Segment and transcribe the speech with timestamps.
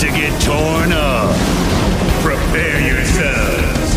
[0.00, 1.36] to get torn up.
[2.22, 3.94] Prepare yourselves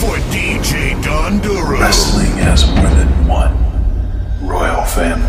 [0.00, 1.80] for DJ Don Doru.
[1.80, 3.56] Wrestling has more than one
[4.40, 5.25] royal family.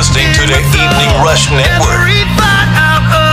[0.00, 3.29] Listening to the Evening Rush Network.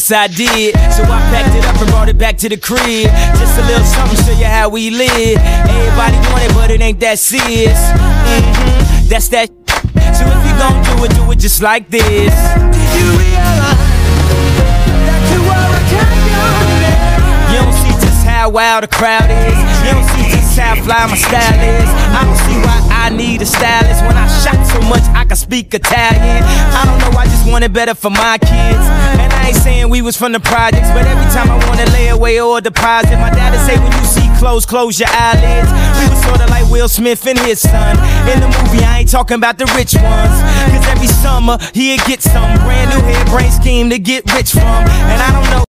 [0.00, 0.72] Yes, I did.
[0.96, 3.12] So I packed it up and brought it back to the crib.
[3.36, 5.36] Just a little something, show you how we live.
[5.36, 7.76] Everybody want it, but it ain't that serious.
[7.92, 9.52] hmm That's that.
[10.16, 12.32] So if you gon' do it, do it just like this.
[12.32, 13.76] Did you realize
[15.04, 17.52] that you were a champion in their eyes?
[17.52, 19.52] You don't see just how wild the crowd is.
[19.84, 21.90] You don't see how fly my style is.
[22.12, 25.36] I don't see why I need a stylist when I shot so much I can
[25.36, 26.42] speak Italian.
[26.76, 28.84] I don't know, I just want it better for my kids.
[29.18, 32.08] And I ain't saying we was from the projects, but every time I wanna lay
[32.08, 35.70] away or deposit, my dad'd say when you see clothes, close your eyelids.
[35.98, 37.96] We was sorta like Will Smith and his son.
[38.28, 40.36] In the movie, I ain't talking about the rich ones.
[40.72, 44.62] Cause every summer, he'd get some brand new hair brain scheme to get rich from.
[44.64, 45.69] And I don't know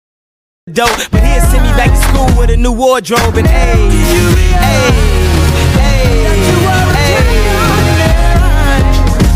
[0.72, 4.97] dope, but he'll send me back to school with a new wardrobe and hey, hey,
[5.39, 6.17] hey.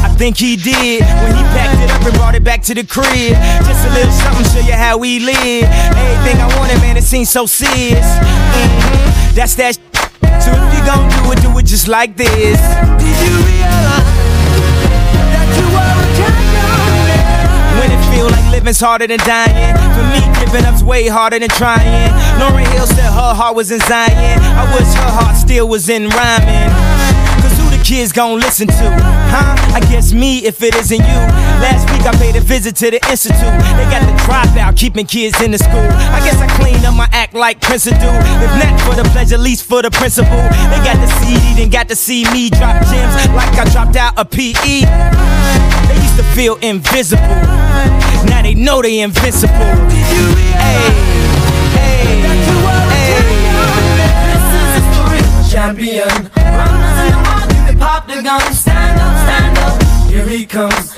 [0.04, 2.84] I think he did when he packed it up and brought it back to the
[2.84, 3.34] crib.
[3.66, 5.64] Just a little something, show you how we live.
[5.66, 8.06] Everything I wanted, man, it seems so serious.
[8.06, 9.76] Mhm, That's that.
[10.44, 12.60] So if you gon' do it, do it just like this.
[13.00, 14.11] Did you realize
[18.22, 19.76] feel like living's harder than dying.
[19.96, 22.12] For me, giving up's way harder than trying.
[22.40, 24.40] Lauryn Hill said her heart was in Zion.
[24.62, 26.70] I wish her heart still was in rhyming.
[27.42, 28.90] Cause who the kids gon' listen to?
[29.34, 29.56] Huh?
[29.74, 31.22] I guess me if it isn't you.
[31.62, 33.38] Last week I paid a visit to the institute.
[33.78, 35.86] They got the dropout, keeping kids in the school.
[36.10, 37.92] I guess I cleaned up my act like Prince do.
[37.94, 40.42] If not for the pleasure, least for the principal.
[40.74, 44.14] They got the CD, then got to see me drop gems like I dropped out
[44.18, 44.86] a PE.
[45.88, 47.22] They used to feel invisible.
[48.26, 49.54] Now they know they invincible.
[50.58, 51.12] Hey,
[55.52, 56.08] champion.
[56.08, 58.54] The mud, they pop the gun.
[58.54, 60.10] Stand up, stand up.
[60.10, 60.91] Here he comes.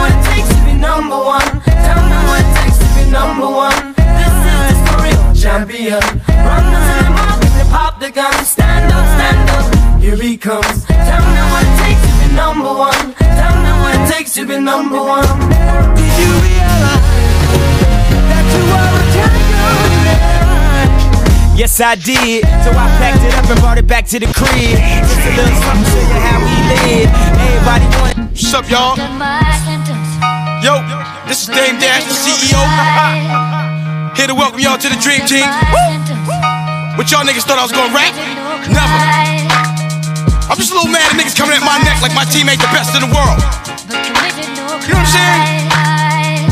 [0.00, 1.50] Tell me what it takes to be number one.
[1.60, 3.92] Tell me what it takes to be number one.
[4.16, 6.00] This is the story of a champion.
[6.40, 8.32] Runners in the mud, they pop the gun.
[8.44, 10.00] Stand up, stand up.
[10.00, 10.86] Here he comes.
[10.86, 13.12] Tell me what it takes to be number one.
[13.12, 15.28] Tell me what it takes to be number one.
[16.00, 17.04] Did you realize
[18.24, 19.60] that you were a champion?
[21.60, 22.48] Yes, I did.
[22.64, 24.48] So I packed it up and brought it back to the crib.
[24.48, 27.12] Just a little something, show you how we live.
[27.36, 28.16] Everybody want.
[28.30, 28.96] What's up, y'all?
[30.60, 30.76] Yo,
[31.24, 32.60] this is Dame Dash, the CEO.
[34.16, 35.48] Here to welcome y'all to the Dream Team.
[37.00, 38.12] What y'all niggas thought I was gonna rap?
[38.68, 39.00] Never.
[40.52, 42.60] I'm just a little mad at niggas coming at my neck like my team ain't
[42.60, 43.40] the best in the world.
[44.84, 45.72] You know what I'm saying?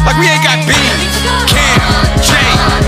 [0.08, 1.12] Like we ain't got beans,
[1.44, 1.76] Cam,
[2.24, 2.87] Jay,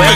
[0.00, 0.09] way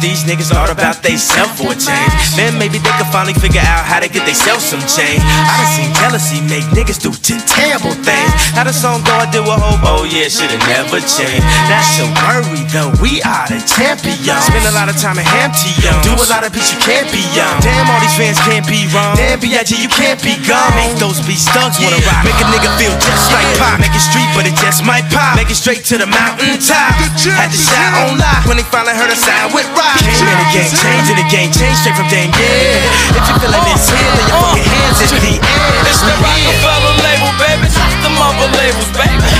[0.00, 2.12] these niggas thought about they self for a change.
[2.38, 5.20] Then maybe they could finally figure out how to get themselves some change.
[5.22, 7.10] I done seen jealousy make niggas do
[7.46, 8.30] terrible things.
[8.54, 11.46] How the song go, I do a hope, oh yeah, should've never changed.
[11.66, 14.46] That should worry though, we are the champions.
[14.46, 15.74] Spend a lot of time in Hampton,
[16.06, 17.58] do a lot of beats you can't be young.
[17.60, 19.18] Damn, all these fans can't be wrong.
[19.18, 19.74] Damn, B.I.G.
[19.74, 20.70] you can't be gone.
[20.78, 22.22] Make those beats thugs wanna rock.
[22.22, 23.82] Make a nigga feel just like pop.
[23.82, 25.34] Make it street, but it just might pop.
[25.34, 26.94] Make it straight to the mountain top.
[27.34, 29.96] Had to shout on live when they finally heard a sound with rock.
[30.04, 33.16] Came in the game, changing the game, change straight from game, yeah.
[33.16, 35.88] If you feeling this here, then your uh, fucking hands in the air.
[35.88, 37.66] It's the Rockefeller label, baby.
[37.72, 39.32] It's the mother labels, baby.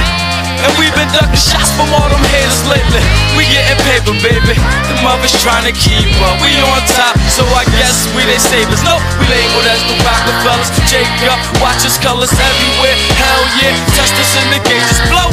[0.60, 3.00] And we've been ducking shots from all them haters lately.
[3.32, 4.56] We getting paper, baby.
[4.88, 6.36] The mothers trying to keep up.
[6.44, 8.80] We on top, so I guess we they savers.
[8.84, 10.68] No, we labeled as the Rockefellers.
[10.88, 12.96] Jacob, watch us colors everywhere.
[13.20, 15.28] Hell yeah, test us in the gauge, just blow.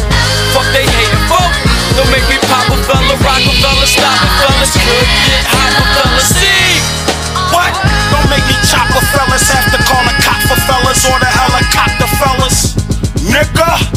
[0.55, 1.76] Fuck they hating for.
[1.95, 4.65] Don't make me pop a fella, rock a fella, stop a fella.
[4.67, 6.81] Could get hot a fella, see.
[7.53, 7.71] What?
[8.11, 9.47] Don't make me chop a fellas.
[9.47, 12.75] Have to call a cop for fellas or the helicopter fellas.
[13.23, 13.96] Nigga,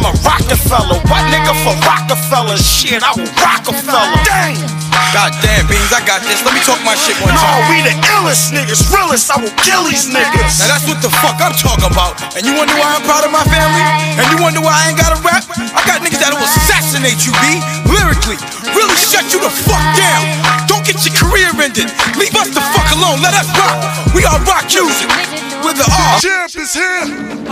[0.00, 0.96] I'm a Rockefeller.
[1.12, 2.56] What nigga for Rockefeller?
[2.56, 4.16] Shit, I will Rockefeller.
[4.24, 4.56] Dang.
[5.12, 6.40] God damn, Beans, I got this.
[6.40, 7.68] Let me talk my shit one No, time.
[7.68, 9.28] we the illest niggas, realest.
[9.28, 10.56] I will kill these niggas.
[10.56, 12.16] Now that's what the fuck I'm talking about.
[12.32, 13.84] And you wonder why I'm proud of my family?
[14.16, 15.44] And you wonder why I ain't got a rap?
[15.52, 17.60] I got niggas that'll assassinate you, B.
[17.84, 18.40] Lyrically.
[18.72, 20.24] Really shut you the fuck down.
[20.64, 21.92] Don't get your career ended.
[22.16, 23.20] Leave us the fuck alone.
[23.20, 23.76] Let us rock.
[24.16, 25.12] We are rock music.
[25.64, 26.20] With the R.
[26.20, 27.04] champ is here.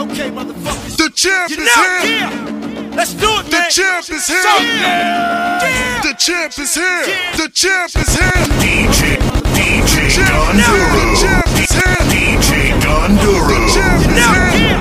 [0.02, 0.96] Okay, motherfuckers.
[0.96, 2.19] The champ You is know, here.
[2.19, 2.94] yeah.
[2.96, 3.70] Let's do it, The man.
[3.70, 4.43] champ is here.
[4.43, 6.00] So, yeah.
[6.02, 7.05] The champ is here.
[7.37, 8.44] The champ is here.
[8.64, 9.16] DJ,
[9.55, 10.28] DJ Champ.
[10.28, 11.05] Don Doru.
[11.05, 12.00] The champ is here.
[12.10, 13.58] DJ Don Doru.
[13.75, 14.14] Champ is
[14.58, 14.81] here.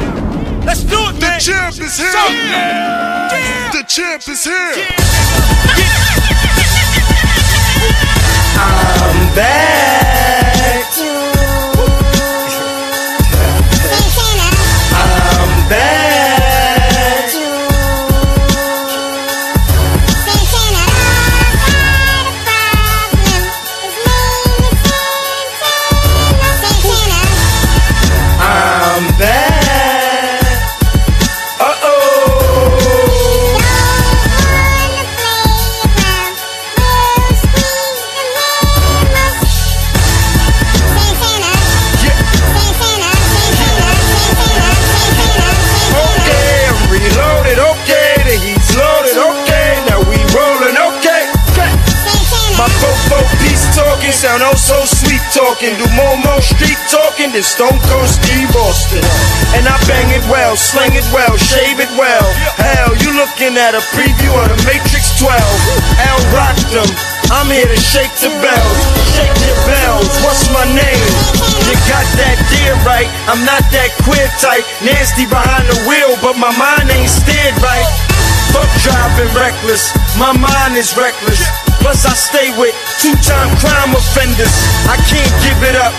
[0.65, 1.37] Let's do it, man.
[1.37, 2.11] The champ is here.
[2.11, 3.71] yeah.
[3.73, 4.73] The champ is here.
[8.59, 10.46] I'm back.
[57.47, 58.99] Stone Cold Steve Austin.
[59.55, 62.27] And I bang it well, slang it well, shave it well.
[62.59, 65.31] Hell, you looking at a preview of the Matrix 12.
[65.31, 66.91] L rocked them.
[67.31, 68.79] I'm here to shake the bells,
[69.15, 70.11] shake your bells.
[70.23, 71.07] What's my name?
[71.67, 73.07] You got that dear right.
[73.31, 77.87] I'm not that queer type, nasty behind the wheel, but my mind ain't steered right.
[78.55, 81.43] Fuck driving reckless, my mind is reckless.
[81.83, 84.51] Plus I stay with two-time crime offenders.
[84.87, 85.95] I can't give it up.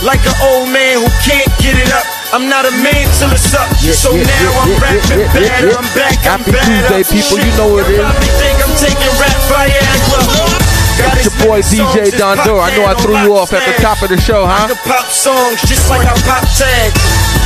[0.00, 2.08] Like an old man who can't get it up.
[2.32, 3.68] I'm not a man till it's up.
[3.76, 5.76] so yeah, now yeah, I'm yeah, rapping yeah, yeah, yeah.
[5.76, 6.16] I'm back.
[6.24, 6.56] I'm Happy.
[6.56, 7.36] Tuesday, people.
[7.36, 8.00] You know what it is.
[8.00, 10.80] Probably think I'm taking rap Viagra.
[11.00, 13.64] Got It's your boy DJ just Don pop I know I threw you off at
[13.64, 14.68] the top of the show, huh?
[14.84, 16.96] pop songs just like I pop tags.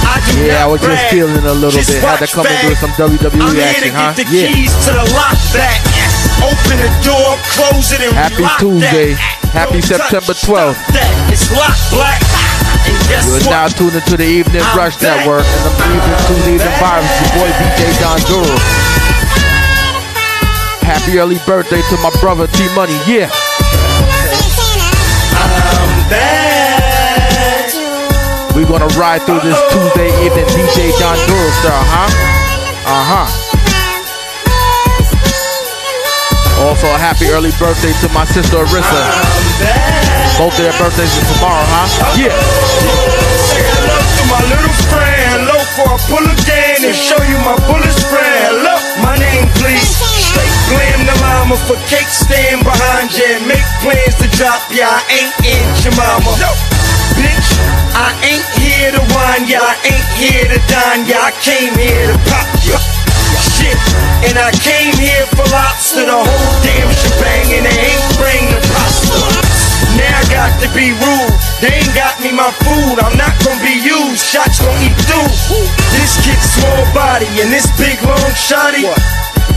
[0.06, 2.02] I Yeah, I was just feeling a little Just bit.
[2.02, 2.66] Had to come back.
[2.66, 4.14] with some WWE I'm action, huh?
[4.30, 4.46] Yeah.
[4.50, 5.82] keys to the lock back.
[6.42, 9.14] Open the door, close it, and Happy Tuesday.
[9.14, 9.44] That.
[9.54, 10.82] Happy Don't September 12th.
[11.30, 12.23] It's locked black.
[13.08, 15.24] Guess You are now tuned into the Evening I'm Rush back.
[15.26, 17.10] Network and the Evening Tuesdays and Vibes.
[17.20, 18.56] Your boy DJ Don Doru.
[20.84, 22.96] Happy early birthday to my brother T Money.
[23.06, 23.28] Yeah.
[25.36, 27.72] I'm back.
[28.54, 32.08] We're gonna ride through this Tuesday evening DJ Don Doru style, huh?
[32.86, 33.26] Uh-huh.
[36.64, 39.93] Also a happy early birthday to my sister Arissa.
[40.34, 41.86] Both of their birthdays is tomorrow, huh?
[42.18, 42.34] Yeah.
[43.38, 45.46] Say hello to my little friend.
[45.46, 48.50] Hello for a pull again and show you my bullet spread.
[48.50, 49.94] Hello, my name please.
[49.94, 54.90] Straight blam the llama for cake stand behind you and make plans to drop ya.
[54.90, 56.34] I ain't in your mama.
[57.14, 57.50] Bitch,
[57.94, 59.62] I ain't here to whine ya.
[59.62, 61.30] I ain't here to dine ya.
[61.30, 62.82] I came here to pop ya.
[63.54, 63.78] Shit,
[64.26, 68.60] and I came here for lobster, the whole damn shebang, and they ain't bring the
[68.74, 69.03] pasta.
[70.30, 71.34] Now I got to be rude.
[71.60, 72.96] They ain't got me my food.
[73.00, 74.24] I'm not gonna be used.
[74.24, 75.28] Shots gonna eat through.
[75.92, 78.88] This kid's small body and this big long shotty.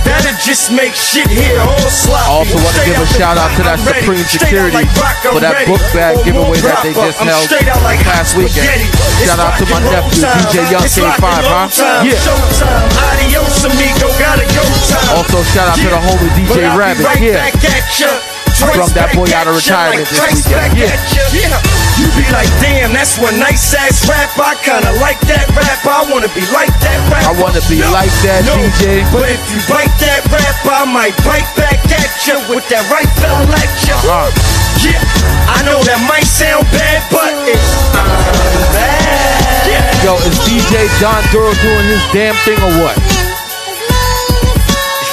[0.03, 2.31] That'll just make shit here all sloppy.
[2.31, 3.91] Also want to give a shout out to that I'm.
[3.91, 5.67] Supreme Straight Security like rock, for that ready.
[5.67, 8.87] book bag Or giveaway that they just I'm held straight out like past hot weekend.
[8.87, 10.39] It's Shout out to my rock nephew, time.
[10.47, 11.67] DJ Young It's K5, rock huh?
[11.75, 12.07] time.
[12.07, 13.07] Yeah.
[13.11, 14.07] Adios, amigo.
[14.15, 15.11] Gotta go time.
[15.19, 17.03] Also, shout out to the homie DJ But I'll be Rabbit.
[17.03, 18.36] right Yeah.
[18.57, 18.85] Back at ya.
[18.85, 20.71] From that boy out of Twice back at retirement this weekend.
[20.77, 20.93] Yeah.
[21.33, 21.77] Yeah.
[21.97, 24.29] You be like, damn, that's one nice ass rap.
[24.37, 25.81] I kinda like that rap.
[25.85, 27.25] I wanna be like that rap.
[27.25, 29.01] I wanna be like that, no, DJ.
[29.09, 33.09] But if you bite that rap, I might bite back at you with that right
[33.17, 33.97] fell at you.
[33.97, 34.29] Uh-huh.
[34.77, 35.01] Yeah,
[35.49, 37.65] I know that might sound bad, but it's
[37.97, 39.65] I'm bad.
[39.65, 40.05] Yeah.
[40.05, 43.16] Yo, is DJ Don Doru doing his damn thing or what?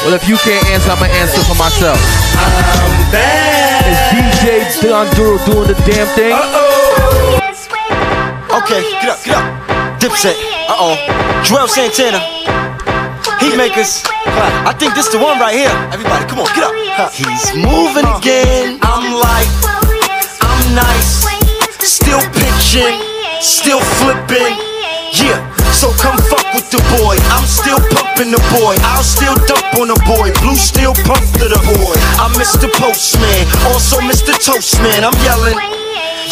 [0.05, 1.97] Well, if you can't answer, I'm gonna answer for myself.
[2.37, 3.89] I'm bad.
[3.89, 6.37] Is DJ Don Doru doing the damn thing?
[6.37, 7.41] Uh-oh.
[8.61, 9.49] Okay, get up, get up.
[9.99, 10.37] Dipset.
[10.69, 10.97] Uh oh.
[11.41, 12.21] Juelz Santana.
[13.41, 14.05] Heat makers.
[14.69, 15.73] I think this the one right here.
[15.89, 17.11] Everybody, come on, get up.
[17.11, 18.79] He's moving again.
[18.83, 19.49] I'm like,
[20.45, 21.25] I'm nice.
[21.81, 23.01] Still pitching,
[23.41, 24.74] still flipping.
[25.15, 25.39] Yeah,
[25.71, 27.15] so come fuck with the boy.
[27.31, 28.75] I'm still pumping the boy.
[28.83, 30.35] I'll still dump on the boy.
[30.43, 31.95] Blue still pump to the boy.
[32.19, 32.67] I'm Mr.
[32.67, 34.35] Postman, also Mr.
[34.35, 35.07] Toastman.
[35.07, 35.55] I'm yelling.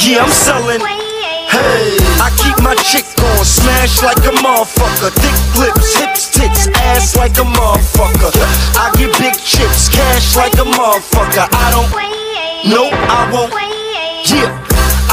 [0.03, 0.83] Yeah, I'm selling.
[0.83, 5.15] Hey, I keep my chick on, smash like a motherfucker.
[5.15, 8.35] Thick lips, hips, tits, ass like a motherfucker.
[8.75, 11.47] I get big chips, cash like a motherfucker.
[11.53, 11.93] I don't,
[12.67, 13.53] nope, I won't.
[14.27, 14.72] Yeah,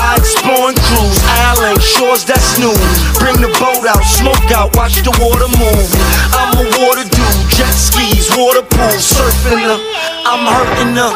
[0.10, 1.22] I explore and cruise,
[1.54, 2.74] island shores that's new.
[3.22, 5.90] Bring the boat out, smoke out, watch the water move.
[6.34, 9.78] I'm a water dude, jet skis, water pool, surfing the.
[10.26, 11.14] I'm hurting the.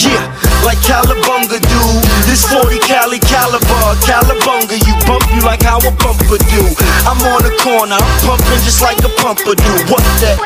[0.00, 0.24] Yeah,
[0.64, 1.82] like Calabunga do.
[2.24, 6.64] This 40 Cali caliber, Calabunga, you bump you like how a bumper do.
[7.04, 9.72] I'm on the corner, I'm pumping just like a pumper do.
[9.92, 10.40] What that?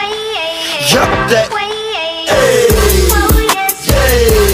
[0.91, 1.47] Yup, that.
[2.27, 2.89] Hey,
[3.99, 4.48] This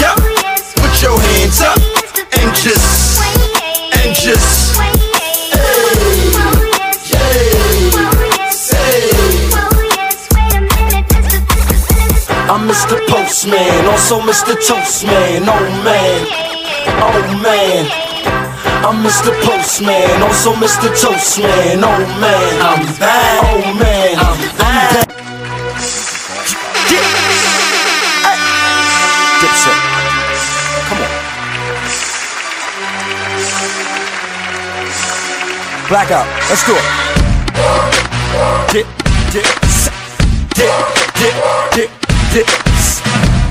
[0.00, 0.16] yup.
[0.76, 1.78] Put your hands up
[2.32, 3.20] and just,
[3.92, 4.80] and just.
[12.50, 12.98] I'm Mr.
[13.06, 14.54] Postman, also Mr.
[14.56, 15.46] Toastman.
[15.46, 16.26] Oh man,
[16.98, 17.86] oh man.
[18.82, 19.30] I'm Mr.
[19.44, 20.88] Postman, also Mr.
[21.00, 21.82] Toastman.
[21.82, 23.44] Oh man, I'm bad.
[23.44, 24.49] Oh man, I'm
[35.90, 36.24] Blackout.
[36.48, 36.84] Let's do it.
[38.70, 38.86] Dip,
[39.32, 39.42] dip,
[40.54, 40.70] dip,
[41.18, 41.34] dip,
[41.72, 41.90] dip,
[42.32, 42.46] dip,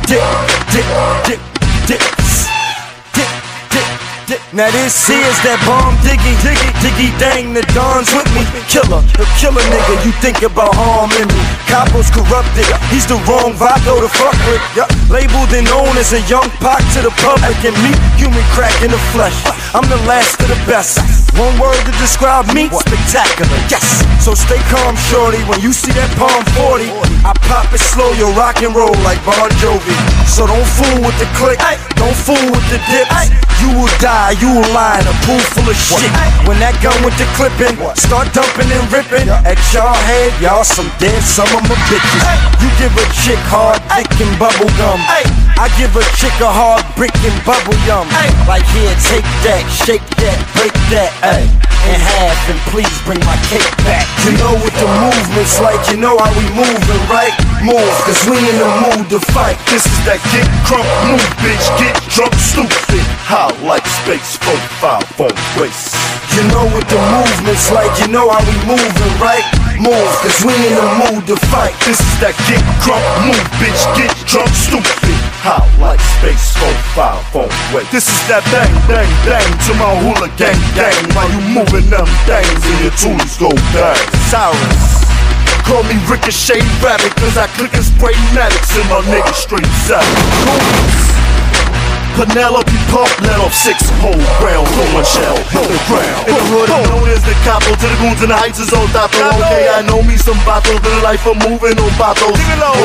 [0.08, 0.24] dip,
[0.72, 1.40] dip,
[1.86, 2.19] dip, dip.
[4.54, 8.46] Now this here's that bomb diggy, diggy, diggy dang, the Don's with me.
[8.70, 11.42] Killer, the killer nigga, you think about harming me.
[11.66, 14.62] Capo's corrupted, he's the wrong Vato to fuck with.
[14.78, 14.90] Yup.
[15.10, 17.90] Labeled and known as a young pock to the public and me,
[18.22, 19.34] human crack in the flesh.
[19.74, 21.02] I'm the last of the best.
[21.34, 23.58] One word to describe me, spectacular.
[23.66, 24.06] Yes.
[24.22, 25.42] So stay calm, shorty.
[25.50, 26.86] When you see that palm 40,
[27.26, 29.98] I pop it slow, you rock and roll like Bon Jovi.
[30.30, 31.58] So don't fool with the click,
[31.98, 33.50] don't fool with the dips.
[33.60, 36.12] You will die, you will lie a pool full of shit.
[36.44, 40.92] When that gun with the clipping, start dumping and ripping at y'all head, y'all some
[41.00, 42.24] dead, some of my bitches.
[42.60, 45.00] You give a chick hard dick and bubble gum.
[45.60, 48.08] I give a chick a hard brick and bubble yum.
[48.44, 51.44] Like here, take that, shake that, break that, ay,
[51.88, 54.04] in half, and please bring my cake back.
[54.28, 57.36] You know what the movement's like, you know how we moving, right?
[57.64, 59.60] Move, cause we in the mood to fight.
[59.72, 61.66] This is that get crunk move, bitch.
[61.80, 63.04] Get drunk, stupid.
[63.28, 65.94] How like space, four, five, phone race.
[66.34, 69.46] You know what the movement's like, you know how we moving, right?
[69.78, 71.78] Move, cause we in the mood to fight.
[71.86, 73.78] This is that get crunk move, bitch.
[73.94, 75.14] Get drunk, stupid.
[75.46, 77.54] How like space, four, five, phone.
[77.94, 80.98] This is that bang, bang, bang to my hula gang, gang.
[81.14, 84.10] While you moving them things and your tools go bang.
[84.34, 85.06] Cyrus.
[85.70, 91.09] Call me Ricochet Rabbit, cause I click and spray Maddox in my nigga straight south.
[92.20, 94.12] Penelope Pump let off six whole
[94.44, 96.28] round from one shell hit the ground.
[96.28, 98.76] In the hood, I'm known as the capo to the goons in the heights is
[98.76, 99.32] old dato.
[99.40, 102.36] Okay, I know me some vatos, the life of moving on vatos.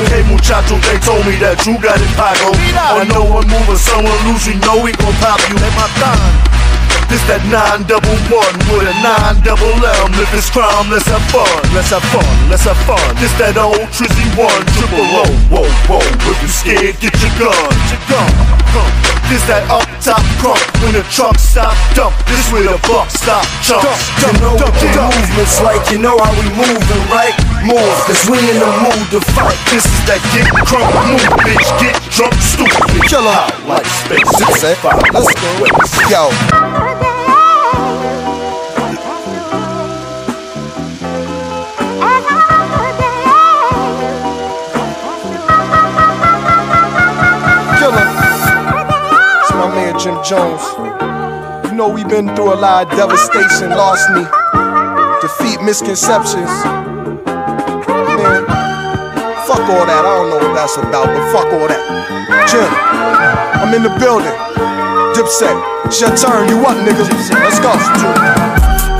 [0.07, 2.55] Okay, muchacho, they told me that you got it pago.
[2.95, 5.59] On no one move or someone lose, you know we gon' pop you.
[5.59, 6.39] Let my time.
[7.11, 10.15] This that nine double one with a nine double M.
[10.15, 11.51] If it's crime, let's have fun.
[11.75, 12.23] Let's have fun.
[12.47, 13.03] Let's have fun.
[13.19, 15.27] This that old Trizzy one triple O.
[15.51, 16.07] Whoa, whoa.
[16.23, 17.75] If you scared, get your gun.
[17.91, 18.54] Get your gun.
[18.75, 19.15] Huh.
[19.31, 22.13] This that up top crump when the truck stop dump.
[22.29, 23.87] This where the buck stop jump.
[24.21, 27.33] You know what the movement's like, you know how we moving, right?
[27.65, 29.57] Move, cause we in the mood to fight.
[29.73, 31.71] This is that get crunk move, bitch.
[31.81, 33.01] Get drunk, stupid.
[33.09, 33.33] Killer.
[33.33, 34.29] Hot like space.
[34.37, 34.77] Six, eh?
[35.15, 35.51] Let's go.
[36.13, 36.94] Yo.
[50.05, 50.61] Jim Jones.
[51.65, 54.21] You know we've been through a lot of devastation, lost me,
[55.25, 56.53] defeat misconceptions.
[57.25, 58.45] Man,
[59.49, 60.05] fuck all that.
[60.05, 61.81] I don't know what that's about, but fuck all that.
[62.53, 62.69] Jim,
[63.65, 64.29] I'm in the building.
[65.17, 65.57] Dipset,
[65.89, 66.53] it's your turn.
[66.53, 67.09] You up, nigga?
[67.41, 67.73] Let's go.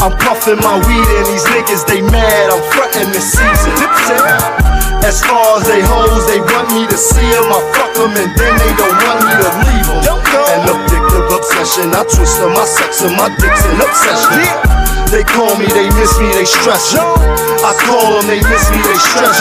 [0.01, 2.49] I'm puffing my weed and these niggas they mad.
[2.49, 3.77] I'm frontin' the season.
[3.77, 5.05] Dipset.
[5.05, 7.53] As far as they hoes, they want me to see them.
[7.53, 10.25] I fuck them and then they don't want me to leave them.
[10.45, 10.84] An
[11.33, 11.95] obsession.
[11.95, 14.85] I twist them, I sex them, my dick's an obsession.
[15.15, 18.99] They call me, they miss me, they stress I call them, they miss me, they
[18.99, 19.39] stress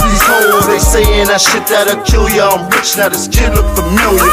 [0.00, 2.56] These hoes, they saying that shit that'll kill ya.
[2.56, 4.32] I'm rich, now this kid look familiar.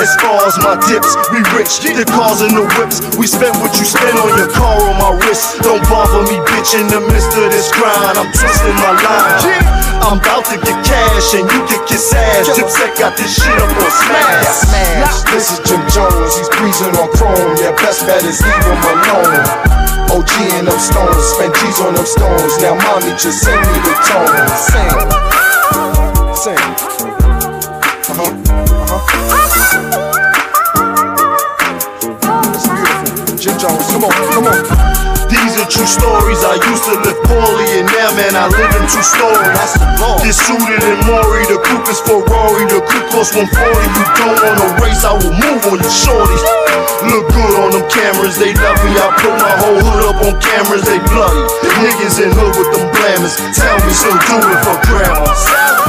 [0.00, 1.84] As far as my dips, we rich.
[1.84, 5.12] The cars and the whips, we spend what you spend on your car on my
[5.20, 5.60] wrist.
[5.60, 8.16] Don't bother me, bitch, in the midst of this grind.
[8.16, 9.90] I'm twisting my line.
[10.00, 12.48] I'm about to get cash and you can kiss ass.
[12.56, 15.28] Dipset got this shit up on smash.
[15.28, 15.99] This is Jim Jones,
[16.36, 17.56] he's breezing on chrome.
[17.58, 19.44] Yeah, best bet is leave him alone.
[20.10, 22.58] OG and them stones, spend G's on them stones.
[22.62, 24.48] Now mommy just send me the tone.
[26.34, 26.58] Sing,
[26.98, 27.09] sing.
[35.70, 36.42] True stories.
[36.42, 39.70] I used to live poorly, and now, man, I live in two stories.
[40.18, 43.46] This suited and Maury, the coupe is Ferrari, the coupe costs 140.
[43.46, 46.36] You don't wanna race, I will move on you, shorty.
[47.06, 48.92] Look good on them cameras, they love me.
[48.98, 51.46] I put my whole hood up on cameras, they bloody.
[51.80, 53.40] Niggas in hood with them blamers.
[53.56, 55.32] Tell me, still do it for grandma.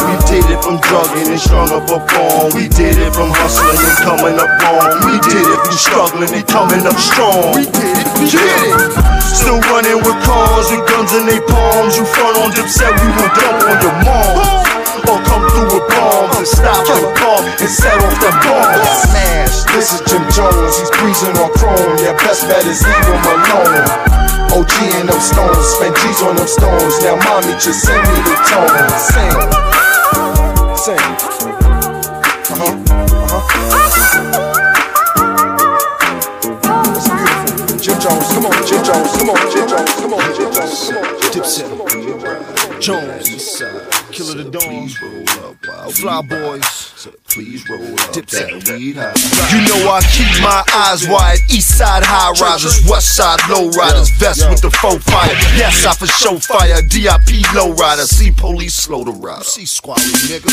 [0.07, 2.55] We did it from drugging and strung up a phone.
[2.55, 4.87] We did it from hustling and coming up wrong.
[5.03, 7.59] We did it from struggling and coming up strong.
[7.59, 8.79] We did it, we did it.
[9.19, 11.95] Still running with cars with guns in their palms.
[11.95, 14.35] You front on Dipset, we will dump on your mom.
[15.07, 18.83] Or come through with bombs and stop and pump and set off them bombs.
[19.07, 19.63] Smash.
[19.71, 21.95] This is Jim Jones, he's breezing on chrome.
[22.03, 23.87] Yeah, best bet is leave him alone.
[24.51, 26.99] OG and them stones, spend G's on them stones.
[27.03, 28.67] Now mommy just send me the tone.
[28.99, 29.31] Sing,
[30.75, 31.01] sing.
[32.51, 32.75] Uh huh,
[33.15, 34.51] uh huh.
[37.81, 39.60] Jim Jones, come on, Jim Jones, come on, Jim
[40.71, 41.31] on,
[42.79, 43.61] Jim Jones,
[44.21, 44.51] come on.
[44.51, 46.91] Dipset, Jones, Killer the Dawn, Fly Boys.
[47.29, 48.65] Please roll up Dipset.
[48.65, 49.15] that weed high.
[49.55, 51.39] You know I keep my eyes wide.
[51.49, 55.31] East side high risers, west side low riders, vest with the faux fire.
[55.55, 56.81] Yes, I for show fire.
[56.83, 58.03] DIP low rider.
[58.03, 59.43] See police slow to ride.
[59.43, 60.51] See squally niggas.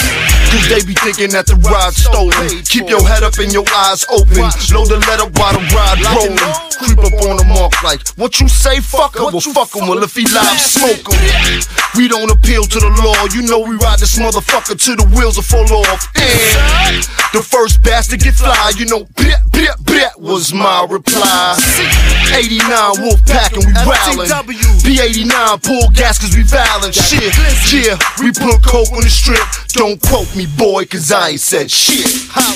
[0.54, 2.62] Cause they be thinking that the ride's stolen.
[2.64, 4.48] Keep your head up and your eyes open.
[4.72, 6.38] Load the letter while the ride rolling.
[6.78, 9.34] Creep up on the mark like, what you say, fuck him?
[9.34, 9.88] Well, fuck him.
[9.88, 11.60] Well, if he live, smoke him.
[11.98, 13.26] We don't appeal to the law.
[13.34, 16.06] You know we ride this motherfucker till the wheels are fall off.
[16.16, 18.72] And the first bastard get fly.
[18.76, 21.56] You know, bleh, bleh, bleh was my reply.
[22.34, 24.28] 89 Wolf Pack and we rowlin'.
[24.84, 26.94] B89 pull gas cause we violent.
[26.94, 27.32] Shit,
[27.72, 29.40] yeah, we put coke on the strip.
[29.72, 32.06] Don't quote me, boy, cause I ain't said shit.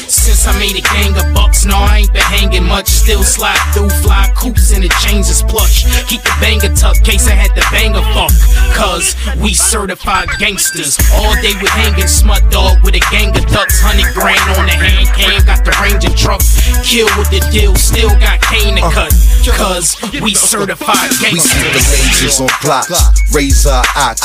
[0.09, 2.89] Since I made a gang of bucks, no, I ain't been hanging much.
[2.89, 5.85] Still slide through fly coops and the chains is plush.
[6.09, 8.33] Keep the banger tucked, case I had the banger fuck.
[8.75, 10.82] Cause we certified gangsters.
[11.15, 13.79] All day we hanging smut dog with a gang of ducks.
[13.79, 16.43] Hundred grand on the hand cam, got the ranger truck.
[16.83, 19.15] Kill with the deal, still got cane to cut.
[19.55, 21.31] Cause we certified gangsters.
[21.31, 22.23] We see the gangsters.
[22.23, 22.99] lasers on blocks,
[23.31, 23.79] razor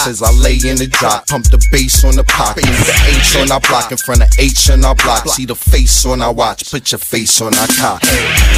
[0.10, 2.66] as I lay in the drop, pump the bass on the pocket.
[2.66, 5.28] The H on our block in front of H on our block.
[5.30, 8.02] See the face on our watch, put your face on our cock.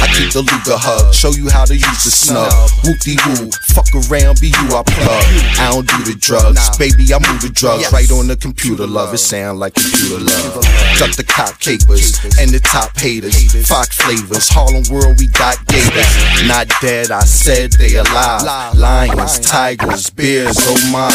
[0.00, 2.48] I keep the Luger hug, show you how to use the snub.
[2.84, 5.24] Whoop de woo, fuck around, be you I plug.
[5.60, 7.12] I don't do the drugs, baby.
[7.12, 8.86] I move the drugs right on the computer.
[8.86, 10.54] Love it sound like computer love.
[10.98, 13.36] Duck the cop capers and the top haters.
[13.66, 16.10] Fox flavors, Harlem World, we got gators.
[16.46, 18.76] Not dead, I said they alive.
[18.76, 21.10] Lions, tigers, bears, oh my.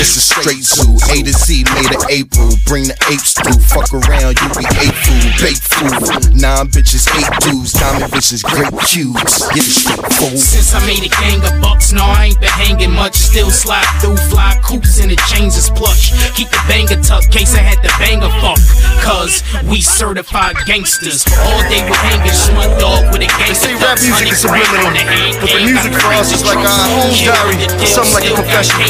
[0.00, 2.50] It's a straight zoo, A to Z made of April.
[2.66, 6.32] Bring the apes through, fuck around, you be ape food, baked food.
[6.34, 9.44] Nine bitches, eight dudes, diamond bitches, great cubes.
[9.52, 10.36] Get it straight, fool.
[10.38, 13.14] Since I made a gang of bucks, no, I ain't been hanging much.
[13.14, 15.99] Still slide through, fly coops, and the chains is plush.
[16.34, 18.56] Keep the banger tucked, case I had the banger fuck.
[19.04, 21.24] Cause we certified gangsters.
[21.44, 23.68] All day we hanging, Snoop Dogg with a gangster.
[23.68, 24.92] See, rap music is subliminal,
[25.40, 28.80] but the music for us is like our own diary, something like a confession.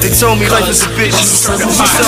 [0.00, 1.60] They told me life is a bitch, she sound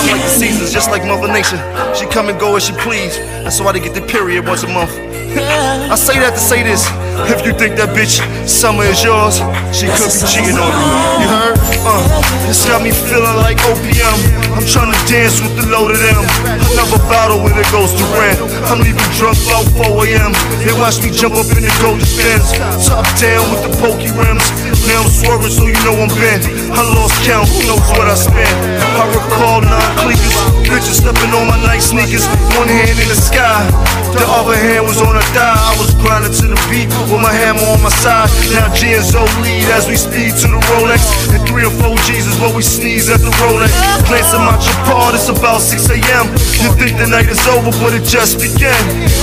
[0.09, 1.61] like the seasons, just like Mother Nature.
[1.93, 4.67] She come and go as she please, that's why they get the period once a
[4.67, 4.91] month.
[5.37, 6.89] I say that to say this,
[7.29, 8.17] if you think that bitch
[8.47, 9.37] summer is yours,
[9.69, 11.21] she could be cheating on you.
[11.21, 11.57] You heard?
[11.85, 12.01] Uh,
[12.47, 14.15] this got me feeling like opium.
[14.55, 16.23] I'm trying to dance with the load of them.
[16.71, 18.39] Another bottle when it goes to rent.
[18.71, 20.31] I'm leaving drunk about 4 a.m.
[20.63, 22.55] They watch me jump up in the golden fence,
[22.87, 24.47] top down with the pokey rims.
[24.87, 26.47] Now I'm swerving so you know I'm bent.
[26.71, 28.55] I lost count, who knows what I spent.
[28.95, 32.23] I recall nine clickers, bitches stepping on my nice sneakers.
[32.55, 33.67] One hand in the sky,
[34.13, 35.57] the other hand was on her thigh.
[35.57, 38.29] I was grinding to the beat with my hammer on my side.
[38.53, 39.03] Now G and
[39.43, 41.07] lead as we speed to the Rolex.
[41.33, 43.71] And three or four G's is what we sneeze at the Rolex.
[44.07, 44.55] Glancing my
[44.87, 46.25] part, it's about 6 a.m.
[46.63, 48.79] You think the night is over, but it just began.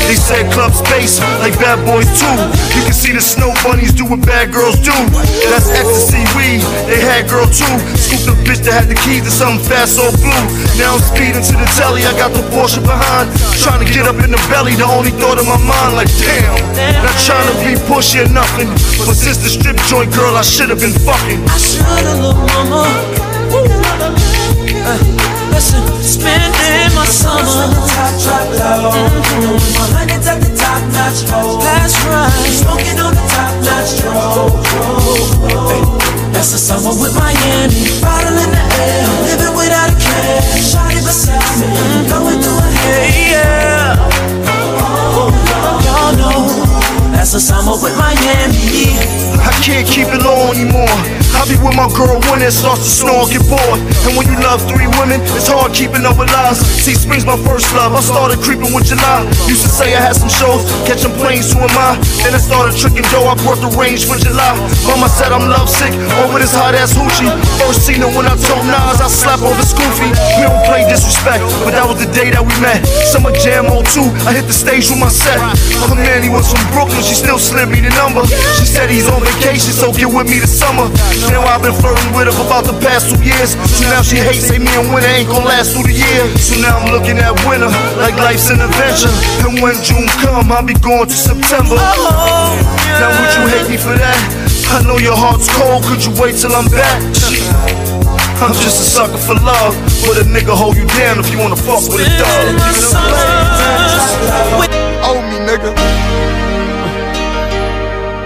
[0.07, 2.37] They said club space, like bad boys too.
[2.77, 4.94] You can see the snow bunnies do what bad girls do.
[5.49, 7.75] That's ecstasy weed, they had girl too.
[7.97, 10.44] Scooped a bitch that had the keys to something fast or blue.
[10.77, 13.33] Now I'm speeding to the telly, I got the Porsche behind.
[13.62, 16.58] Trying to get up in the belly, the only thought in my mind, like damn.
[17.02, 18.68] Not trying to be pushy or nothing.
[19.06, 21.42] But since the strip joint girl, I should have been fucking.
[21.46, 22.82] I shoulda, little mama.
[24.84, 24.98] Uh,
[25.54, 27.70] listen, spending my summer.
[27.88, 28.90] Top drop low.
[28.90, 29.56] Mm-hmm.
[29.78, 31.22] My hundreds at the top notch.
[31.30, 31.62] Oh.
[31.62, 32.32] That's right.
[32.50, 34.00] Smoking on the top notch.
[34.02, 34.50] Dro,
[35.70, 35.82] hey.
[36.34, 37.78] That's the summer with Miami.
[38.02, 39.06] Bottle in the air.
[39.28, 40.42] Living without a care.
[40.58, 41.68] Shotty beside me.
[42.10, 43.73] Going through a hey, yeah.
[47.24, 49.00] That's the summer with Miami.
[49.40, 50.92] I can't keep it low anymore.
[51.40, 53.80] I be with my girl when it starts to snow, get bored.
[54.04, 56.60] And when you love three women, it's hard keeping up with lies.
[56.60, 57.96] See, spring's my first love.
[57.96, 59.24] I started creeping with July.
[59.48, 61.96] Used to say I had some shows, catching planes, who am I?
[62.20, 64.52] Then I started tricking Joe, I brought the range for July.
[64.84, 67.28] Mama said I'm lovesick over this hot ass hoochie.
[67.56, 70.12] First seen her when I told Nas I slap over Scoofy.
[70.37, 72.84] We don't play disrespect, but that was the day that we met.
[73.08, 75.40] Summer Jam 02, I hit the stage with my set.
[75.40, 78.27] Her man, he was from Brooklyn, she still slid me the number.
[78.59, 80.90] She said he's on vacation, so get with me this summer.
[81.31, 83.55] Now I've been flirting with her for about the past two years.
[83.55, 86.27] So now she hates, me and winter ain't gonna last through the year.
[86.37, 87.70] So now I'm looking at winter
[88.03, 89.14] like life's an adventure.
[89.46, 91.79] And when June come, I'll be going to September.
[91.79, 94.18] Now would you hate me for that?
[94.74, 96.98] I know your heart's cold, could you wait till I'm back?
[98.42, 101.57] I'm just a sucker for love, but a nigga hold you down if you wanna
[101.57, 102.59] fuck with a dog.
[105.07, 106.43] Oh me, nigga.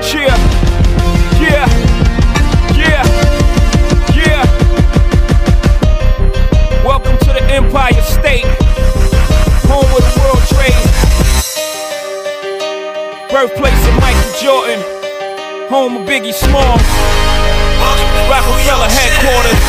[0.09, 0.37] Yeah,
[1.39, 1.69] yeah,
[2.73, 3.05] yeah,
[4.17, 4.43] yeah.
[6.83, 8.47] Welcome to the Empire State,
[9.69, 10.81] home of the World Trade,
[13.29, 14.81] birthplace of Michael Jordan,
[15.69, 16.81] home of Biggie Smalls,
[18.33, 19.61] Rockefeller headquarters.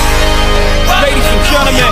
[1.04, 1.92] Ladies and gentlemen,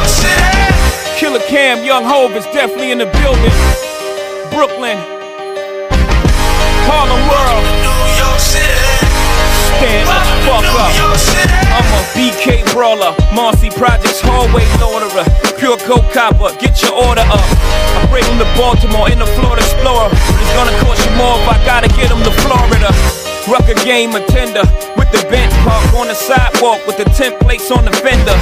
[1.17, 3.51] Killer Cam, Young Hove is definitely in the building.
[4.55, 4.97] Brooklyn,
[6.87, 7.66] Harlem World.
[9.77, 10.89] Stand the fuck up.
[11.69, 15.21] I'm a BK brawler, Marcy Projects hallway loaderer,
[15.61, 16.49] pure go copper.
[16.57, 17.45] Get your order up.
[17.45, 20.09] I bring them to Baltimore in the Florida Explorer.
[20.09, 22.89] It's gonna cost you more if I gotta get them to Florida.
[23.45, 24.65] Rucker game attender
[24.97, 28.33] with the bench park on the sidewalk with the tent plates on the fender.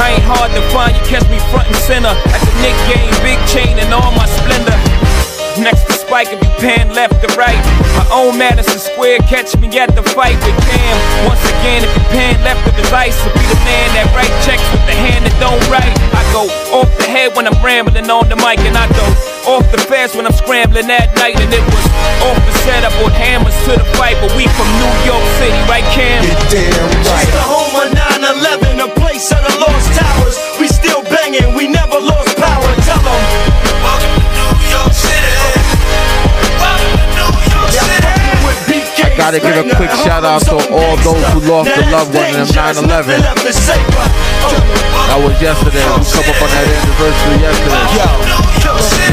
[0.00, 3.12] I ain't hard to find, you catch me front and center at the Knick game,
[3.20, 5.09] big chain and all my splendor.
[5.58, 7.58] Next to Spike, if you pan left to right.
[7.98, 10.96] My own Madison Square, catch me at the fight with Cam.
[11.26, 14.30] Once again, if you pan left of his ice, to be the man that write
[14.46, 15.90] checks with the hand that don't write.
[16.14, 19.04] I go off the head when I'm rambling on the mic, and I go
[19.50, 21.34] off the fast when I'm scrambling at night.
[21.36, 21.86] And it was
[22.24, 25.60] off the set, I brought hammers to the fight, but we from New York City,
[25.66, 26.22] right, Cam?
[26.48, 26.70] Damn
[27.10, 27.26] right.
[27.26, 30.38] Just the home of 9-11, a place of the lost towers.
[30.62, 32.70] We still banging, we never lost power.
[32.86, 33.22] Tell them.
[33.82, 35.39] Welcome to New York City.
[39.30, 42.46] Gotta give a quick shout out to all those who lost a loved one in
[42.50, 43.22] 9-11.
[45.06, 45.86] That was yesterday.
[45.86, 47.78] We come up on that anniversary yesterday.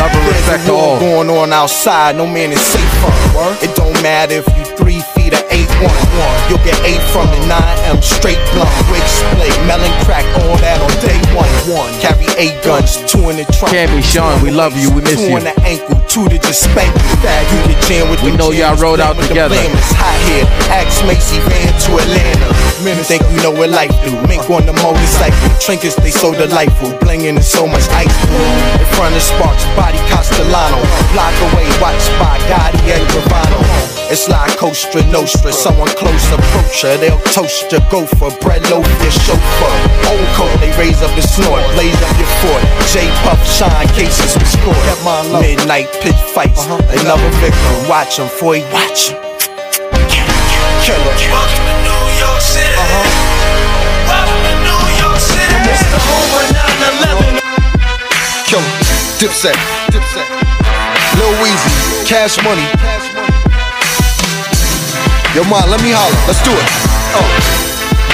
[0.02, 1.00] Love and respect to all.
[1.00, 2.82] Going on outside, no man is safe.
[3.62, 6.48] It don't matter if you three need an 811.
[6.48, 8.72] You'll get 8 from the 9M straight blunt.
[8.88, 11.50] Wig split, melon crack, all that on day one.
[11.68, 11.92] One.
[12.00, 13.76] Carry 8 guns, 2 in the trunk.
[13.76, 15.36] Cammy, Sean, we love you, we miss two you.
[15.36, 17.12] on the ankle, 2 to just spank you.
[17.20, 19.60] Fag, you get jammed with We know y'all rode out the together.
[20.00, 20.48] Hot here.
[20.72, 22.48] Axe Macy ran to Atlanta.
[22.88, 24.16] Men think we know what life do.
[24.32, 25.36] Mink on the motorcycle.
[25.60, 26.96] Trinkets, they so delightful.
[27.04, 28.16] Blinging in so much ice.
[28.80, 30.80] In front of Sparks, body Castellano.
[31.12, 33.97] Block away, watch by Gotti and Gravano.
[34.10, 35.52] It's like Costa Nostra.
[35.52, 36.96] Someone close approach her.
[36.96, 38.32] They'll toast your gopher.
[38.40, 39.76] Bread loaf your chauffeur.
[40.08, 41.60] Old coat, they raise up the snort.
[41.76, 42.64] Blaze up your fort.
[42.88, 44.80] J Puff, shine cases we score.
[45.44, 46.64] Midnight pitch fights.
[47.04, 47.76] Another victim.
[47.92, 49.20] Watch him, for he watch him.
[50.88, 51.04] Killer.
[51.28, 52.80] Welcome to New York City.
[52.80, 53.12] Uh-huh.
[54.08, 55.68] Welcome to New York City.
[55.68, 57.44] It's the home of 9/11.
[58.48, 58.72] Killer.
[59.20, 59.60] Dipset.
[59.92, 60.28] Dipset.
[61.20, 62.08] Lil Weezy.
[62.08, 62.64] Cash money.
[65.38, 66.18] Yo, ma, let me holler.
[66.26, 66.66] Let's do it.
[67.14, 67.22] Oh.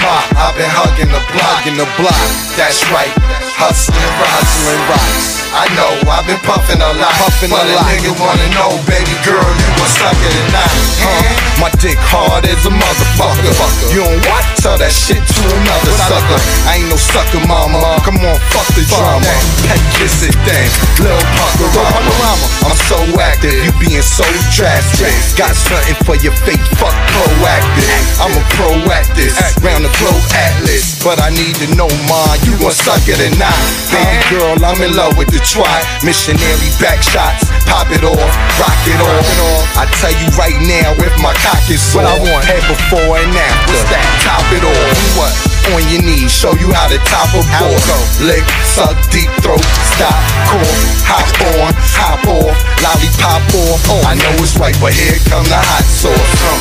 [0.03, 2.19] Ma, I've been hugging the block in the block.
[2.59, 3.15] That's right.
[3.55, 5.32] Hustling, hustling rocks.
[5.53, 7.13] I know, I've been puffing a lot.
[7.21, 7.85] Puffing But a lot.
[7.85, 10.69] nigga wanna know, baby girl, you gon' suck it or not?
[10.97, 11.21] Huh?
[11.61, 13.53] My dick hard as a motherfucker.
[13.93, 14.41] You don't what?
[14.57, 16.39] Tell that shit to another sucker.
[16.65, 18.01] I ain't no sucker, mama.
[18.01, 19.29] Come on, fuck the drama.
[19.69, 20.67] Pet kiss it then.
[21.05, 22.33] Lil Puckerama.
[22.65, 24.25] I'm so active, you being so
[24.57, 25.13] drastic.
[25.37, 27.93] Got something for your fake, fuck proactive.
[28.17, 30.97] I'm a proactive, round the globe atlas.
[31.05, 33.53] But I need to know, ma, you gon' suck it or not?
[33.93, 35.83] Baby girl, I'm in love with the twat.
[36.03, 39.27] Missionary back shots, pop it off, rock it off.
[39.75, 42.43] I tell you right now, if my cock is sore, What I want?
[42.45, 43.71] head before and after.
[43.71, 44.05] What's that?
[44.23, 44.97] Top it off.
[45.19, 45.33] What?
[45.75, 47.79] On your knees, show you how to top a board.
[48.19, 49.63] Lick, suck, deep throat,
[49.95, 50.19] stop,
[50.51, 51.23] core, hop
[51.55, 53.79] on, hop off, lollipop off.
[53.87, 56.19] Oh, I know it's right, but here come the hot sauce.
[56.43, 56.59] Uh,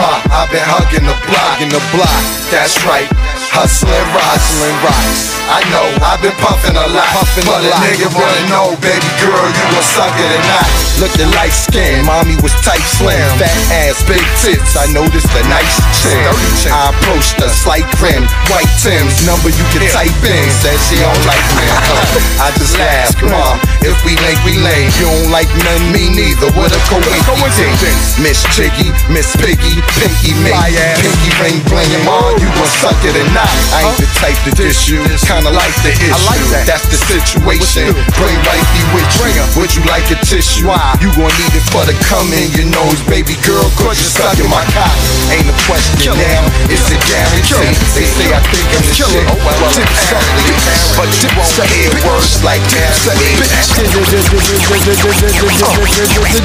[0.00, 2.22] Ma, I've been hugging the block, in the block.
[2.48, 3.08] That's right.
[3.54, 5.38] Hustling, hustling rocks.
[5.48, 7.80] I know, I've been puffing a lot, puffing but a, a lot.
[7.88, 10.68] nigga wanna know, baby girl, you gon' suck it or not?
[11.00, 13.54] Looking light skin, mommy was tight slim, fat
[13.86, 14.76] ass, big tits.
[14.76, 16.20] I noticed a nice chin.
[16.68, 20.44] I approached her, slight grin, white Tim's number you can type in.
[20.60, 21.66] Said she don't like me.
[21.88, 23.58] Uh, I just laughed, mom.
[23.80, 24.92] If we link, we lame.
[25.00, 26.52] You don't like none, me neither.
[26.52, 28.18] What a coincidence.
[28.20, 30.52] Miss Chiggy, Miss Piggy, Pinky me,
[31.00, 32.36] Pinky ring blingin', mom.
[32.36, 33.50] You gon' suck it or not?
[33.70, 34.98] I ain't the type to dish you.
[35.22, 36.10] Kinda like the issue.
[36.10, 36.64] I like that.
[36.66, 37.94] That's the situation.
[38.18, 39.30] Bring wifey with you.
[39.62, 40.66] Would you like a tissue?
[40.66, 40.98] Why?
[40.98, 42.34] You gon' need it for the coming.
[42.38, 43.62] in your nose, baby girl.
[43.78, 44.94] Cause you stuck in my cock.
[45.30, 46.42] Ain't a question now.
[46.66, 47.74] It's a guarantee.
[47.94, 49.26] They say I think I'm the shit.
[49.42, 50.58] Well, something.
[50.98, 52.90] But you won't hear words like that.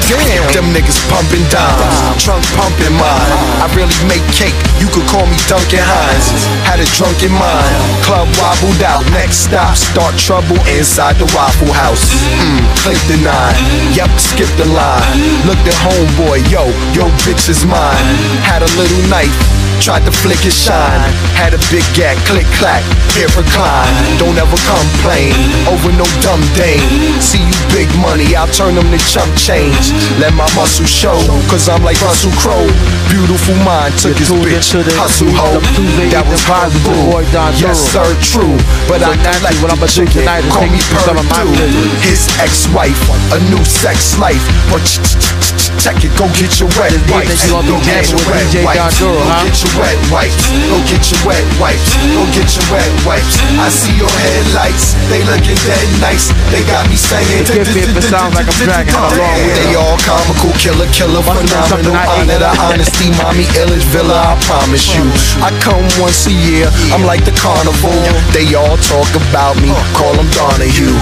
[0.06, 0.46] Damn.
[0.54, 2.22] Them niggas pumping dimes.
[2.22, 3.32] Trunk pumping mine.
[3.58, 4.54] I really make cake.
[4.78, 6.28] You could call me Duncan Hines.
[6.68, 8.04] Had a drunken mind.
[8.04, 9.04] Club wobbled out.
[9.12, 12.04] Next stop, start trouble inside the Waffle House.
[12.36, 13.56] Mm, click the nine.
[13.96, 15.16] Yep, skip the line.
[15.48, 18.04] Looked at homeboy, yo, yo, bitch is mine.
[18.44, 19.63] Had a little knife.
[19.80, 21.00] Tried to flick his shine.
[21.36, 22.80] Had a big gag, click clack,
[23.12, 23.92] here recline.
[24.16, 25.36] Don't ever complain
[25.68, 26.80] over no dumb dame.
[27.20, 29.92] See you big money, I'll turn them to chump change.
[30.16, 31.20] Let my muscle show,
[31.52, 32.64] cause I'm like Russell Crowe.
[33.12, 35.60] Beautiful mind took his bitch, to the hustle hoe.
[36.08, 37.20] That was horrible.
[37.60, 38.56] Yes, sir, true.
[38.88, 40.48] But I not like what I'm do tonight.
[40.48, 41.52] Call me Perdue.
[42.00, 42.96] His ex-wife,
[43.36, 44.40] a new sex life.
[44.72, 47.44] But ch- ch- ch- check it, go get your wet wipes.
[47.44, 49.00] you gonna be Go get your wet wipes.
[49.00, 50.44] Go get your wet wipes.
[50.68, 51.90] Go get your wet wipes.
[51.94, 53.34] Go get your wet wipes.
[53.58, 54.94] I see your headlights.
[55.10, 56.30] They looking dead nice.
[56.52, 57.24] They got me saying.
[57.24, 61.22] Me if it sounds like I'm dragging on long with They all comical, killer, killer,
[61.24, 61.96] phenomenal.
[61.96, 64.14] Honor the honesty, mommy, illage villa.
[64.14, 65.04] I promise you.
[65.42, 66.68] I come once a year.
[66.94, 67.96] I'm like the carnival.
[68.30, 69.72] They all talk about me.
[69.96, 70.94] Call them Donahue.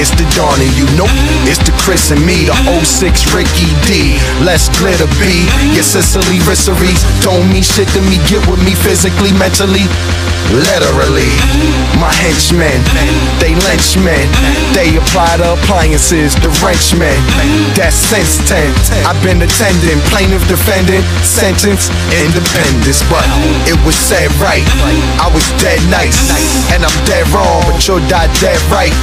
[0.00, 0.88] It's the Donahue.
[0.96, 1.12] Nope.
[1.46, 2.48] It's the Chris and me.
[2.48, 4.15] The 06 Ricky D.
[4.44, 5.46] Let's glitter B.
[5.74, 7.02] Your Sicily Risseries.
[7.22, 8.18] Don't mean shit to me.
[8.28, 9.86] Get with me physically, mentally.
[10.54, 11.26] Literally,
[11.98, 12.78] my henchmen,
[13.42, 14.30] they lynchmen,
[14.78, 17.18] they apply the appliances, the wrenchmen.
[17.74, 18.62] That's sense 10.
[19.10, 23.02] I've been attending, plaintiff defendant, sentence, independence.
[23.10, 23.26] But
[23.66, 24.62] it was said right,
[25.18, 26.14] I was dead nice,
[26.70, 28.94] and I'm dead wrong, but you'll die dead right.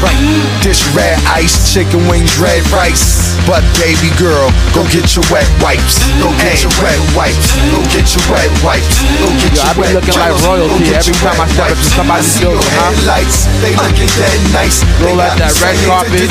[0.64, 3.36] Dish red ice, chicken wings, red rice.
[3.44, 6.00] But baby girl, go get your wet wipes.
[6.24, 7.52] Go get your wet wipes.
[7.76, 8.96] Go get your wet wipes.
[9.20, 10.48] Go get your wet Yo, I be looking like wipes.
[10.48, 11.92] royalty get every time I step into wipes.
[11.92, 12.88] somebody's building, huh?
[12.96, 13.84] Headlights, they uh.
[13.84, 14.80] looking dead nice.
[15.04, 16.24] Roll out that red carpet.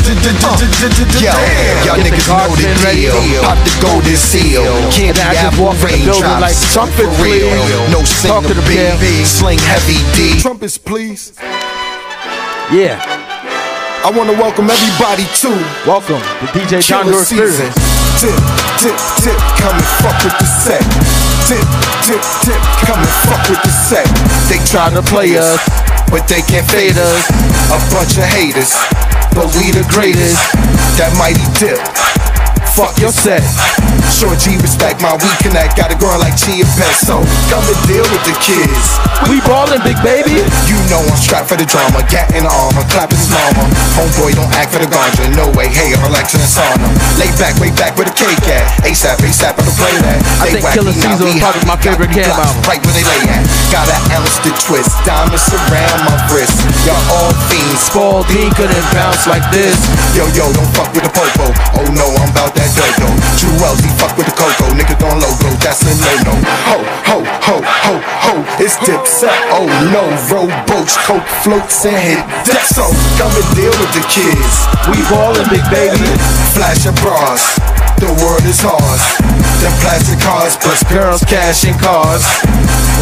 [1.20, 1.36] Yo,
[1.84, 3.44] y'all Get the niggas know the deal.
[3.44, 4.64] Pop the golden seal.
[4.88, 6.40] Candy And I just apple walk in the building raindrops.
[6.40, 6.56] like,
[6.96, 7.52] for real.
[7.92, 8.96] No singer the pimp.
[9.28, 10.40] sling heavy D.
[10.40, 11.36] Trumpets, please.
[12.72, 12.96] Yeah.
[14.02, 15.50] I want to welcome everybody to
[15.86, 17.66] Welcome to DJ John Killer Doe season.
[17.66, 18.01] Experience.
[18.22, 18.30] Tip,
[18.78, 20.78] tip, tip, come and fuck with the set.
[21.50, 21.58] Tip,
[22.06, 24.06] tip, tip, come and fuck with the set.
[24.46, 25.58] They try to play us,
[26.08, 27.26] but they can't fade us.
[27.74, 28.78] A bunch of haters,
[29.34, 30.38] but we the greatest.
[31.02, 31.82] That mighty dip.
[32.72, 33.44] Fuck your set.
[34.08, 35.76] Short G respect my we connect.
[35.76, 37.20] Got a girl like Chia Pet, so
[37.52, 38.96] come and deal with the kids.
[39.28, 40.40] We ballin', big baby.
[40.64, 42.00] You know I'm strapped for the drama.
[42.08, 43.68] Gat in the armor, clapping his mama.
[43.92, 45.28] Homeboy don't act for the ganja.
[45.36, 46.88] No way, hey, relax and sauna.
[47.20, 48.64] Lay back, way back with a cake at.
[48.88, 50.18] ASAP, ASAP, I'll play that.
[50.40, 52.56] I They think wacky, Killa Season is probably my favorite Cam album.
[52.64, 53.44] Right where they lay at.
[53.68, 54.96] Got an ounce to twist.
[55.04, 56.56] Diamonds around my wrist.
[56.88, 57.84] Y'all all fiends.
[57.84, 59.76] Spalding couldn't bounce like this.
[60.16, 61.52] Yo, yo, don't fuck with the popo.
[61.76, 63.10] Oh no, I'm about that dodo.
[63.38, 63.56] True
[63.98, 64.70] fuck with the cocoa.
[64.74, 66.34] Nigga don't logo, that's a no-no.
[66.70, 66.78] Ho,
[67.10, 68.34] ho, ho, ho, ho.
[68.62, 69.34] It's dipset.
[69.50, 72.66] Oh no, rowboats, coke floats and hit death.
[72.70, 72.86] So
[73.18, 74.54] come and deal with the kids.
[74.90, 76.10] We ballin', big baby.
[76.54, 77.42] Flash your bras.
[77.98, 79.02] The world is ours.
[79.62, 82.26] Them plastic cars, plus girls cashing cars.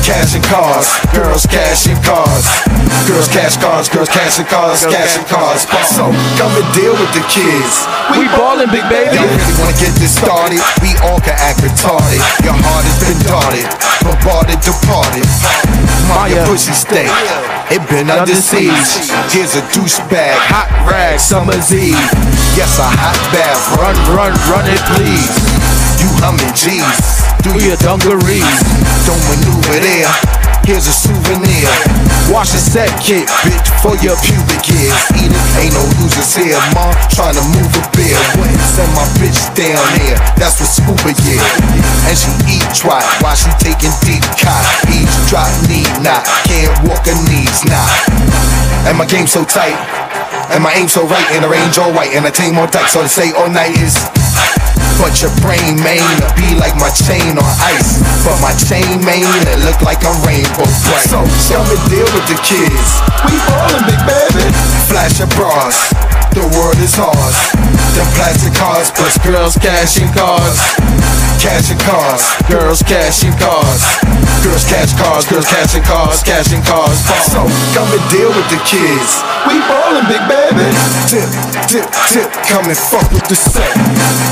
[0.00, 2.44] Cashing cars, girls cashing cars.
[3.06, 5.62] Girls cash cars, girls cashing cars, cashing cars.
[5.86, 7.86] So come and deal with the kids.
[8.18, 9.14] We ballin', big baby.
[9.14, 10.58] Y'all really wanna get this started?
[10.82, 12.18] We all can act retarded.
[12.42, 13.66] Your heart has been darted,
[14.02, 15.28] bombarded, departed.
[16.10, 17.06] Mind your pussy stay.
[17.70, 19.06] It been under siege.
[19.30, 21.94] Here's a douchebag, hot rag, summer's eve.
[22.58, 23.62] Yes, a hot bath.
[23.78, 25.30] Run, run, run it, please.
[26.02, 27.19] You humming G's.
[27.40, 28.58] Do your dungarees.
[29.08, 30.12] Don't maneuver there.
[30.68, 31.72] Here's a souvenir.
[32.28, 34.92] Wash a set kit, bitch, for your pubic hairs.
[35.16, 36.60] Eat it, ain't no losers here.
[36.76, 38.20] Mom trying to move a.
[38.36, 40.20] When send my bitch down here.
[40.36, 41.42] That's what scuba yeah.
[42.06, 44.62] And she eat twat while she taking deep cot.
[44.92, 46.22] Each drop need not.
[46.44, 47.88] Can't walk her knees not.
[48.86, 49.74] And my game so tight.
[50.50, 51.26] And my aim so right.
[51.32, 52.12] And the range all white.
[52.12, 52.90] And the team on tight.
[52.90, 53.94] So to say all night is.
[55.00, 56.04] But your brain main
[56.36, 58.04] be like my chain on ice.
[58.20, 59.24] But my chain main
[59.64, 61.08] look like I'm rainbow bright.
[61.08, 62.90] So come and deal with the kids.
[63.24, 64.44] We ballin', big baby.
[64.92, 65.72] Flash your bras.
[66.36, 67.36] The world is ours.
[67.96, 70.60] Them plastic cars plus girls cashing cars.
[71.40, 74.29] Cashing cars, girls cashing cars.
[74.40, 76.96] Girls cash cars, girls cashing cars, cashing cars.
[77.28, 77.44] So
[77.76, 79.20] come and deal with the kids.
[79.44, 80.64] We ballin', big baby.
[81.12, 81.28] Tip,
[81.68, 83.68] tip, tip, come and fuck with the set.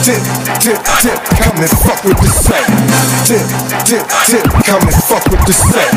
[0.00, 0.20] Tip,
[0.64, 2.64] tip, tip, come and fuck with the set.
[3.28, 3.44] Tip,
[3.84, 5.92] tip, tip, come and fuck with the set.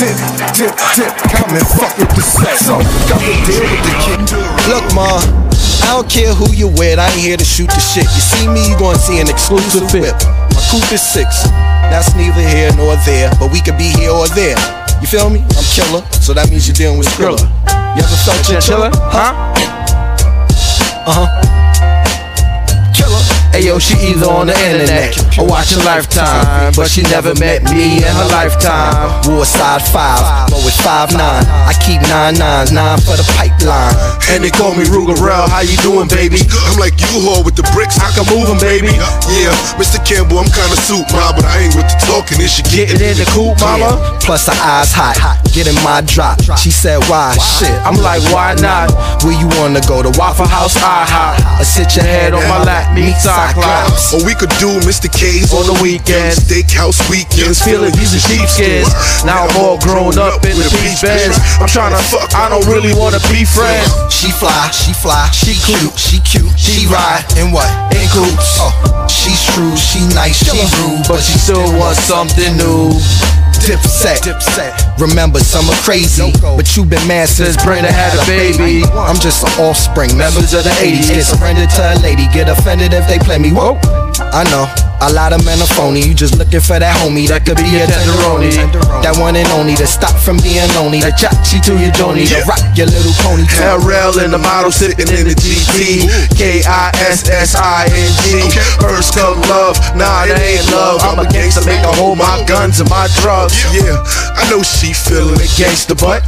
[0.00, 0.16] Tip,
[0.56, 2.56] tip, tip, come and fuck with the set.
[2.56, 4.20] So come and deal with the kid.
[4.72, 5.20] Look, ma.
[5.82, 8.04] I don't care who you with, I ain't here to shoot the shit.
[8.04, 10.16] You see me, you gonna see an exclusive whip.
[10.70, 11.44] Coupe is six.
[11.90, 14.56] That's neither here nor there, but we could be here or there.
[15.00, 15.40] You feel me?
[15.40, 17.42] I'm killer, so that means you're dealing with Skrilla.
[17.96, 18.90] You ever felt chinchilla?
[18.94, 19.34] Huh?
[21.04, 21.61] Uh huh.
[23.52, 28.08] Ayo, she either on the internet or watching Lifetime, but she never met me in
[28.08, 29.20] her lifetime.
[29.28, 31.20] Warside 5, but with 5 9.
[31.20, 33.92] I keep 9 nines, 9 for the pipeline.
[34.32, 36.40] And they call me Rugerel, how you doing, baby?
[36.64, 38.88] I'm like you haul with the bricks, I can move 'em, baby.
[39.28, 40.00] Yeah, Mr.
[40.00, 43.20] Campbell, I'm kinda soup, ma, but I ain't with the talking, this shit getting in
[43.20, 44.00] the coop, mama.
[44.24, 45.20] Plus her eyes hot,
[45.52, 46.40] getting my drop.
[46.56, 47.36] She said, why?
[47.36, 47.76] Shit.
[47.84, 48.96] I'm like, why not?
[49.22, 50.00] Where you wanna go?
[50.02, 51.60] To Waffle House, IHOP.
[51.60, 54.14] Or sit your head on my lap, me meet Cyclops.
[54.14, 55.10] Or we could do Mr.
[55.10, 56.38] K's on the weekend.
[56.38, 57.58] Steakhouse weekends.
[57.58, 58.86] Feeling these are sheepskins.
[59.26, 61.42] Now I'm all grown up in the beach bands.
[61.58, 63.90] I'm trying to fuck, I don't really wanna be friends.
[64.14, 67.66] She fly, she fly, she cute, she cute, she ride in what?
[67.90, 68.62] In coops.
[68.62, 68.70] Oh,
[69.10, 72.94] she's true, she nice, she rude, but she still wants something new.
[73.62, 74.74] Dipset, dipset.
[74.98, 78.82] Remember, some are crazy, but you been mad since Brenda had a baby.
[78.90, 81.14] I'm just an offspring, members of the 80s.
[81.14, 83.50] Get surrendered to a lady, get offended if they play me.
[83.52, 83.78] Whoa,
[84.32, 84.64] I know,
[85.04, 87.68] A lot of men are phony, you just looking for that homie that could be
[87.76, 88.54] a tenderoni.
[89.02, 91.02] That one and only to stop from being lonely.
[91.02, 93.44] The chachi to your joni, to rock your little pony.
[93.60, 96.06] LRL in the model, sitting in the GT.
[96.38, 98.46] K I S S I N G.
[98.78, 101.02] First come love, nah, that ain't love.
[101.02, 103.58] I'm a gangster, make a hold my guns and my drugs.
[103.74, 103.98] Yeah,
[104.38, 106.22] I know she feeling a gangster, but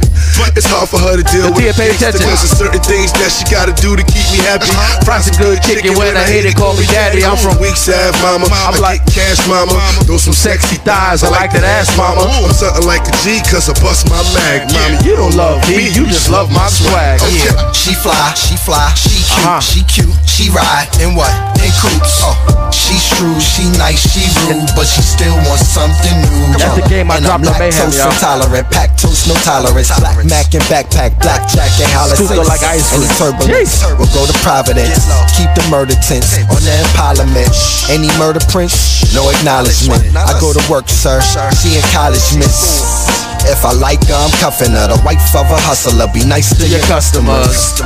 [0.53, 1.73] it's hard for her to deal with.
[1.79, 2.21] pay attention.
[2.27, 4.67] There's certain things that she gotta do to keep me happy.
[4.67, 5.07] Uh-huh.
[5.07, 7.23] Fries some good chicken when I hate it, call me daddy.
[7.23, 8.47] I'm from Weeks Ave, mama.
[8.51, 9.71] I'm like cash, mama.
[10.03, 11.23] Those some sexy thighs.
[11.23, 12.27] I like that ass, mama.
[12.27, 14.99] I'm something like a G, cause I bust my mag, mama.
[15.07, 17.23] You don't love me, you just love my swag.
[17.31, 19.61] Yeah, she fly, she fly, she cute, uh-huh.
[19.63, 21.31] she cute, she ride in what?
[21.63, 22.19] In coops.
[22.27, 22.35] Oh,
[22.75, 26.59] she shrewd, she nice, she rude, but she still wants something new.
[26.59, 29.89] That's the game I and dropped I'm on Mayhem, intolerant, pack toast, no tolerance.
[29.95, 33.31] Black Mac and backpack, black jack and holler Scooter like ice Any cream.
[33.39, 35.07] turbulence will go to Providence.
[35.39, 37.47] Keep the murder tense on the Parliament.
[37.89, 40.01] Any murder prints, no acknowledgement.
[40.17, 41.21] I go to work, sir.
[41.61, 43.05] She in college, miss.
[43.45, 44.87] If I like her, I'm cuffing her.
[44.89, 46.07] The wife of a hustler.
[46.11, 47.77] Be nice to your customers.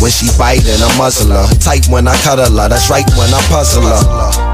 [0.00, 1.46] When she biting, I muzzle her.
[1.58, 2.68] Tight when I cuddle her.
[2.68, 4.51] That's right when I puzzle her.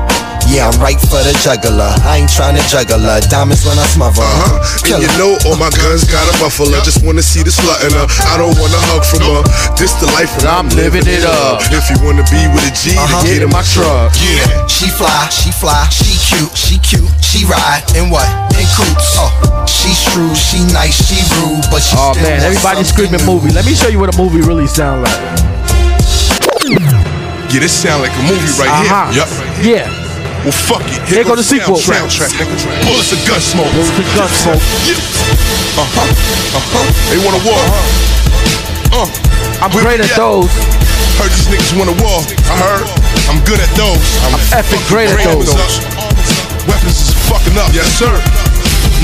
[0.49, 1.93] Yeah, I'm right for the juggler.
[2.09, 3.21] I ain't trying to juggle her.
[3.29, 4.33] Diamonds when I smother her.
[4.49, 4.97] Uh-huh.
[4.97, 6.81] And you know all my guns got a muffler.
[6.83, 8.07] Just wanna see the slut in her.
[8.33, 9.43] I don't wanna hug from her.
[9.77, 11.61] This the life and I'm living it up.
[11.69, 13.23] If you wanna be with a G, Uh-huh.
[13.29, 14.09] get in my truck.
[14.19, 18.27] Yeah, she fly, she fly, she cute, she cute, she ride in what?
[18.57, 19.21] In coops.
[19.21, 19.29] Oh,
[19.69, 23.25] she shrewd, she nice, she rude, but she Oh still man, wants everybody's something screaming
[23.29, 23.53] movie.
[23.53, 25.21] Let me show you what a movie really sound like.
[27.53, 29.13] Yeah, this sound like a movie right Uh-huh.
[29.13, 29.21] here.
[29.21, 29.29] Yup.
[29.61, 30.08] Yeah.
[30.45, 31.03] Well, fuck it.
[31.09, 31.77] Here go the sequel.
[31.77, 32.55] Soundtrack, nigga.
[32.87, 33.71] Bullets of gun smoke.
[33.75, 34.63] Bullets of gun smoke.
[35.75, 36.07] Uh huh.
[36.55, 36.87] Uh huh.
[37.11, 37.59] They want a war.
[38.95, 39.07] Uh.
[39.59, 40.47] I'm Where great at those.
[41.19, 42.23] Heard these niggas want a war.
[42.47, 42.87] I heard.
[43.27, 43.99] I'm good at those.
[44.23, 45.59] I'm, effing great at fucking those.
[45.59, 46.69] Weapons up.
[46.71, 47.75] Weapons is fucking up.
[47.75, 48.15] Yes, sir.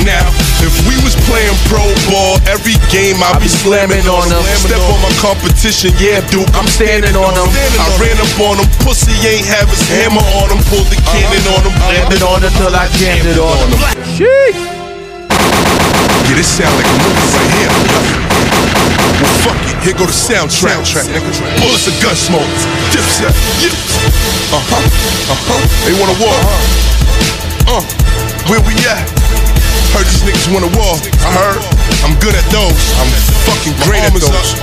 [0.02, 0.26] Now,
[0.58, 4.42] if we was playing pro ball, every game I'd be slamming on them.
[4.58, 6.50] Step on my competition, yeah, dude.
[6.58, 7.46] I'm standing on them.
[7.78, 11.44] I ran up on them, pussy ain't have his hammer on him, pulled the cannon
[11.54, 11.62] on
[11.94, 13.70] Jammed it on until I jammed it on them.
[14.18, 14.58] Sheesh.
[16.26, 17.72] Yeah, this sound like a movie right here.
[19.22, 19.76] Well, fuck it.
[19.86, 21.06] Here go the soundtrack.
[21.06, 21.30] nigga.
[21.62, 22.50] Bullets of gun smoke.
[22.90, 23.30] Dipset.
[23.62, 23.70] Yeah.
[24.50, 24.82] Uh huh.
[25.30, 25.60] Uh huh.
[25.86, 26.34] They wanna war.
[27.70, 27.84] Uh.
[28.48, 29.23] Where we at?
[29.94, 30.98] Heard these niggas want a war.
[31.22, 31.62] I heard.
[32.02, 32.74] I'm good at those.
[32.98, 33.06] I'm
[33.46, 34.58] fucking great at those.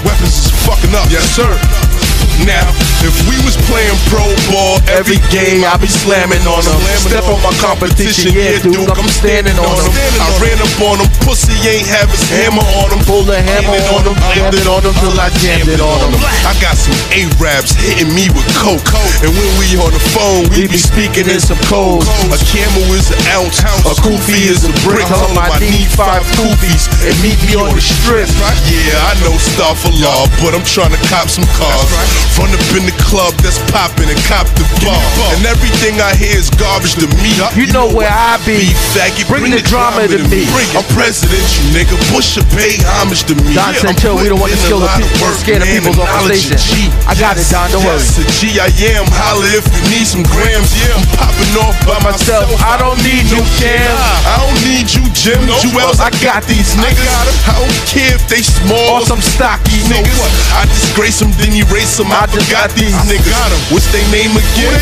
[0.00, 1.12] Weapons is fucking up.
[1.12, 1.95] Yes, sir.
[2.44, 2.68] Now,
[3.00, 6.78] if we was playing pro ball, every game I'd be slamming on them.
[7.00, 9.90] Step on my competition, yeah, Duke, I'm standing on them.
[10.20, 13.00] I ran up on them, pussy ain't have his hammer on them.
[13.06, 14.16] Pull the hammer on them,
[14.52, 16.12] it on them till I jammed it on them.
[16.44, 18.84] I got some A-raps hitting me with coke.
[19.24, 22.06] And when we on the phone, we be speaking in some codes.
[22.30, 25.06] A camel is an ounce, a kufi is a brick.
[25.06, 28.28] Tell 'em I need five kufis and meet me on the strip.
[28.68, 31.90] Yeah, I know stuff a law, but I'm trying to cop some cars.
[32.34, 35.00] Run up in the club that's popping and cop the bar.
[35.32, 37.32] And everything I hear is garbage to me.
[37.56, 38.74] You know where I be.
[38.92, 40.44] Faggot, Bring the drama to me.
[40.76, 41.96] I'm president, you nigga.
[42.12, 43.56] Bush should pay homage to me.
[43.56, 45.68] Don Yeah, Sancho, we don't want to kill the a of people, work, scare the
[45.68, 46.58] man, peoples off the station.
[46.60, 46.92] G.
[47.08, 48.02] I got it, Don, don't worry.
[48.02, 49.06] Yes, a G I am.
[49.16, 50.68] Holla if you need some grams.
[50.76, 52.50] Yeah, I'm popping off by myself.
[52.60, 53.92] I don't need you, Jim.
[54.26, 55.40] I don't need you, Jim.
[55.62, 57.08] Juelz, I got these niggas.
[57.48, 60.20] I don't care if they small Or some stocky niggas.
[60.52, 62.12] I disgrace them, then erase them.
[62.16, 63.28] I just got these niggas.
[63.68, 64.72] What's their name again?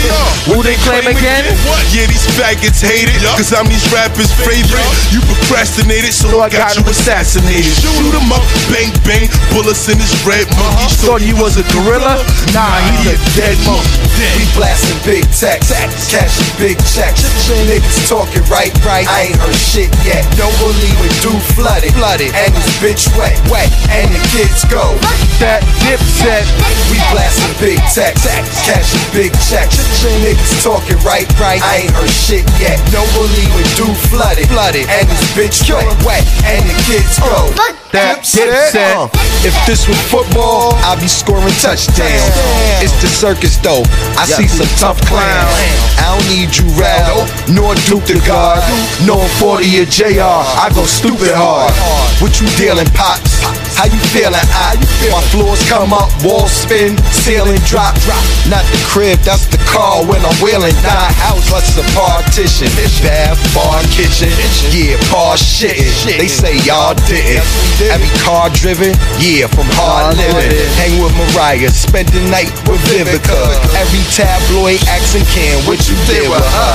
[0.46, 1.42] Who they claim again?
[1.66, 1.82] What?
[1.90, 3.18] Yeah, these faggots hate it.
[3.34, 4.86] Cause I'm these rappers' favorite.
[5.10, 7.74] You procrastinated, so I got you assassinated.
[7.74, 9.26] Shoot 'em up, bang, bang.
[9.50, 10.86] Bullets in his red monkey.
[10.86, 11.02] Uh-huh.
[11.02, 12.22] Thought he was a gorilla?
[12.54, 14.03] Nah, he's a dead monkey.
[14.14, 15.74] We blasting big text,
[16.06, 17.26] cashing big checks.
[17.66, 19.06] Niggas talking right, right.
[19.10, 20.22] I ain't heard shit yet.
[20.38, 24.94] Don't believe it, do flooded, flooded, and this bitch wet, wet, and the kids go.
[25.42, 26.46] That dipset.
[26.94, 28.22] We blasting big text,
[28.62, 29.82] cashing big checks.
[30.22, 31.58] Niggas talking right, right.
[31.60, 32.78] I ain't heard shit yet.
[32.94, 37.50] Don't believe it, do flooded, flooded, and this bitch wet, wet, and the kids go.
[37.90, 38.74] That dipset.
[38.94, 39.06] Uh,
[39.46, 42.34] If this was football, I'd be scoring touchdowns.
[42.82, 43.84] It's the circus though.
[44.16, 45.58] I see some tough clowns.
[45.98, 48.62] I don't need you, Raldo, nor Duke the God,
[49.06, 50.22] nor 40 or JR.
[50.22, 51.74] I go stupid hard.
[52.22, 53.33] What you dealing, pops?
[53.74, 54.38] How you feeling?
[54.54, 54.78] I,
[55.10, 57.98] my floors come up, walls spin, ceiling drop.
[58.06, 58.22] drop.
[58.46, 61.42] Not the crib, that's the car when I'm wheeling down house.
[61.50, 62.70] Plus the partition,
[63.02, 64.30] bath, bar, kitchen.
[64.70, 65.74] Yeah, par shit.
[66.06, 67.42] They say y'all didn't.
[67.90, 70.54] Every car driven, yeah, from hard living.
[70.78, 73.42] Hang with Mariah, spend the night with Vivica.
[73.74, 76.74] Every tabloid asking Ken what you did with her.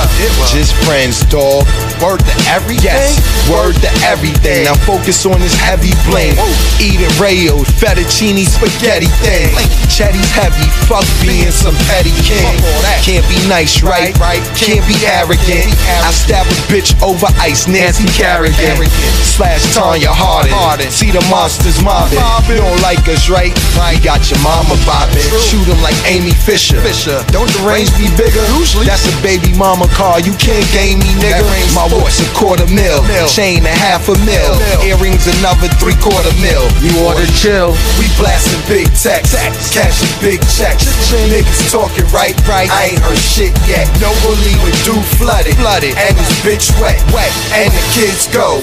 [0.52, 1.64] Just friends, dog.
[2.00, 2.88] Word to everything.
[2.88, 4.64] Yes, word to everything.
[4.64, 6.32] Now focus on this heavy bling.
[6.80, 9.52] Eating Rayo, fettuccine spaghetti thing.
[9.92, 12.56] Chetty's heavy, fuck being some petty king.
[13.04, 14.16] Can't be nice, right?
[14.56, 15.68] Can't be arrogant.
[16.00, 18.80] I stab a bitch over ice, Nancy Kerrigan.
[19.20, 20.90] Slash Tonya Harding.
[20.90, 22.16] See the monsters mobbing.
[22.48, 23.52] You don't like us, right?
[23.76, 25.20] We got your mama bobbing.
[25.52, 26.80] Shoot 'em like Amy Fisher.
[27.28, 28.40] Don't the range be bigger?
[28.56, 28.86] Usually.
[28.88, 30.16] That's a baby mama car.
[30.20, 31.44] You can't game me, nigga.
[31.76, 33.02] My a quarter mil.
[33.26, 34.54] Chain a half a mil.
[34.86, 36.62] Earrings another three quarter mil.
[36.78, 37.74] You order chill.
[37.98, 39.34] We blasting big text.
[39.74, 40.86] Cashing big checks.
[41.10, 42.70] Niggas talking right, right.
[42.70, 43.90] I ain't heard shit yet.
[44.00, 44.54] No bully
[44.86, 45.56] do flooded.
[45.56, 45.96] Flooded.
[45.98, 47.32] And this bitch wet, wet.
[47.54, 48.62] And the kids go.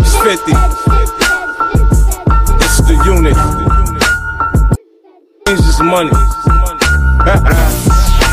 [0.00, 0.52] It's 50.
[2.64, 3.36] It's the unit.
[5.46, 6.10] It's just money.
[7.26, 8.23] Uh-uh.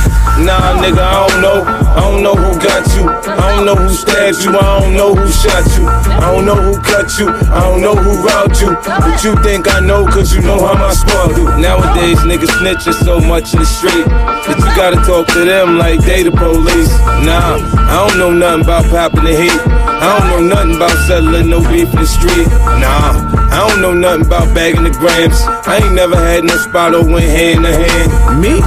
[0.46, 1.64] Nah, nigga, I don't know.
[1.92, 3.04] I don't know who got you.
[3.08, 4.52] I don't know who stabbed you.
[4.58, 5.86] I don't know who shot you.
[5.88, 7.28] I don't know who cut you.
[7.30, 8.76] I don't know who robbed you.
[8.86, 11.44] But you think I know, cause you know how my squad do.
[11.60, 16.00] Nowadays, niggas snitching so much in the street that you gotta talk to them like
[16.02, 16.92] they the police.
[17.28, 17.60] Nah,
[17.92, 19.62] I don't know nothing about popping the heat.
[20.02, 22.48] I don't know nothing about settling no beef in the street.
[22.82, 23.20] Nah,
[23.52, 25.38] I don't know nothing about bagging the grams.
[25.68, 28.42] I ain't never had no spot or went hand to hand.
[28.42, 28.62] Me?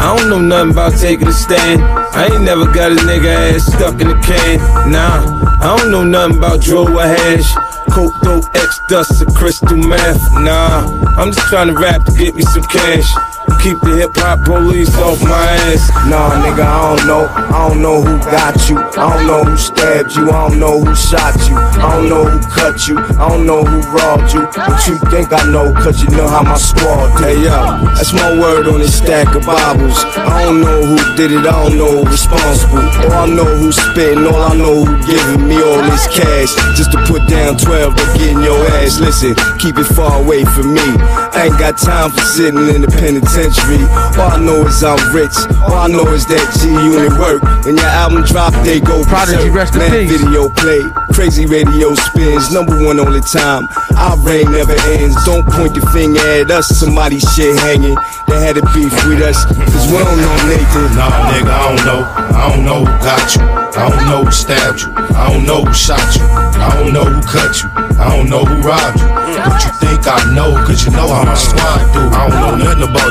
[0.00, 1.82] I don't know nothing about taking stand.
[1.82, 4.58] I ain't never got a nigga ass stuck in a can.
[4.90, 5.20] Nah,
[5.60, 7.54] I don't know nothing about draw or hash.
[7.90, 10.32] Dope, X, dust, and crystal meth.
[10.34, 10.86] Nah,
[11.18, 13.10] I'm just trying to rap to get me some cash.
[13.62, 15.36] Keep the hip hop police off my
[15.68, 15.90] ass.
[16.08, 17.28] Nah, nigga, I don't know.
[17.28, 18.78] I don't know who got you.
[18.78, 20.30] I don't know who stabbed you.
[20.30, 21.56] I don't know who shot you.
[21.56, 22.96] I don't know who cut you.
[22.96, 24.48] I don't know who robbed you.
[24.54, 27.24] But you think I know, cause you know how my squad do.
[27.24, 29.98] Hey, yo, that's my word on this stack of Bibles.
[30.16, 31.44] I don't know who did it.
[31.44, 32.80] I don't know who responsible.
[32.80, 34.24] All I know who spitting.
[34.24, 36.54] All I know who giving me all this cash.
[36.78, 39.00] Just to put down 12 to get in your ass.
[39.00, 40.84] Listen, keep it far away from me.
[41.32, 43.80] I ain't got time for sitting in the penitentiary.
[44.20, 45.32] All I know is I'm rich.
[45.64, 47.40] All I know is that G Unit work.
[47.64, 50.20] When your album drop, they go Prodigy, rest in Man, peace.
[50.20, 50.80] video play,
[51.16, 53.64] crazy radio spins, number one all the time.
[53.96, 55.16] Our reign never ends.
[55.24, 56.68] Don't point the finger at us.
[56.68, 57.96] Somebody shit hanging.
[58.28, 60.88] They had a beef with us, cause we don't know Nathan.
[60.96, 62.00] Nah, nigga, I don't know.
[62.36, 63.59] I don't know who got you.
[63.76, 64.92] I don't know who stabbed you.
[64.96, 66.24] I don't know who shot you.
[66.24, 67.68] I don't know who cut you.
[67.98, 69.08] I don't know who robbed you.
[69.08, 72.02] But you think I know, cause you know how my squad do.
[72.10, 72.29] I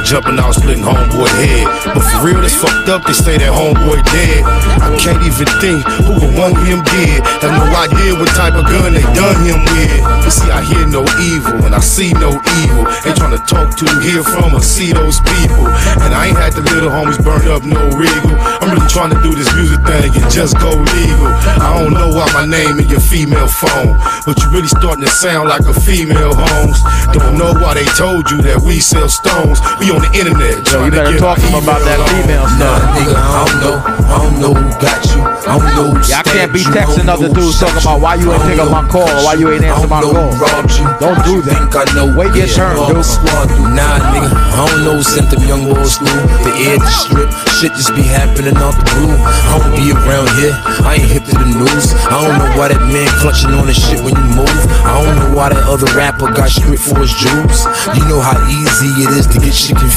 [0.10, 1.70] jumping out, splitting homeboy head.
[1.94, 3.06] But for real, it's fucked up.
[3.06, 4.42] They say that homeboy dead.
[4.82, 7.22] I can't even think who would want him dead.
[7.46, 10.02] Have no idea what type of gun they done him with.
[10.26, 12.34] You see, I hear no evil and I see no
[12.66, 12.90] evil.
[13.06, 15.70] Ain't trying to talk to, hear from, or see those people.
[16.02, 18.34] And I ain't had the little homies burn up no regal.
[18.66, 21.30] I'm really trying to do this music thing and just go legal.
[21.62, 23.94] I don't know why my name in your female phone,
[24.26, 26.82] but you really starting to sound like a female homes.
[27.14, 29.62] Don't know why they told you that we sell stones.
[29.78, 30.56] We on the internet.
[30.72, 32.80] Yo, you better talk to him about that female stuff.
[32.96, 33.76] Nigga, I don't know.
[34.10, 35.22] I don't know who got you.
[35.50, 38.42] I don't know who Y'all can't be texting other dudes talking about why you ain't
[38.42, 40.30] I pick up my call or why you ain't answer my I call.
[40.30, 40.86] who robbed you.
[41.02, 41.58] Don't do that.
[41.58, 42.08] Think I know.
[42.14, 42.98] Wait your turn, dude.
[42.98, 43.50] the squad.
[43.74, 47.30] Nah, nigga, I don't know who sent them young boys through the air to strip.
[47.60, 49.14] Shit just be happening out the blue.
[49.14, 50.54] I don't be around here.
[50.86, 51.92] I ain't hip to the news.
[52.08, 54.60] I don't know why that man clutching on his shit when you move.
[54.86, 57.66] I don't know why that other rapper got stripped for his jewels.
[57.98, 59.89] You know how easy it is to get shit confused.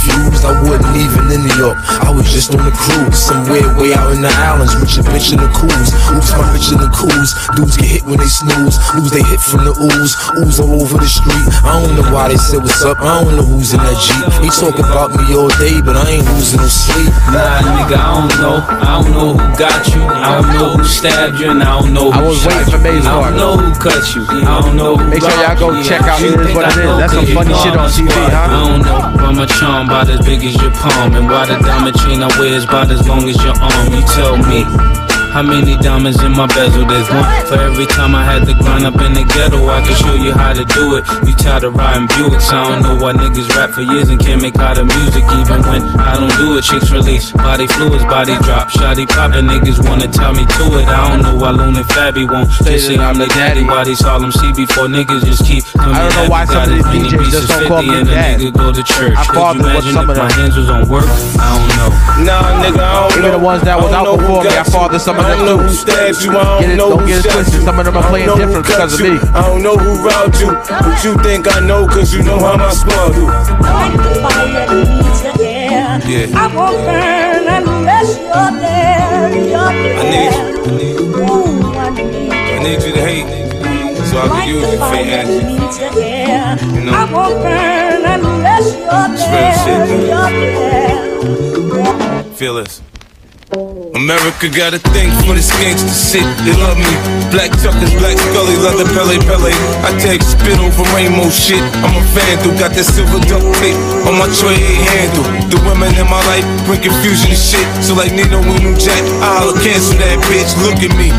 [0.43, 1.79] I wasn't even in New York.
[2.03, 3.19] I was just on the cruise.
[3.19, 5.91] Somewhere way out in the islands with your bitch in the cruise.
[6.11, 7.31] Oops, my bitch in the cruise.
[7.55, 8.77] Dudes get hit when they snooze.
[8.99, 10.13] Lose they hit from the ooze.
[10.43, 11.47] Ooze all over the street.
[11.63, 12.99] I don't know why they said what's up.
[13.01, 14.25] I don't know who's in that Jeep.
[14.43, 17.13] They talk about me all day, but I ain't losing no sleep.
[17.31, 18.57] Nah, nigga, I don't know.
[18.67, 20.03] I don't know who got you.
[20.03, 22.71] I don't know who stabbed you, and I don't know who I was shot waiting
[22.73, 22.99] for you.
[22.99, 24.23] Maze I don't know who cut you.
[24.27, 26.73] I don't know who Make sure y'all go check out You It Is What I
[26.73, 26.97] It Is.
[26.99, 28.43] That's some funny shit on TV, huh?
[28.43, 31.59] I don't know why my charm about as big as your palm, and why the
[31.63, 33.93] diamond chain I wear is about as long as your arm.
[33.93, 35.12] You tell me.
[35.33, 36.85] How many diamonds in my bezel?
[36.85, 39.65] There's one for every time I had to grind up in the ghetto.
[39.65, 41.09] I can show you how to do it.
[41.25, 42.53] You tired of riding Buicks?
[42.53, 45.25] I don't know why niggas rap for years and can't make out of music.
[45.33, 49.49] Even when I don't do it, chicks release body fluids, body drop, shoddy poppin'.
[49.49, 50.87] Niggas wanna tell me to it.
[50.87, 53.65] I don't know why Loon and Fabby won't say say I'm the daddy.
[53.65, 56.69] Why these Harlem see before niggas just keep coming I don't know why some of
[56.69, 58.37] these DJs just don't call me and dad.
[58.39, 59.17] nigga go to church.
[59.17, 61.09] I Could fathered you what imagine some if of my them- hands was on work?
[61.09, 61.91] I don't know.
[62.29, 63.39] Nah, nigga, I don't Even know.
[63.41, 65.47] the ones that was out before me, I got fathered some of I them don't
[65.47, 66.31] know who stabbed you.
[66.31, 67.61] I don't Get it- know don't who get shot you.
[67.63, 69.13] Some of them are I don't playing know who different cut because of you.
[69.15, 69.21] me.
[69.35, 72.57] I don't know who robbed you, but you think I know cause you know how
[72.57, 73.25] my squad do.
[76.13, 76.27] Yeah.
[76.35, 79.31] I won't burn unless you're there.
[79.53, 79.93] You're there.
[79.99, 81.13] I need you.
[82.33, 83.29] I need you to hate
[84.09, 84.85] so I can use you for
[85.19, 86.75] action.
[86.75, 86.93] You know?
[86.93, 89.55] I won't burn unless you're It's real there.
[89.65, 90.31] shit, You're
[91.81, 92.35] there.
[92.35, 92.83] Feel this.
[93.93, 96.25] America got a thing for this gangster shit.
[96.49, 96.89] They love me.
[97.29, 99.53] Black Tuckers, Black Scully, leather Pelle Pelle.
[99.85, 101.61] I take spit over rainbow shit.
[101.85, 103.77] I'm a vandal, got that silver duct tape
[104.09, 104.57] on my tray
[104.97, 105.29] handle.
[105.53, 107.69] The women in my life bring confusion and shit.
[107.85, 110.57] So like Nino and New Jack, I'll cancel that bitch.
[110.65, 111.13] Look at me.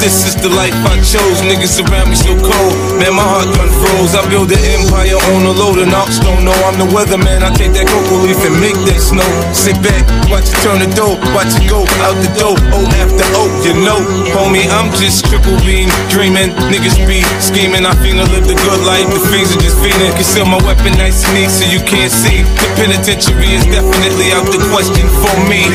[0.00, 1.40] This is the life I chose.
[1.44, 2.74] Niggas around me so cold.
[3.00, 4.12] Man, my heart gun froze.
[4.12, 7.44] I build an empire on a load and ox don't know I'm the weatherman.
[7.44, 9.28] I take that cocoa leaf and make that snow.
[9.52, 12.58] Sit back, watch it turn the dough, watch it go out the door.
[12.74, 14.02] Oh after oh, you know,
[14.34, 16.50] homie, I'm just triple beam dreaming.
[16.66, 17.86] Niggas be scheming.
[17.86, 19.06] I finna live the good life.
[19.14, 20.10] The fiends are just feeling.
[20.18, 22.42] Conceal my weapon nice and neat so you can't see.
[22.42, 25.70] The penitentiary is definitely out the question for me.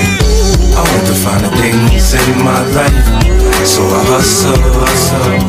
[0.75, 3.07] I want to find the things in my life,
[3.63, 5.39] so I hustle, hustle.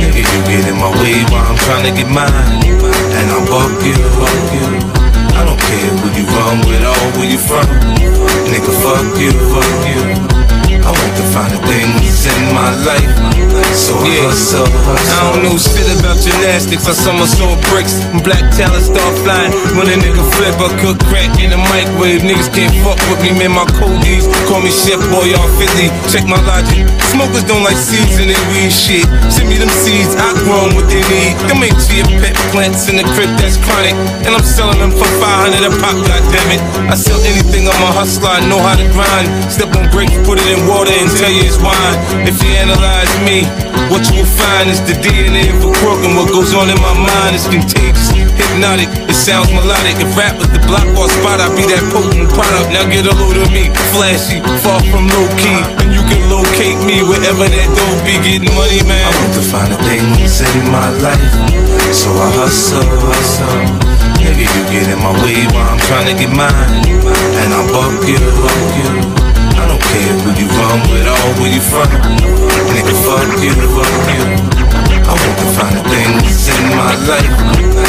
[0.00, 2.32] Nigga, you get in my way while I'm trying to get mine,
[2.64, 4.80] and I'll buck you, buck you.
[5.36, 7.68] I don't care who you run with or where you from,
[8.48, 8.72] nigga.
[8.80, 10.29] Fuck you, fuck you.
[10.80, 13.12] I want to find the things in my life,
[13.76, 15.12] so I hustle, hustle.
[15.12, 16.88] I don't know shit about gymnastics.
[16.88, 19.52] I somersault bricks, and black talent start flying.
[19.76, 22.24] When a nigga flip, I cook crack in the microwave.
[22.24, 23.52] Niggas can't fuck with me, man.
[23.52, 25.86] My codies call me Chef Boy all 50.
[26.10, 26.82] Check my logic.
[27.14, 29.06] Smokers don't like seeds in their weed shit.
[29.30, 31.38] Send me them seeds, I grow 'em what they need.
[31.46, 33.94] Them ain't chia pet plants in the crib that's chronic.
[34.26, 36.60] And I'm selling them for 500 a pop, goddammit.
[36.90, 39.28] I sell anything, I'm a hustler, I know how to grind.
[39.48, 41.96] Step on grapes, put it in water and tell you it's wine.
[42.26, 43.46] If you analyze me,
[43.90, 46.92] what you will find is the DNA of a crook what goes on in my
[46.92, 48.88] mind is contagious, hypnotic.
[49.04, 50.00] It sounds melodic.
[50.00, 52.72] If rap was the block or spot, I'd be that potent product.
[52.72, 56.80] Now get a load of me, flashy, far from low key, and you can locate
[56.88, 59.04] me wherever that dope be getting money, man.
[59.04, 61.20] I want to find the things in my life,
[61.92, 64.00] so I hustle, hustle.
[64.24, 68.00] Nigga, you get in my way while I'm trying to get mine, and I'll buck
[68.08, 68.90] you, buck you.
[69.60, 71.88] I don't care who you run with or where you from.
[72.72, 74.59] Nigga, fuck you, fuck you.
[75.06, 77.32] I want to find things in my life,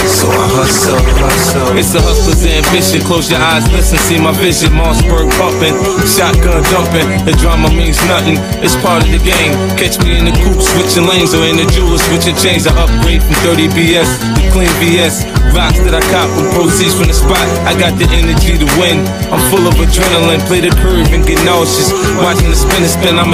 [0.07, 1.77] so I hustle, hustle.
[1.77, 3.01] It's a hustler's ambition.
[3.07, 4.71] Close your eyes, listen, see my vision.
[4.75, 5.75] Mossberg pumping,
[6.07, 7.07] shotgun dumping.
[7.25, 8.39] The drama means nothing.
[8.63, 9.53] It's part of the game.
[9.75, 12.67] Catch me in the coupe switching lanes or in the jeweler switching chains.
[12.67, 15.27] I upgrade from 30 BS to clean BS.
[15.51, 17.43] Rocks that I cop from proceeds from the spot.
[17.67, 19.03] I got the energy to win.
[19.27, 20.39] I'm full of adrenaline.
[20.47, 21.91] Play the curve and get nauseous.
[22.23, 23.31] Watching the spin and spin, I'm.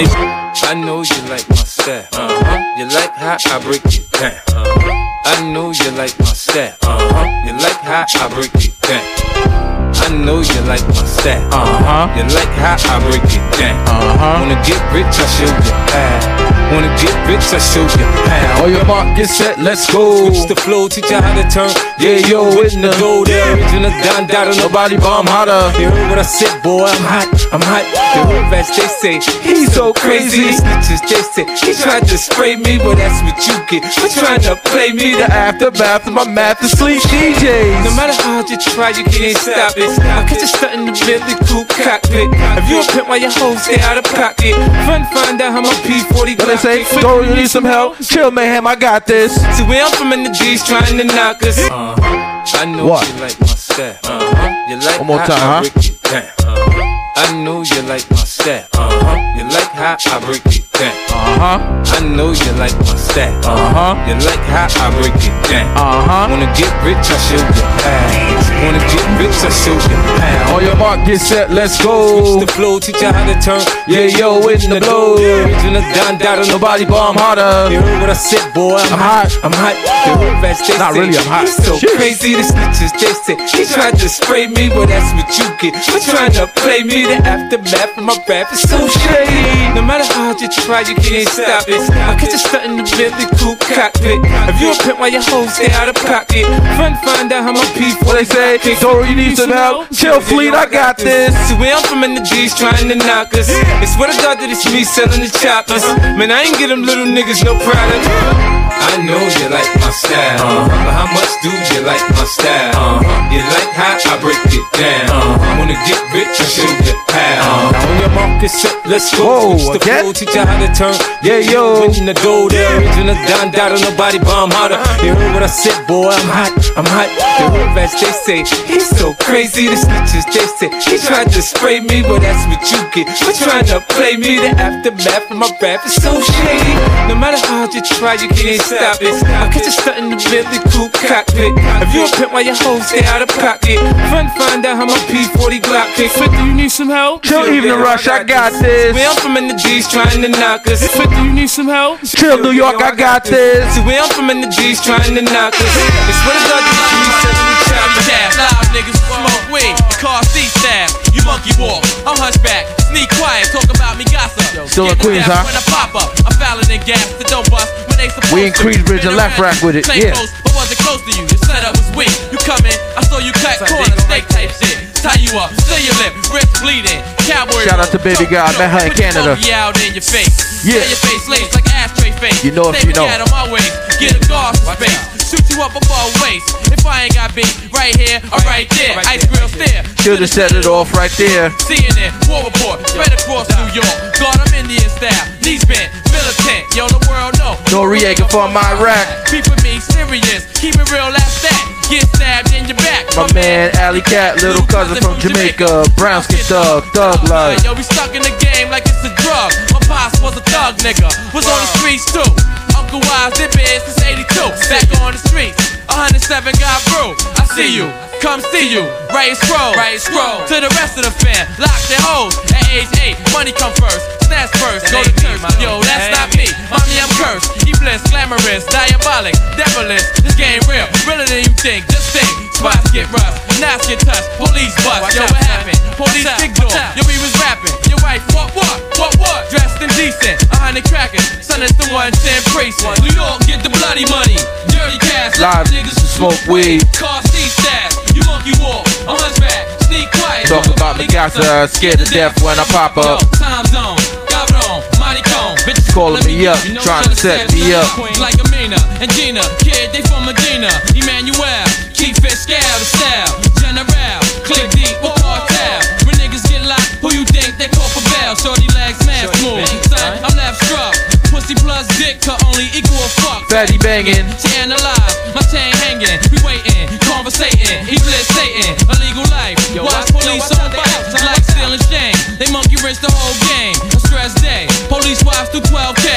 [0.63, 2.75] I know you like my Uh-huh.
[2.77, 4.33] You like how I break it down.
[4.49, 5.23] Uh-huh.
[5.23, 6.75] I know you like my style.
[6.81, 7.45] Uh-huh.
[7.45, 9.76] You like how I break it down.
[9.95, 11.41] I know you like my style.
[11.51, 12.07] Uh-huh.
[12.17, 13.75] You like how I break it down.
[13.88, 14.43] Uh-huh.
[14.43, 16.47] Wanna get rich, I show you how.
[16.67, 18.61] Wanna get rich, I show you how.
[18.63, 20.27] All your mark, get set, let's go.
[20.27, 21.71] Switch the flow, teach you how to turn.
[21.99, 25.71] Yeah, yo, in the Go there, original Don Dada, Nobody bomb hotter.
[25.79, 27.85] You heard what I said, boy, I'm hot, I'm hot.
[27.88, 30.49] The hood rats, they say, he's so crazy.
[30.51, 33.85] Snitches, they say, he tried to spray me, but that's what you get.
[33.93, 37.85] For trying to play me, The aftermath of my math to sleep DJs.
[37.85, 39.89] no matter how hard you try, you can't stop it.
[39.99, 42.28] I catch you stuck in the Bentley coupe cockpit.
[42.57, 44.55] If you a pimp, why your hoes stay out of pocket?
[44.88, 48.32] Run, find out how my P40 When they say, go, you need some help, chill,
[48.32, 49.36] mayhem, I got this.
[49.57, 51.57] See where I'm from in the D's trying to knock us.
[51.59, 52.43] Uh-huh.
[52.59, 53.07] I know What?
[53.07, 53.99] you like my style.
[54.03, 54.65] Uh-huh.
[54.69, 56.76] You like One more time, huh?
[57.18, 57.38] Break it down.
[57.38, 58.68] I know you like my style.
[58.74, 59.38] Uh-huh.
[59.38, 60.93] You like how I break it down.
[61.09, 61.57] Uh-huh.
[61.97, 63.34] I know you like my style.
[63.41, 63.97] Uh-huh.
[64.05, 65.65] You like how I break it down.
[65.78, 66.28] Uh-huh.
[66.30, 68.38] Wanna get rich, I show you how.
[68.65, 70.53] Wanna get rich, I show you how.
[70.53, 72.38] All your mark, get set, let's go.
[72.38, 73.61] Switch the flow, teach you how to turn.
[73.88, 75.18] Yeah, yo, in the blow.
[75.18, 77.74] Original Don Dada, Nobody bomb hotter.
[77.74, 78.78] You heard what I said, boy.
[78.78, 79.32] I'm, I'm hot.
[79.41, 79.76] I'm hot.
[80.05, 81.47] The they Not say, really, I'm hot.
[81.49, 81.97] So Shit.
[81.97, 82.38] crazy.
[82.38, 85.99] The snitches, they say he tried to spray me, but that's what you get for
[85.99, 87.06] trying to play me.
[87.07, 89.71] The aftermath of my rap is so shady.
[89.71, 91.79] No matter how hard you try, you can't stop it.
[92.03, 94.19] I catch you stunting the Bentley coupe cockpit.
[94.51, 96.43] If you a pimp while your hoes stay out of pocket,
[96.75, 98.11] run find out how my people.
[98.11, 98.59] What they say?
[98.83, 99.87] Doru, you need some help?
[99.95, 101.31] Chill, fleet, I got this.
[101.47, 103.47] See where I'm from in the G's trying to knock us.
[103.79, 105.87] It's what I thought that it's me selling the choppers.
[106.19, 108.66] Man, I ain't get them little niggas no product.
[108.82, 110.67] I know you like my style, uh-huh.
[110.69, 112.73] but how much do you like my style?
[112.73, 113.34] Uh-huh.
[113.34, 115.09] You like how I break it down.
[115.09, 115.57] Uh-huh.
[115.59, 117.71] Wanna get rich, I show you how.
[117.71, 119.25] Now on your mark, get set, let's go.
[119.25, 120.01] Whoa, Switch the again?
[120.03, 120.97] flow, teach you how to turn.
[121.21, 121.82] Yeah, yo.
[121.82, 124.78] When the dough there, original Don Dada, nobody bomb harder.
[125.03, 126.13] You heard what I said, boy?
[126.13, 127.09] I'm hot, I'm hot.
[127.41, 129.67] The real vets, they say he's so crazy.
[129.67, 133.34] The snitches, they say he tried to spray me, but that's what you get for
[133.34, 134.38] trying to play me.
[134.41, 136.73] The aftermath of my rap is so shady.
[137.09, 139.15] No matter how hard you try, you can't stop it.
[139.39, 141.55] I catch you stunting the Bentley coupe cockpit.
[141.80, 143.80] If you a pimp while your hoes stay out of pocket,
[144.11, 146.11] run find out how my P40 Glock kick.
[146.11, 147.24] 50, you need some help?
[147.24, 148.91] Chill, Evening Rush, I got this.
[148.91, 150.84] Where I'm from in the G's trying to knock us.
[150.84, 152.03] 50, you need some help?
[152.03, 153.63] Chill, New York, I got this.
[153.74, 155.74] See where I'm from in the G's trying to knock us.
[156.11, 158.05] It's what I thought the G's selling the choppers.
[158.07, 163.47] Tab, live niggas smoke weed, car C stab, you monkey walk, I'm hunchback, sneak quiet,
[163.51, 164.46] talk about me gossip.
[164.78, 165.41] Still in Queens, huh?
[165.41, 168.45] When I pop up, I'm fouling in gas that don't bust when they supposed We
[168.45, 168.49] to.
[168.49, 170.13] in Queensbridge and left rack with it, yeah.
[170.13, 171.25] close, but wasn't close to you.
[171.25, 172.13] Your setup was weak.
[172.30, 174.78] You come in, I saw you cut corners, snake type shit.
[175.01, 177.01] Tie you up, seal your lip, wrist bleeding.
[177.25, 179.34] Cowboy Shout out to Baby God, met her in Canada.
[179.34, 180.61] funky out in your face.
[180.61, 180.86] Yeah.
[180.86, 182.38] Your face lace like ashtray face.
[182.45, 183.09] You know if Stay you know.
[183.09, 183.73] out of my waist.
[183.97, 185.16] Get a guard for space.
[185.28, 186.55] Shoot you up above waist.
[186.71, 188.95] If I ain't got beat, right here or right there.
[189.11, 189.84] Ice grill stare.
[189.99, 191.51] She'll just set it off right there.
[191.67, 193.95] Seeing it, war report, spread across New York.
[194.15, 196.63] God, I'm Indian style, knees bent, militant.
[196.71, 197.59] Yo, the world know.
[197.67, 199.28] Noreaga from Iraq.
[199.28, 201.76] Keep with me serious, keep it real, that's that.
[201.88, 203.07] Get stabbed in your back.
[203.15, 205.88] My man, Alley Cat, little cousin from Jamaica.
[205.95, 207.63] Brown skin thug, thug life.
[207.63, 209.55] Yo, we stuck in the game like it's a drug.
[209.71, 212.27] My pops was a thug nigga, was on the streets too.
[212.75, 214.27] Uncle Wise did biz since 82.
[214.67, 215.55] Back on the streets,
[215.88, 217.15] 107 got brew.
[217.39, 217.88] I see you,
[218.22, 218.84] come see you.
[219.13, 220.45] Right scroll, right scroll.
[220.47, 222.34] To the rest of the fam, lock their hoes.
[222.53, 224.03] At age 8, money come first.
[224.28, 225.39] Snatch first, go to church.
[225.61, 226.47] Yo, that's not me.
[226.68, 227.53] Mommy, I'm cursed.
[227.63, 230.03] Iblis, glamorous, diabolic, devilish.
[230.22, 231.88] This game real, realer than you think.
[231.88, 232.28] Just think.
[232.57, 235.13] Spots get rough, knives get touched, police bust.
[235.13, 235.78] Yo, what happened?
[235.93, 236.74] Police big door.
[236.97, 237.70] Yo, we was rapping.
[237.86, 239.45] Your wife, what, what, what, what?
[239.53, 241.22] Dressed in decent, a hundred crackers.
[241.45, 242.97] Son is the one, ten precinct.
[243.05, 244.41] New York, get the bloody money.
[244.74, 246.82] Dirty cash, Live niggas to smoke weed.
[246.97, 250.49] Car C stash, you monkey walk, a hunchback, sneak quiet.
[250.49, 253.22] Talk about me, got uh, scared to death when I pop up.
[253.38, 257.86] Time zone, Gabron, Mighty Cone, bitches Calling me up, trying to set me up.
[258.18, 260.74] Like Amina and Gina, kid, they from Medina.
[260.97, 263.34] Emmanuel, keep it scale to style.
[263.61, 265.78] General, click deep with cartel.
[266.09, 268.34] When niggas get locked, who you think they call for bail?
[268.34, 269.70] Shorty legs, man, smooth.
[269.89, 271.16] Son, I'm left struck.
[271.38, 273.45] Pussy plus dick could only equal a fuck.
[273.45, 274.25] Fatty banging.
[274.25, 276.17] To analyze, my chain hanging.
[276.33, 277.85] We waiting, conversating.
[277.85, 279.53] Iblis Satan, illegal life.
[279.77, 282.17] Watch police on bikes, like stealing shame.
[282.41, 283.77] They monkey wrench the whole game.
[283.93, 284.65] A stress day.
[284.89, 286.09] Police wives through 12K.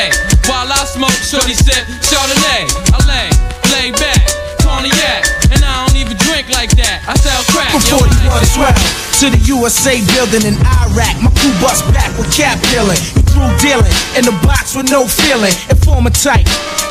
[0.48, 2.64] While I smoke, shorty sip Chardonnay.
[2.88, 3.28] I lay,
[3.76, 4.24] lay back,
[4.64, 5.28] cognac.
[5.52, 7.06] And I don't even drink like that.
[7.06, 7.70] I sell crack.
[7.70, 11.14] From Yo, 41 12 to the USA building in Iraq.
[11.22, 12.98] My crew bust back with cap dealing.
[12.98, 15.54] He through dealing in the box with no feeling.
[15.70, 16.46] Informer type.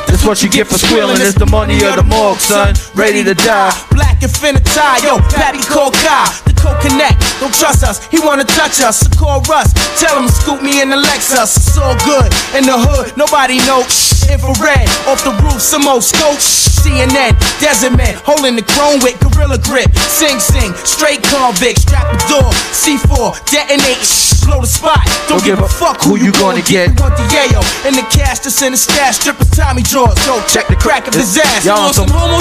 [0.08, 1.20] That's what you get for squealing.
[1.20, 2.74] It's the money of the morgue, son.
[2.96, 3.70] Ready to die.
[3.92, 4.64] Black infinity,
[5.04, 6.26] yo, Patty call Kai.
[6.48, 9.00] The co-connect, don't trust us, he wanna touch us.
[9.00, 11.56] So call Russ, tell him scoop me in the Lexus.
[11.56, 13.86] It's all good in the hood, nobody know.
[14.26, 16.38] Infrared, off the roof, some more scope.
[16.80, 19.90] CNN, desert man, holding the chrome with gorilla grip.
[20.06, 22.50] Sing sing, straight convict, strap the door.
[22.70, 23.98] C4, detonate,
[24.46, 25.02] blow the spot.
[25.26, 26.94] Don't, give a fuck who, you gonna get.
[26.94, 29.18] We want the yayo and the cash that's in the stash.
[29.18, 31.64] Strippers Tommy drawers, go check the crack of his ass.
[31.64, 32.38] You Y'all on some some- homo?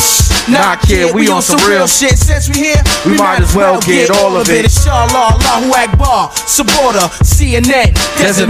[0.50, 2.18] Nah, kid, we on some real shit.
[2.18, 4.66] Since we here, We might as well get all of it.
[4.66, 7.94] Inshallah, Allahu Akbar, Sabota, CNN,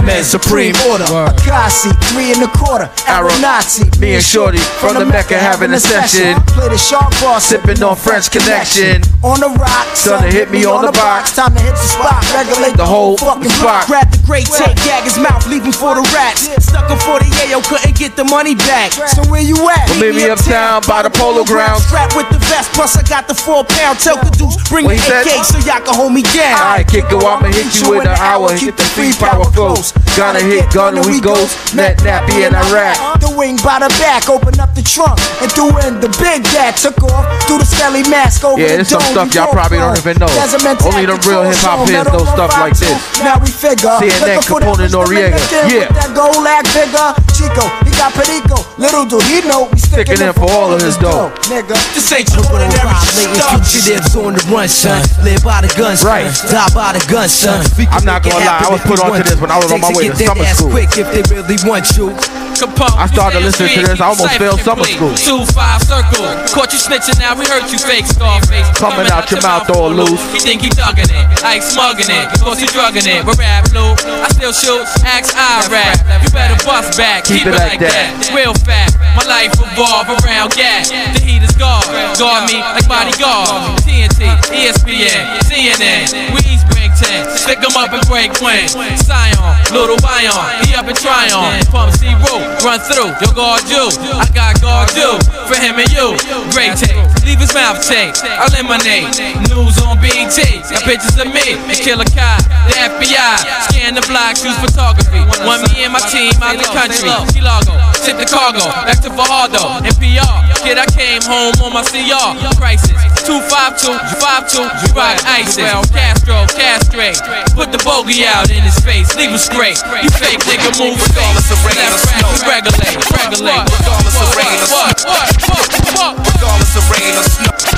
[0.04, 5.36] Man, Supreme Order, Akasi, three and a quarter, Aeronazi, Me and Shorty from the Mecca
[5.36, 6.40] having a session.
[6.56, 8.98] Play the sharp bar, Sipping on French Connection.
[9.22, 11.30] On the rock, Son, to hit me on the box.
[11.30, 13.86] Time to hit the spot, regulate The whole fucking spot.
[13.86, 16.50] Grab the great tape, gag his mouth, leave him for the rats.
[16.58, 18.90] Stuck him for the yayo, couldn't get the money back.
[19.14, 19.86] So where you at?
[19.94, 21.86] Well, meet me uptown by the Polo Grounds.
[21.86, 24.02] Strap with the vest, plus I got the four pound.
[24.02, 25.30] Tell the dudes, bring the he?
[25.30, 26.58] AK so y'all can hold me down.
[26.58, 28.50] Alright, kick it, I'ma hit you in the hour.
[28.58, 29.94] Hit the free power close.
[30.18, 31.78] Gonna hit gun and we ghost.
[31.78, 33.22] Net nappy in Iraq.
[33.22, 36.76] The wing by the back, open up the trunk and threw in the big dad.
[36.76, 39.96] Took off through the skelly mask over Yeah, the there's some stuff y'all probably don't
[40.00, 40.30] even know.
[40.32, 42.96] There's a mentality Only the real hip hop heads know stuff like this.
[43.20, 43.92] Now we figure.
[44.00, 45.40] CNN, Looking for the Capone, to Noreaga.
[45.68, 45.92] Yeah.
[45.92, 47.12] That gold lag figure.
[47.36, 47.68] Chico,
[48.00, 48.56] got Perico.
[48.80, 51.28] Little do he know we sticking Sticking in for all of his dough.
[51.52, 52.96] Nigga, This ain't your ordinary
[53.36, 53.60] stuff.
[53.68, 55.04] Fugitives on the run, son.
[55.20, 56.08] Live by the gun, son.
[56.08, 56.32] Right.
[56.32, 57.60] Die by the gun, son.
[57.76, 59.68] We I'm can not gonna lie, I was put we onto this when I was
[59.68, 60.72] on my way get to their summer ass school.
[60.72, 62.16] quick if they really want you.
[62.56, 65.12] Capone, I started listening to this, I almost cipher failed summer school.
[65.16, 67.36] Two five circle, caught you snitching now.
[67.36, 68.68] We hurt you, fake Scarface.
[68.80, 70.20] Coming out your mouth all loose.
[70.32, 72.32] He think he thugging it, I smugging it.
[72.32, 73.24] Of course he drugging it.
[73.24, 73.92] But rap blue,
[74.24, 74.84] I still shoot.
[75.04, 76.00] Axe I rap.
[76.24, 77.89] You better bust back, keep, it like that.
[78.30, 80.90] Real fat, my life revolve around gas.
[80.90, 81.84] The heat is guard,
[82.18, 83.78] guard me like bodyguard.
[83.82, 86.66] TNT, ESPN, CNN, we East
[87.00, 87.24] 10.
[87.32, 88.68] Stick up and break Quinn.
[88.68, 89.40] Scion,
[89.72, 90.36] little Bion,
[90.68, 91.56] he up and try on.
[91.72, 93.88] Pump C rope, run through, yo guard you.
[94.20, 95.16] I got guard you
[95.48, 96.12] for him and you.
[96.52, 98.12] Great tape, leave his mouth tape.
[98.20, 99.16] I eliminate
[99.48, 100.60] news on BT.
[100.68, 102.36] Got pictures of me, the killer Kai,
[102.68, 103.36] the FBI.
[103.70, 105.24] Scan the block, choose photography.
[105.46, 107.08] Want me and my team out the country.
[107.32, 107.74] Chilago,
[108.04, 110.36] tip the cargo, back to Fajardo, NPR.
[110.60, 112.36] Kid, I came home on my CR.
[112.58, 112.92] Crisis,
[113.24, 115.56] 252, 52, you rock ISIS.
[115.62, 117.46] Well, Castro, Castro, castrate.
[117.54, 119.78] Put the bogey out in his face, leave him straight.
[120.02, 122.28] You fake nigga, move regardless of rain or snow.
[122.46, 126.18] Regulate, regulate, regardless of rain or snow.
[126.34, 127.69] Regardless of rain or snow.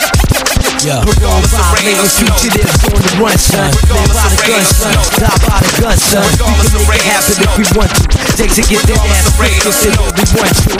[0.83, 0.99] Yeah.
[1.07, 2.35] Regardless of rain or Violating snow.
[2.43, 3.71] fugitives on the run, son.
[3.71, 4.95] Live by the gun, son.
[5.15, 6.27] Die by the gun, son.
[6.27, 8.03] We can make it happen if we want to.
[8.35, 10.75] Take to get their ass quick if they know we want to.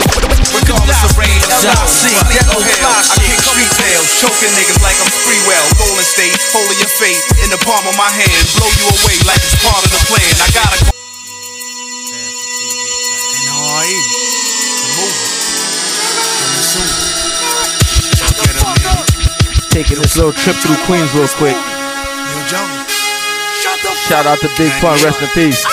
[0.59, 1.71] Regardless of rain or snow.
[2.35, 5.65] Yellow hair, I kick street tails, choking niggas like I'm Sprewell.
[5.79, 8.43] Golden State, holding your fate in the palm of my hand.
[8.59, 10.33] Blow you away like it's part of the plan.
[10.43, 10.91] I gotta go.
[13.39, 15.31] NRE, the movie.
[16.43, 17.02] Coming soon.
[19.73, 21.57] Taking this little trip through Queens real quick.
[24.05, 25.65] Shout out to Big Pun, rest in peace.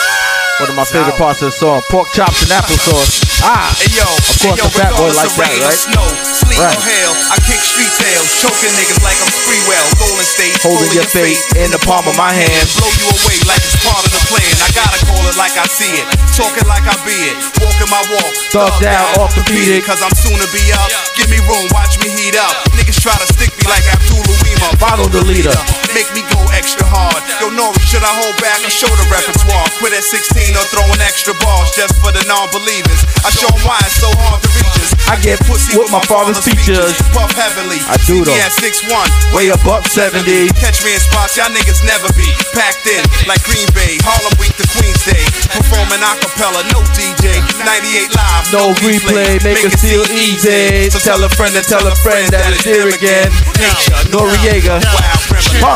[0.59, 3.30] One of my favorite parts of the song, pork chops and applesauce.
[3.41, 5.81] Ah, Hey yo, of course hey, yo, the fat boy regardless like that, right?
[5.81, 6.77] Snow, sleet Right.
[6.77, 9.87] or hail, I kick street tails, choking niggas like I'm Sprewell.
[9.97, 12.69] Golden State, Holding your fate in the palm of my hand.
[12.77, 14.53] blow you away like it's part of the plan.
[14.61, 16.05] I gotta call it like I see it,
[16.37, 18.29] talking like I be it, walking my walk.
[18.53, 19.89] Thug down, orthopedic.
[19.89, 20.93] Cause I'm soon to be up.
[21.17, 22.53] Give me room, watch me heat up.
[22.77, 24.69] Niggas try to stick me like Abdul Uwima.
[24.77, 25.57] Follow the leader.
[25.95, 27.19] Make me go extra hard.
[27.43, 29.67] Yo, Nori, should I hold back or show the repertoire?
[29.83, 33.01] Quit at 16 or throwing extra balls just for the non-believers.
[33.27, 34.91] I show 'em why it's so hard to reach us.
[35.11, 36.95] I get pussy with my father's features.
[37.11, 37.83] Puff heavily.
[37.91, 38.39] I do though.
[38.39, 39.11] Yeah, 6'1.
[39.35, 40.49] Way up up 70.
[40.55, 42.29] Catch me in spots y'all niggas never be.
[42.55, 43.99] Packed in like Green Bay.
[44.07, 45.25] Harlem Week to Queens Day.
[45.51, 47.43] Performing acapella, no DJ.
[47.67, 50.91] 98 live, No replay, make it feel easy.
[50.91, 53.31] So tell a friend and tell a friend that it's here again.
[53.59, 54.79] Nature, Noreaga,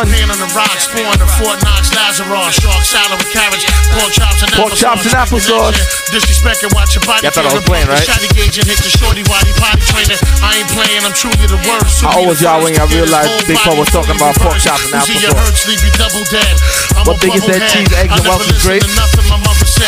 [0.04, 0.12] Pun.
[0.12, 3.64] Champagne on the rock, spawn the Fort Knox, Lazarus, shark salad with carrots,
[3.96, 5.80] pork chops and Pork chops and applesauce.
[6.12, 7.24] Disrespect and watch your body.
[7.24, 8.04] Yeah, I thought I was playing, right?
[8.04, 10.20] Shotty gauge and hit the shorty while he potty training.
[10.44, 12.04] I ain't playing, I'm truly the worst.
[12.04, 15.32] I always y'all when y'all realized Big Pun was talking about pork chops and applesauce.
[15.32, 16.54] hurt, sleepy double dead.
[16.94, 18.86] I'm What biggest bubble said, cheese, eggs, I and listen grapes?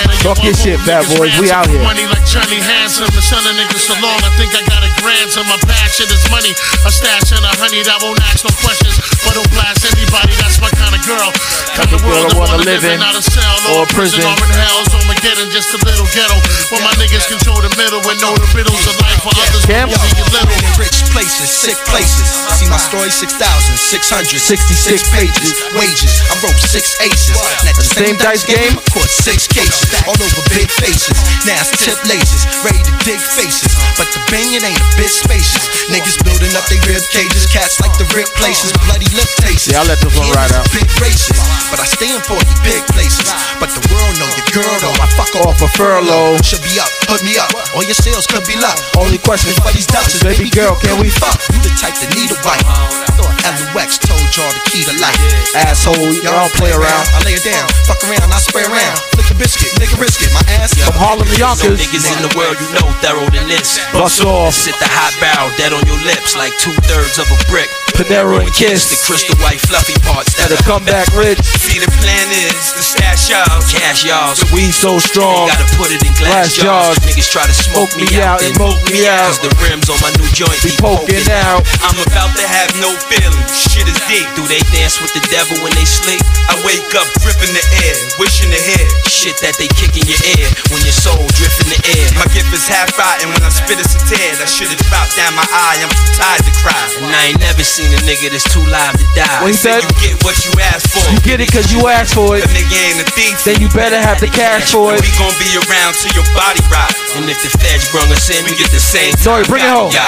[0.02, 0.10] To nothing my mother said.
[0.10, 1.32] And Talk your shit, bad boys.
[1.40, 1.80] We out here.
[1.82, 3.08] Money like Johnny Handsome.
[3.14, 5.46] The son of niggas so long, I think I got a grandson.
[5.48, 6.52] My passion is money.
[6.84, 8.98] A stash and a honey that won't ask no questions.
[9.24, 11.30] But don't blast anybody, that's my kind of girl.
[11.74, 13.02] Kind of world I I wanna wanna live live in, in.
[13.02, 14.22] Not a cell or or a prison.
[14.22, 14.26] prison.
[14.26, 16.36] Or in hell's Armageddon, just a little ghetto.
[16.72, 19.90] Where my niggas control the middle and know the riddles of life while others Camp?
[19.94, 20.56] see it little.
[20.78, 22.26] Rich places, sick places.
[22.58, 25.54] See my story 6,666 pages.
[25.78, 27.38] Wages, I wrote six aces.
[27.62, 29.85] And at the same dice game, I caught six cases.
[30.06, 31.16] All over big faces.
[31.46, 33.72] Now it's tip laces, ready to dig faces.
[33.94, 35.64] But the banging ain't a bit spacious.
[35.90, 37.46] Niggas building up they rib cages.
[37.50, 39.70] Cats like the rip places, bloody lip tastes.
[39.70, 40.66] Yeah, I'll let this one ride out.
[40.74, 41.38] Big races,
[41.70, 43.30] but I stand for the big places.
[43.62, 44.96] But the world know your girl though.
[44.98, 46.40] I fuck Off a furlough.
[46.42, 47.52] Should be up, put me up.
[47.74, 48.78] All your sales could be luck.
[48.96, 51.38] Only question for these ducks baby girl, can we fuck?
[51.52, 53.35] You the type that need a wife.
[53.46, 55.14] Thought LUX told y'all the key to life.
[55.54, 55.94] Asshole,
[56.26, 57.06] y'all don't play around.
[57.14, 58.98] I lay it down, fuck around, I spray around.
[59.14, 60.34] Flick a biscuit, nigga risk it.
[60.34, 61.78] My ass From Harlem to Yonkers.
[61.78, 63.78] niggas in the world you know thorough than this.
[63.94, 64.50] Bust off.
[64.50, 67.70] Sit the hot barrel dead on your lips like two thirds of a brick.
[67.96, 71.40] Panera and Kiss the crystal white fluffy parts That'll come back rich.
[71.40, 74.36] See, the plan is to stash y'all, cash y'all.
[74.36, 75.48] The weed so strong.
[75.48, 76.98] Gotta put it in glass, Glass jars.
[77.08, 79.32] Niggas try to smoke, Smoke me out and smoke me out.
[79.32, 81.64] Cause the rims on my new joint Be poking out.
[81.80, 83.35] I'm about to have no feelings.
[83.52, 84.26] Shit is deep.
[84.36, 86.20] Do they dance with the devil when they sleep?
[86.48, 90.20] I wake up dripping the air, wishing to hear shit that they kick in your
[90.38, 92.06] ear when your soul drift in the air.
[92.20, 94.36] My gift is half rotten when I spit it's a tear.
[94.38, 95.80] That shit is dropped down my eye.
[95.82, 96.78] I'm too tired to cry.
[97.02, 99.40] And I ain't never seen a nigga that's too live to die.
[99.42, 99.82] What he said?
[99.82, 101.04] You get what you ask for.
[101.10, 102.44] You get it cause you asked for it.
[102.44, 103.36] A nigga ain't a thief.
[103.44, 105.00] Then you better have the cash for it.
[105.02, 106.92] We gon' be around till your body rot.
[107.16, 109.16] And if the feds brung us in, we get the same.
[109.18, 109.90] Sorry, bring it home.
[109.90, 110.06] Yeah,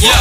[0.00, 0.12] Yo,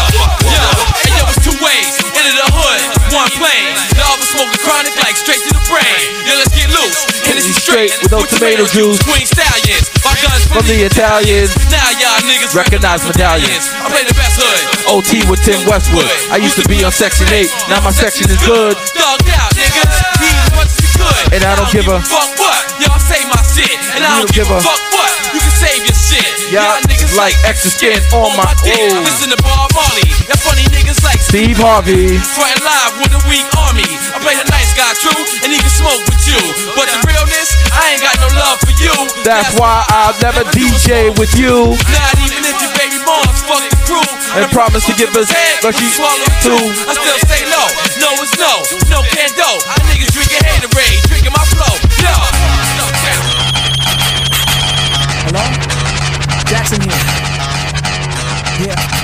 [0.48, 0.66] yo,
[1.04, 1.99] hey yo, it's two ways.
[2.00, 2.82] Into the hood,
[3.16, 3.68] one plane.
[3.96, 6.00] The other smoking chronic like straight to the brain.
[6.28, 7.00] Yo, let's get loose.
[7.28, 9.00] Hennessy straight with no tomato juice.
[9.04, 9.88] Queen stallions.
[10.04, 11.52] My guns From the Italians.
[11.70, 13.70] Now y'all niggas Recognize medallions.
[13.78, 14.62] I play the best hood.
[14.90, 16.08] OT with Tim Westwood.
[16.34, 17.46] I used to be on Section 8.
[17.70, 18.74] Now my section is good.
[18.96, 19.96] Thugged out, niggas.
[20.18, 21.24] Be as much as you could.
[21.36, 22.62] And I don't give a- fuck what.
[22.82, 23.76] Y'all say my shit.
[23.94, 25.12] And I don't give a fuck what.
[25.36, 26.39] You can save your shit.
[26.50, 28.90] Y'all niggas like extra skin on my dick.
[29.06, 30.10] Listen to Bob Marley.
[30.26, 32.18] That funny niggas like Steve Harvey.
[32.18, 33.86] Frontin' live with a weak army.
[33.86, 35.14] I play the nice guy true,
[35.46, 36.42] and he can smoke with you.
[36.74, 38.90] But the realness, I ain't got no love for you.
[39.22, 41.78] That's why I'll never DJ with you.
[41.94, 44.10] Not even if your baby mom's fuck the crew.
[44.34, 46.58] And promise to give us Head, but she swallow too.
[46.90, 47.62] I still say no.
[48.02, 48.66] No is no.
[48.90, 49.50] No can do.
[49.70, 51.78] I niggas drinking Haterade, drinking my flow.
[52.02, 52.10] Yo.
[52.10, 52.99] Hello?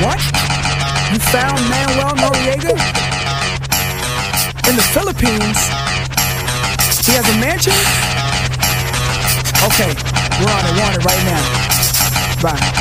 [0.01, 0.19] What?
[1.13, 2.75] You found Manuel Noriega?
[4.67, 5.59] In the Philippines?
[7.05, 7.73] He has a mansion?
[9.71, 9.93] Okay,
[10.41, 11.43] we're on it, it right now.
[12.41, 12.75] Bye.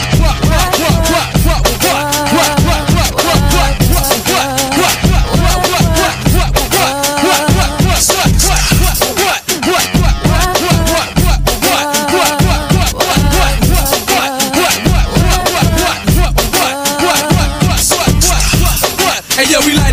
[19.45, 19.84] Hey yo, we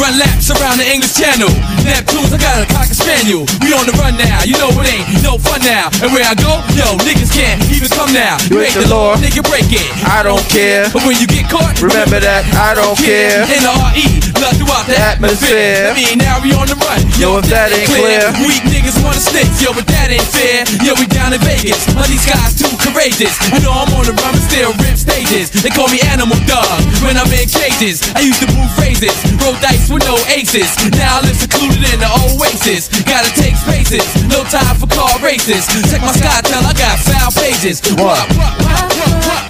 [0.00, 1.52] run laps around the English Channel.
[1.84, 3.44] Neptunes, I got a cocker spaniel.
[3.60, 5.92] We on the run now, you know it ain't no fun now.
[6.00, 8.40] And where I go, yo, niggas can't even come now.
[8.48, 9.14] You ain't the law.
[9.20, 9.84] nigga break it.
[10.08, 10.88] I don't care.
[10.88, 13.44] But when you get caught, Remember that I don't care.
[13.52, 14.04] In the RE,
[14.40, 15.92] love throughout the atmosphere.
[15.92, 17.04] I mean, now we on the run.
[17.20, 18.24] Yo, if that ain't clear.
[18.48, 20.64] Weak niggas wanna snitch, yo, but that ain't fair.
[20.80, 23.36] Yo, we down in Vegas, but these guys too courageous.
[23.52, 25.52] You know I'm on the run, but still rip stages.
[25.52, 28.00] They call me Animal Dog when I'm in cages.
[28.16, 29.12] I used to move phrases,
[29.44, 30.70] roll dice with no aces.
[30.94, 32.88] Now I live secluded in the oasis.
[33.02, 35.66] Gotta take spaces, no time for car races.
[35.90, 37.82] Check my sky, tell I got foul pages.
[37.98, 38.22] What?
[38.30, 39.49] You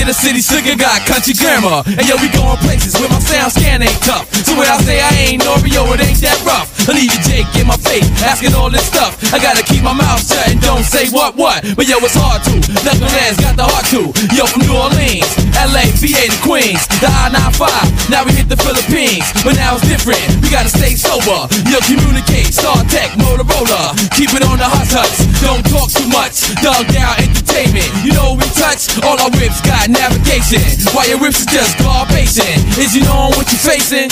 [0.00, 1.84] Forget a city sugar, got country grammar.
[1.84, 4.24] And yo, we going places where my sound scan ain't tough.
[4.32, 6.72] So when I say I ain't Oreo, it ain't that rough.
[6.88, 9.20] I need you, Jake, in my face, asking all this stuff.
[9.28, 11.60] I gotta keep my mouth shut and don't say what, what.
[11.76, 12.56] But yo, it's hard to.
[12.80, 14.08] Knuckleheads got the heart to.
[14.32, 15.28] Yo, from New Orleans,
[15.68, 17.68] LA, VA to Queens, the I-95.
[18.08, 20.24] Now we hit the Philippines, but now it's different.
[20.40, 21.44] We gotta stay sober.
[21.68, 23.92] Yo, communicate, StarTAC, Motorola.
[24.16, 25.12] Keep it on the hot touch.
[25.44, 26.56] Don't talk too much.
[26.64, 27.92] Dog down entertainment.
[28.00, 28.88] You know we touch.
[29.04, 30.60] All our whips got navigation.
[30.94, 32.78] While your whips is just garbation.
[32.78, 34.10] Is you knowing what you're facing?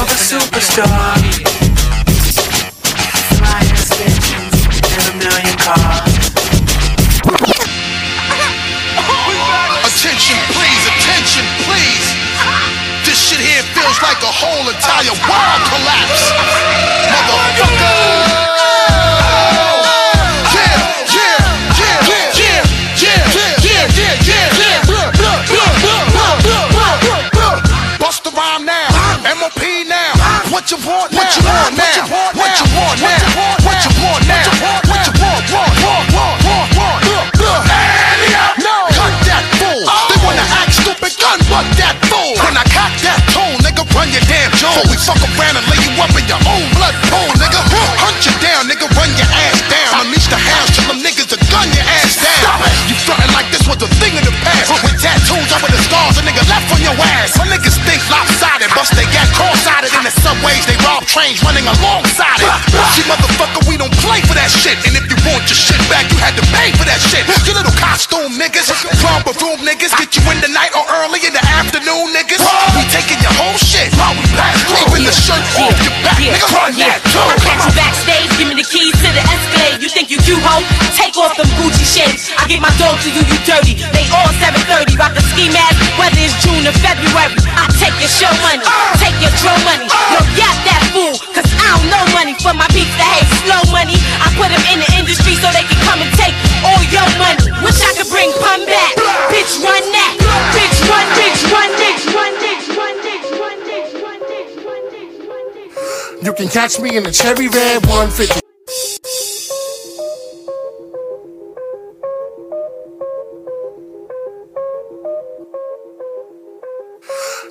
[0.00, 1.45] of a superstar.
[1.45, 1.45] Flyest bitches in a million cars.
[44.76, 47.64] Before we fuck around and lay you up in your own blood pool, nigga.
[47.96, 48.84] Hunt you down, nigga.
[48.92, 50.04] Run your ass down.
[50.04, 52.44] Unleash the hounds, tell them niggas to gun your ass down.
[52.44, 52.76] Stop it.
[52.84, 54.68] You frontin' like this was a thing in the past.
[54.84, 57.40] With tattoos with the scars, a nigga left on your ass.
[57.40, 60.60] Some niggas think lopsided, bust they got cross-sided in the subways.
[60.68, 62.52] They rob trains running alongside it.
[63.00, 64.76] You motherfucker, we don't play for that shit.
[64.84, 67.24] And if you want your shit back, you had to pay for that shit.
[67.48, 68.68] You little costume niggas,
[69.00, 72.44] prom perfume, niggas, get you in the night or early in the afternoon niggas
[75.16, 77.22] shirt off your back, nigga, run that too.
[77.24, 79.80] I catch you backstage, give me the keys to the Escalade.
[79.80, 80.60] You think you cute, ho?
[80.92, 82.28] Take off them Gucci shades.
[82.36, 83.80] I get my dog to you, you dirty.
[83.96, 87.36] They all 730, rock a ski mask, whether it's June or February.
[87.56, 88.64] I take your show money,
[89.00, 89.88] take your drum money.
[90.12, 93.62] Yo, yap that fool, cause I don't know money for my beats that hate slow
[93.72, 93.96] money.
[94.20, 94.75] I put them in
[106.26, 108.45] You can catch me in the cherry red 150.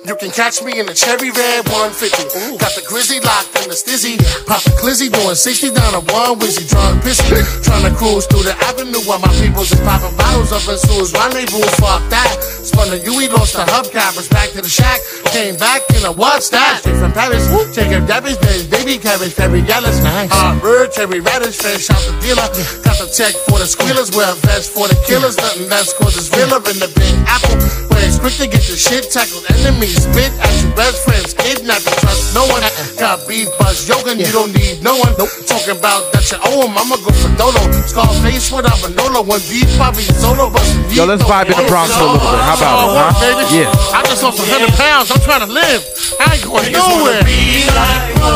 [0.06, 2.62] You can catch me in the cherry red 150.
[2.62, 4.14] Got the grizzly locked in the stizzy.
[4.46, 6.62] Pop the glizzy doing 60 down a one wizzy.
[6.62, 7.26] Drunk pissy.
[7.66, 11.10] Trying to cruise through the avenue while my peoples is popping bottles up in Sue's
[11.10, 11.66] rendezvous.
[11.82, 12.38] Fuck that.
[12.62, 14.30] Spun the UE, lost the hubcappers.
[14.30, 15.02] Back to the shack.
[15.34, 16.86] Came back in a what's that?
[16.86, 17.42] Straight from Paris.
[17.74, 20.06] Chicken Debbie's baby, baby cabbage, Perry Yellis.
[20.06, 20.30] Nice.
[20.30, 22.46] Hot bird, cherry radish, fish out the dealer.
[22.86, 24.14] Got the check for the squealers.
[24.14, 25.34] Wear a vest for the killers.
[25.34, 27.58] Nothing less cause it's realer in the big apple.
[27.90, 29.42] Where it's quick to get your shit tackled.
[29.50, 31.32] Enemies spit at your best friends.
[31.32, 32.62] Kidnap you, trust no one.
[33.00, 35.16] Got beef, buzz, yoga, you don't need no one.
[35.48, 36.76] Talking about that you owe oh, him.
[36.76, 37.60] I'ma go for Dolo.
[37.88, 39.22] Scarface without Manolo.
[39.24, 42.40] One beef, Bobby solo, but Yo, let's vibe in the Bronx for a little bit.
[42.44, 43.12] How about it, oh, huh?
[43.20, 43.64] Baby.
[43.64, 43.96] Yeah.
[43.96, 45.10] I just lost 100 pounds.
[45.10, 45.80] I'm trying to live.
[46.20, 47.20] I ain't going nowhere.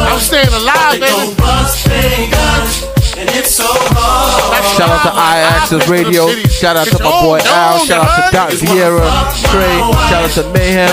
[0.09, 1.37] I'm staying alive, baby.
[4.77, 6.29] Shout out to iAccess Radio.
[6.49, 7.79] Shout out to my boy Al.
[7.85, 9.11] Shout out to Doc Vieira,
[9.51, 9.79] Trey.
[10.09, 10.89] Shout out to Mayhem.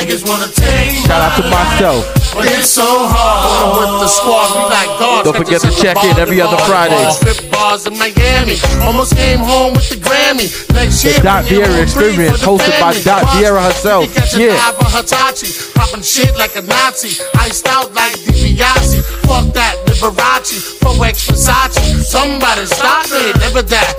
[1.08, 2.27] Shout out to myself.
[2.40, 3.80] It's so hard.
[3.80, 5.24] With the squad, we like God.
[5.26, 6.98] Don't forget to check in every other Friday.
[7.12, 8.58] Strip bars in Miami.
[8.84, 10.50] Almost came home with the Grammy.
[10.74, 12.94] Next The year, Dot we get Vieira Experience, hosted by.
[13.02, 14.08] Dot Vieira herself.
[14.08, 14.74] We catch a Yeah.
[14.98, 15.50] Hitachi.
[15.74, 17.22] Popping shit like a Nazi.
[17.40, 19.02] Iced out like DiBiase.
[19.26, 20.78] Fuck that, Liberace.
[20.82, 22.04] 4X Versace.
[22.04, 23.34] Somebody stop me.
[23.40, 23.94] Never that.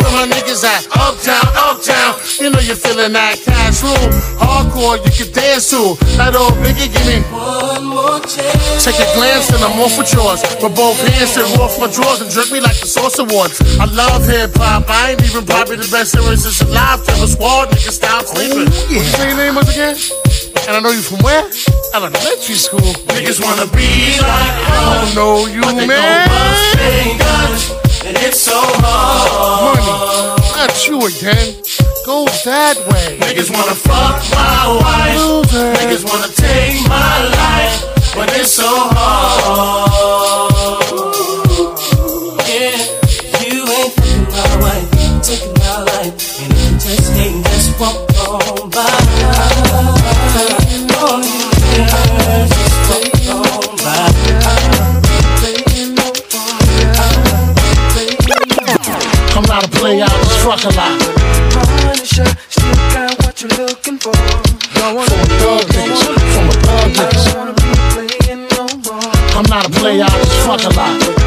[0.00, 0.86] Where my niggas at?
[0.96, 2.20] Uptown, uptown.
[2.40, 4.10] You know you're feeling that cash room.
[4.38, 5.96] Hardcore, you can dance to.
[6.16, 7.33] That old biggie, give me one more chance.
[8.84, 10.42] Take a glance and I'm off with yours.
[10.62, 13.60] With both hands and off my drawers and jerk me like the Source Awards.
[13.80, 14.88] I love hip hop.
[14.88, 17.04] I ain't even probably the best lyricist alive.
[17.04, 18.68] Tell a squad, niggas stop sleeping.
[18.68, 19.96] What you say your name was again?
[20.68, 21.48] And I know you from where?
[21.94, 22.92] Elementary school.
[23.12, 26.28] Niggas wanna be like I don't know you, man.
[28.04, 29.78] And it's so hard.
[29.80, 31.54] Money, not you again.
[32.06, 33.18] Go that way.
[33.18, 35.18] Niggas wanna fuck my wife.
[35.78, 37.76] Niggas wanna take my life.
[38.14, 40.83] But it's so hard.
[60.44, 61.00] Fuck a lot.
[61.52, 64.12] Punisher, still got what you're looking for.
[64.12, 65.04] From a
[65.40, 66.02] thug niggas,
[66.34, 67.26] from a thug niggas.
[69.36, 71.23] I'm not a player, I just fuck a lot.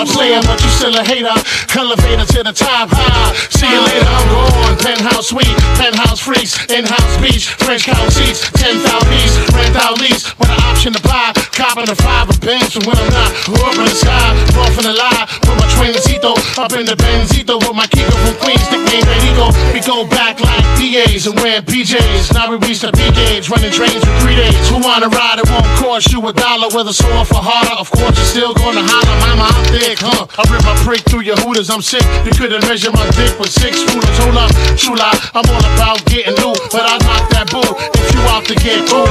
[0.00, 1.34] A player, but you still a hater.
[1.74, 3.34] Elevator to the top high.
[3.50, 4.76] See you later, I'm gone.
[4.78, 10.50] Penthouse suite, penthouse freaks, in-house beach, French couch seats, 10,000 piece, rent out lease, with
[10.50, 11.30] an option to buy.
[11.54, 13.30] Copping a five of bands from when I'm not.
[13.62, 15.26] Up in the sky, off in the lie.
[15.42, 19.50] Put my twincito up in the Benzito with my Kiko from Queens, nickname Benito.
[19.74, 22.34] We go back like DAs and wear PJs.
[22.34, 24.54] Now we reach the P gauge, running trains for three days.
[24.70, 25.38] Who wanna ride?
[25.38, 27.78] It won't cost you a dollar, whether sore for harder.
[27.78, 30.28] Of course, you're still gonna holler, mama, I'm thick, huh?
[30.36, 32.04] I rip my prick through your hooters, I'm sick.
[32.24, 34.18] You couldn't measure my dick with six rulers.
[34.20, 38.06] Hold up, true lie, I'm all about getting loot, but I knock that bull if
[38.12, 39.08] you out to get cool.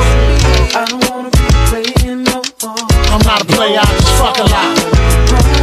[0.77, 2.77] I don't wanna be playing no more.
[3.09, 4.69] I'm not a player, I just fuck a lot.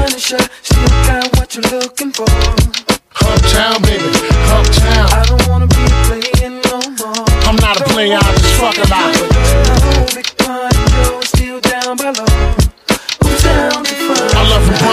[0.03, 2.27] Punisher, still got what you're looking for.
[3.23, 4.11] Uptown, baby,
[4.51, 5.07] uptown.
[5.15, 7.23] I don't wanna be playing no more.
[7.47, 9.34] I'm not a player, I just fuck a lot.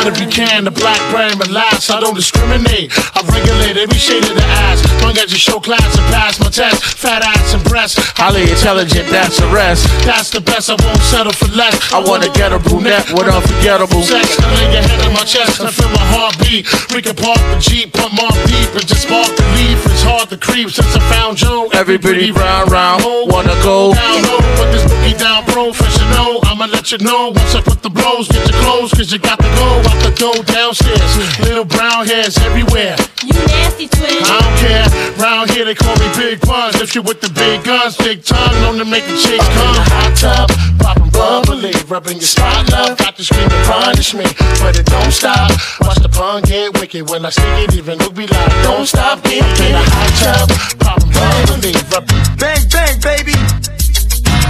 [0.01, 1.89] Point of view can, the black brand, relax.
[1.89, 2.89] I don't discriminate.
[3.13, 4.81] I regulate every shade of the ass.
[5.01, 6.81] Long as you show class and pass my test.
[6.97, 8.01] Fat ass and breasts.
[8.17, 9.85] Highly intelligent, that's a rest.
[10.05, 11.75] That's the best, I won't settle for less.
[11.93, 14.37] I wanna get a brunette with unforgettable sex.
[14.41, 16.65] I lay your head on my chest and feel my heartbeat.
[16.93, 19.85] We can park the Jeep, pump more deep, and just spark the leaf.
[19.85, 21.69] It's hard to creep since I found Joe.
[21.73, 26.41] Everybody round round wanna go down low, put this boogie down professional.
[26.49, 29.37] I'ma let you know once I put the blows, get your clothes, cause you got
[29.39, 31.39] to go out the door downstairs.
[31.39, 32.95] Little brown hairs everywhere.
[33.23, 34.23] You nasty twin.
[34.23, 34.87] I don't care.
[35.19, 36.79] Round here they call me Big Buns.
[36.81, 39.75] If you with the big guns, big tongue, known to make the chicks come.
[39.91, 40.49] Hot tub,
[40.79, 42.97] popping bubbly, rubbing your spot love.
[42.97, 44.25] Got to scream and punish me,
[44.61, 45.51] but it don't stop.
[45.81, 47.75] Watch the pun get wicked when I stick it.
[47.75, 50.47] Even look be like, don't stop, get in a hot tub,
[50.79, 52.21] popping bubbly, rubbing.
[52.37, 53.37] Bang bang baby,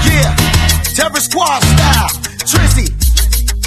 [0.07, 0.35] yeah,
[0.95, 2.09] Terror Squad style,
[2.47, 3.00] Trizzy.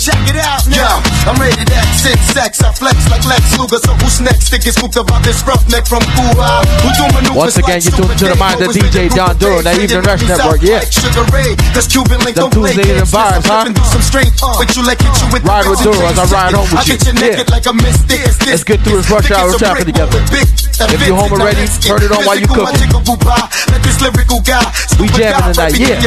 [0.05, 1.01] Check it out now.
[1.01, 2.61] Yeah, I'm rated X, six sex.
[2.61, 3.81] I flex like Lex Luger.
[3.81, 6.61] So who's next to get scooped about this roughneck from Cuba?
[6.85, 9.65] Who do maneuvers Once again, like you're tuned to the mind of DJ Don Doru,
[9.65, 10.85] that Evening Rush Network, yeah.
[10.85, 12.37] Sugar Ray, that's Cuban link.
[12.37, 13.09] Don't play games.
[13.09, 13.65] vibes, huh?
[13.65, 16.53] Do some straight, but you like hit you with Ride with Doru as I ride
[16.53, 17.17] home with I you.
[17.17, 17.73] naked like a.
[17.89, 18.37] It's this.
[18.45, 20.21] Let's get through this rush hour traffic together.
[20.21, 22.93] If you're home already, turn it on while you cooking.
[23.71, 24.61] Let this lyrical guy
[24.99, 26.03] We jamming tonight, yeah.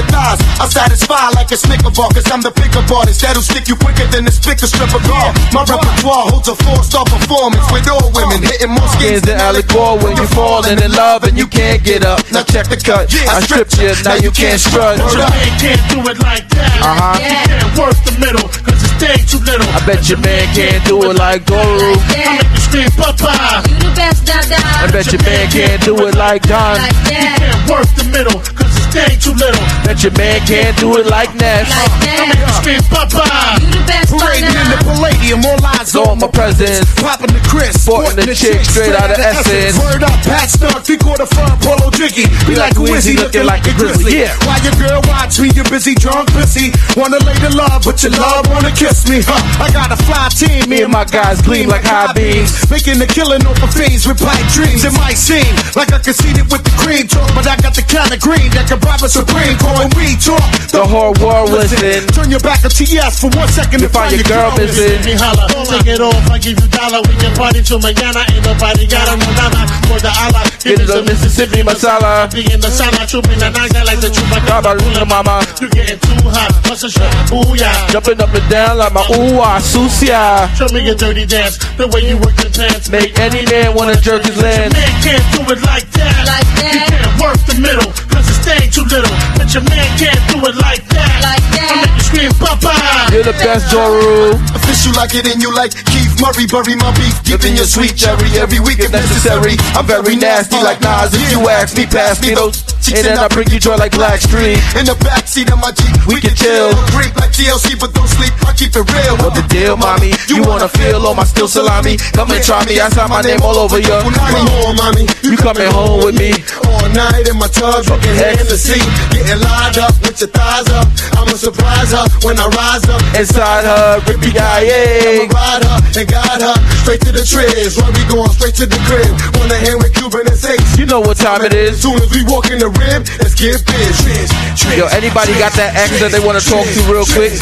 [0.59, 4.07] I satisfy like a snicker bar, cause I'm the pickup artist that'll stick you quicker
[4.11, 5.31] than the spicker stripper car.
[5.55, 10.03] My repertoire holds a four-star performance with all women hitting more skins Skins in Alicore
[10.03, 12.19] when you falling in love and you can't get up.
[12.31, 13.07] Now check the cut.
[13.07, 14.99] I stripped you, now you can't strut.
[14.99, 16.75] Word up, man can't do it like that.
[16.83, 17.15] Uh-huh.
[17.15, 19.67] You can't work the middle, cause it's day too little.
[19.71, 21.95] I bet your man can't do it like Doru.
[21.95, 23.63] I make you scream, Papa.
[23.63, 24.59] You the best, Dada.
[24.59, 26.75] I bet your man can't do it like Don.
[26.75, 29.59] You can't work the middle, cause it's day too little.
[29.83, 31.69] Bet your man can't do it like Nash.
[31.69, 32.59] Like I make you that.
[32.63, 33.23] scream, Papa.
[33.59, 37.75] You the best, Parading in the Palladium, all eyes on my presidents Popping the Chris,
[37.83, 39.75] Sporting the chick straight out of Essence.
[39.79, 42.27] Word up, Pat Stark, three quarter front, Polo Jiggy.
[42.47, 44.23] Be like who is he looking like a grizzly?
[44.23, 44.33] Yeah.
[44.47, 45.51] Why your girl watch me?
[45.53, 46.71] You're busy, drunk, busy.
[46.95, 49.21] Wanna lay the love, but your love wanna kiss me.
[49.23, 49.39] Huh?
[49.63, 52.53] I got a fly team, Me and my guys gleam like high beams.
[52.71, 54.85] Making the killing off of fiends with pipe dreams.
[54.85, 58.11] It might seem like I conceded with the cream talk, but I got the kind
[58.11, 59.77] of green that can bribe a supreme court.
[59.77, 60.41] When we talk,
[60.73, 62.07] The whole world listen.
[62.13, 64.97] Turn your back to TS for one second You to find your girl missing.
[64.97, 67.01] Let me holla, take it off, I give you dollar.
[67.05, 68.25] We can party till mañana.
[68.33, 69.61] Ain't nobody got no nada.
[69.87, 72.27] For the Allah, Get it on Mississippi masala.
[72.33, 74.81] Be in the sana, chupin the naga like the Baba chupacabra.
[74.81, 75.45] Luna mama.
[75.61, 77.11] You're getting too hot, what's a shot?
[77.31, 77.89] Booyah.
[77.91, 80.49] Jumping up and down like my ooh ah sucia.
[80.57, 82.89] Show me your dirty dance, the way you work your pants.
[82.89, 84.73] Make any man wanna jerk his land.
[84.73, 86.15] Man can't do it like that.
[86.27, 86.73] Like that.
[86.73, 89.15] You can't work the middle, cause it's staying too little.
[89.37, 91.19] But your man can't do it like that.
[91.23, 91.71] Like that.
[91.71, 92.73] I make you scream, Papa.
[93.13, 94.37] You're the best Doru.
[94.85, 96.45] you like it and you like Keith Murray.
[96.47, 98.29] Bury my beef deep in your sweet cherry.
[98.37, 99.55] Every week if necessary.
[99.77, 101.13] I'm very nasty like Nas.
[101.13, 102.63] If you ask me, pass me those.
[102.87, 104.57] And then I bring you joy like Blackstreet.
[104.79, 106.71] In the backseat of my Jeep, We can chill.
[106.95, 108.31] Creep like TLC, but don't sleep.
[108.47, 109.15] I keep it real.
[109.19, 110.15] What the deal, mommy?
[110.31, 111.97] You wanna feel all my still salami?
[112.15, 112.79] Come and try me.
[112.79, 114.01] I sign my name all over your.
[114.01, 115.03] Come on, mommy.
[115.19, 116.31] You coming home with me?
[116.63, 118.79] All night in my tub, drinking Hennessy.
[119.11, 120.87] Getting lined up with your thighs up.
[121.19, 123.01] I'ma surprise her when I rise up.
[123.19, 125.27] Inside her, rippy I'ma yeah.
[125.27, 127.77] ride her and guide her straight to the tribs.
[127.77, 129.11] Where we going straight to the crib.
[129.37, 130.77] Wanna hang with Cuban and Ace.
[130.79, 131.83] You know what time it is.
[131.83, 134.31] Soon as we walk in the rib, let's get biz.
[134.73, 137.35] Yo, anybody got that ex that they wanna talk to real quick?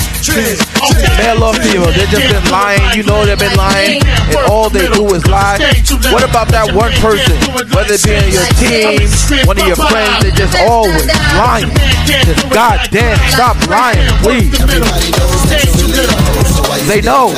[1.17, 2.81] Male or female, they just been lying.
[2.97, 5.57] You know they've been lying, and all they do is lie.
[6.11, 7.37] What about that one person,
[7.73, 9.05] whether it be in your team,
[9.47, 11.71] one of your friends, they just always lying?
[12.05, 14.53] Just goddamn, stop lying, please.
[16.87, 17.33] They know.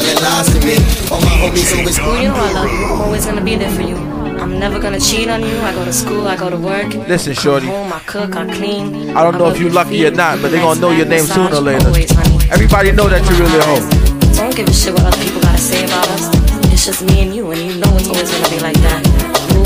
[1.17, 2.85] School you know I love you.
[2.85, 3.95] I'm always gonna be there for you.
[3.95, 5.57] I'm never gonna cheat on you.
[5.59, 6.93] I go to school, I go to work.
[7.07, 7.67] Listen, shorty.
[7.67, 9.15] Home, I cook, I clean.
[9.15, 11.55] I don't know if you're lucky or not, but they gonna know your name sooner
[11.55, 11.87] or later.
[11.87, 12.11] Always.
[12.51, 14.33] Everybody know that you're really a hoe.
[14.35, 16.29] Don't give a shit what other people gotta say about us.
[16.71, 19.06] It's just me and you, and you know it's always gonna be like that.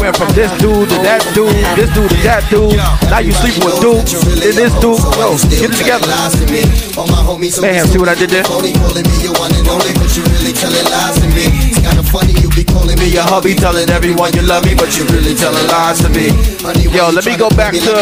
[0.02, 2.74] We went from this dude to that dude, this dude to that dude.
[3.14, 4.02] Now you sleeping with dude,
[4.42, 4.98] then this dude.
[4.98, 6.10] Yo, get it together.
[7.62, 8.42] Man, see what I did there?
[12.98, 16.34] Me your hubby telling everyone you love me, but you really telling lies to me.
[16.90, 17.94] Yo, let me go back to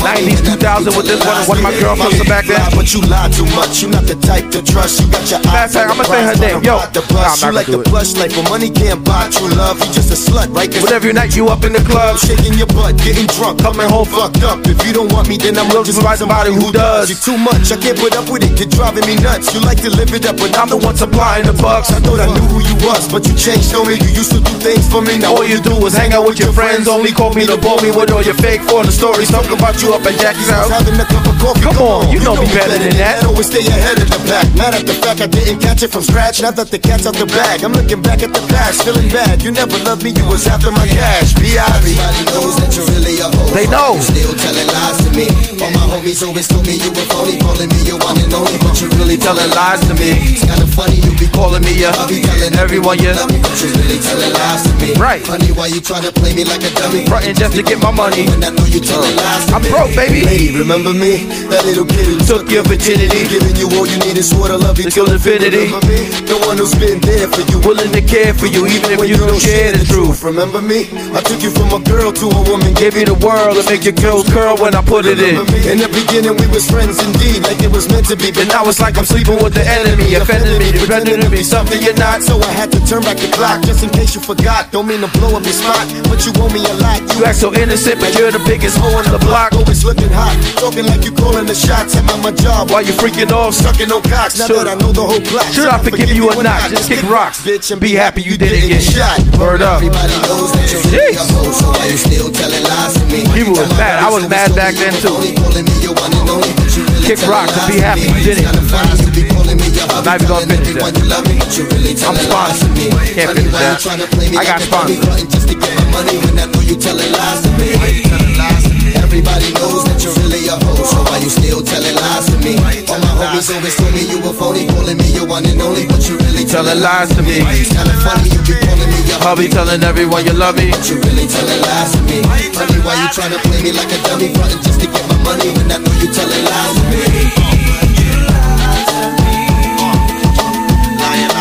[0.00, 1.36] 90s, 2000 with this one.
[1.48, 2.60] One of my girlfriends from back then.
[2.74, 3.82] But you lie too much.
[3.82, 5.00] You not the type to trust.
[5.00, 5.74] You got your eyes.
[5.74, 6.64] Matter of fact, I'ma say her name.
[6.64, 7.36] Yo, Nah.
[7.36, 9.78] I'm You not like gonna the plush life, but money can't buy true love.
[9.80, 10.70] You just a slut, right?
[10.70, 14.06] But every night you up in the club, shaking your butt, getting drunk, coming home
[14.08, 14.64] fucked up.
[14.64, 17.10] If you don't want me, then I'm just find somebody who does.
[17.10, 17.68] You too much.
[17.70, 18.56] I can't put up with it.
[18.58, 19.52] You're driving me nuts.
[19.54, 21.92] You like to live it up, but I'm the one supplying the bucks.
[21.92, 24.00] I thought I knew who you was, but you changed on me.
[24.00, 25.18] You used to do things for me.
[25.18, 26.88] Now all you do is hang out with your friends.
[26.88, 29.28] Only call me to bore me with all your fake for the stories.
[29.30, 30.68] Talk about you up at Jackie's house.
[30.68, 31.64] Having a cup of coffee.
[31.64, 33.24] Come on, you know me better than that.
[33.24, 34.46] Always stay ahead of the pack.
[34.54, 36.42] Not at the fact I didn't catch it from scratch.
[36.42, 39.42] Now that the cat's out the bag, I'm looking back at the past, feeling bad.
[39.42, 41.34] You never loved me, you was after my cash.
[41.38, 41.96] B.I.B.
[41.96, 43.20] Everybody knows that you're really.
[43.54, 43.94] They know.
[43.94, 45.26] You still telling lies to me.
[45.60, 48.56] All my homies always told me you were phony, calling me your one and only,
[48.62, 50.16] but you really Telling lies to me.
[50.32, 51.92] It's kinda funny you be Calling me ya.
[51.92, 53.12] I be telling Everyone ya.
[53.12, 54.96] love me, but you really telling lies to me.
[54.96, 55.20] Right.
[55.26, 57.04] Honey, why you trying to play me like a dummy?
[57.04, 58.24] Frontin' just to get my money.
[58.24, 59.70] When I know you telling uh, lies to I'm me.
[59.80, 60.20] Broke, baby.
[60.28, 61.24] Hey, remember me?
[61.48, 63.26] That little kid who Took your virginity.
[63.32, 65.72] Giving you all you need and swore to love you Till infinity.
[65.72, 66.00] Remember me?
[66.28, 67.58] The one who's been there for you.
[67.64, 70.22] Willing to care for you, even if you don't share the truth.
[70.22, 70.86] Remember me?
[71.16, 72.74] I took you from a girl to a woman.
[72.76, 75.40] Gave you the world and make your girls curl when I put it in.
[75.66, 78.30] In the beginning, we was friends indeed, like it was meant to be.
[78.30, 81.80] But now it's like I'm sleeping with the enemy, offending me, pretending to be something
[81.80, 82.22] you're not.
[82.22, 84.70] So I had to turn back the clock just in case you forgot.
[84.70, 87.00] Don't mean to blow up your spot, but you owe me a lot.
[87.16, 89.52] You act so innocent, but you're the biggest hoe on the block.
[89.70, 91.94] Always looking hot, talking like you calling the shots.
[91.94, 94.34] I'm at my job While you freaking off, sucking on cocks.
[94.34, 96.58] Now Should- that I know the whole plot, should I forgive you or not?
[96.74, 99.14] Just kick rocks, bitch, and be happy you didn't get shot.
[99.38, 99.78] Word up.
[99.78, 103.22] Everybody knows that you're really a hoe, so why you still telling lies to me?
[103.30, 104.02] People was mad.
[104.02, 105.14] I was mad back then too.
[105.38, 108.18] Calling me your one and only, but you really Kick rocks and be happy you
[108.26, 108.50] did it.
[108.50, 110.98] It's kinda funny you be calling me your hubby, Not even gonna finish that.
[110.98, 113.14] you love me, but you really I'm telling lies to sponsored.
[113.14, 113.78] Can't finish that.
[113.78, 115.30] trying to play me I got sponsors.
[115.30, 118.79] just to get my money when I know you telling lies to me.
[119.10, 122.54] Everybody knows that you're really a hoe, so why you still telling lies to me?
[122.86, 125.82] All my homies always told me you were phony, calling me your one and only,
[125.90, 127.42] but you really Telling lies to me.
[127.42, 130.70] It's kinda funny you be calling me your Hubby telling everyone you love me.
[130.70, 132.22] but you really telling lies to me.
[132.54, 135.18] Honey, why you trying to play me like a dummy, frontin' just to get my
[135.26, 137.02] money when I know you telling lies to me?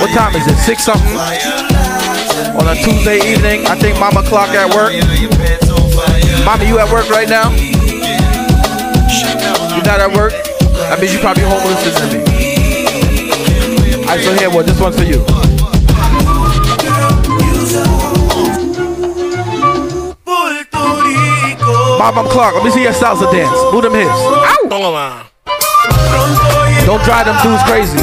[0.01, 0.57] What time is it?
[0.65, 1.68] Six something?
[2.57, 3.65] On a Tuesday evening.
[3.67, 4.93] I think Mama clock at work.
[6.45, 7.51] Mama, you at work right now?
[9.75, 10.33] You not at work?
[10.89, 12.19] That means you probably homeless as me.
[14.01, 15.19] Alright, so here, well, this one's for you.
[21.99, 23.51] Mama Clark, let me see your salsa dance.
[23.71, 24.09] Move them hips.
[24.09, 25.29] Ow!
[26.85, 27.99] Don't drive them dudes crazy.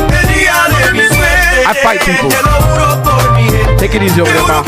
[1.66, 2.30] I fight people.
[3.78, 4.64] Take it easy over there, mom.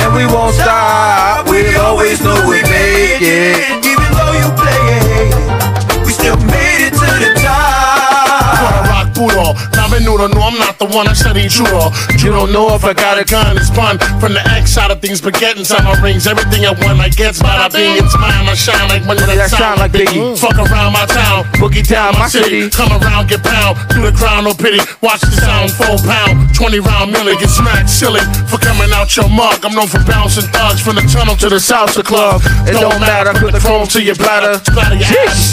[0.00, 1.48] And we won't stop.
[1.48, 3.84] We'll always know we make it.
[3.84, 9.16] Even though you play it, we still made it to the top.
[9.16, 11.68] Wanna rock Navenuto, no, I'm not the one I studied judo.
[11.68, 13.52] You all you don't know if I got a gun.
[13.60, 16.26] It's fun from the X side of things, but getting some my rings.
[16.26, 17.36] Everything I want, I get.
[17.36, 18.48] Bada bing, it's mine.
[18.48, 19.20] I shine like money.
[19.28, 20.40] Yeah, shine like Biggie.
[20.40, 22.70] Fuck around my town, boogie down my city.
[22.72, 23.76] Come around, get pound.
[23.92, 24.80] Through the crown, no pity.
[25.04, 26.56] Watch the sound, full pound.
[26.56, 29.60] 20 round millie, get smacked silly for coming out your mug.
[29.68, 32.40] I'm known for bouncing thugs from the tunnel to the salsa club.
[32.64, 34.56] It don't matter, put the chrome to your bladder.
[34.64, 35.52] Splatter your ass.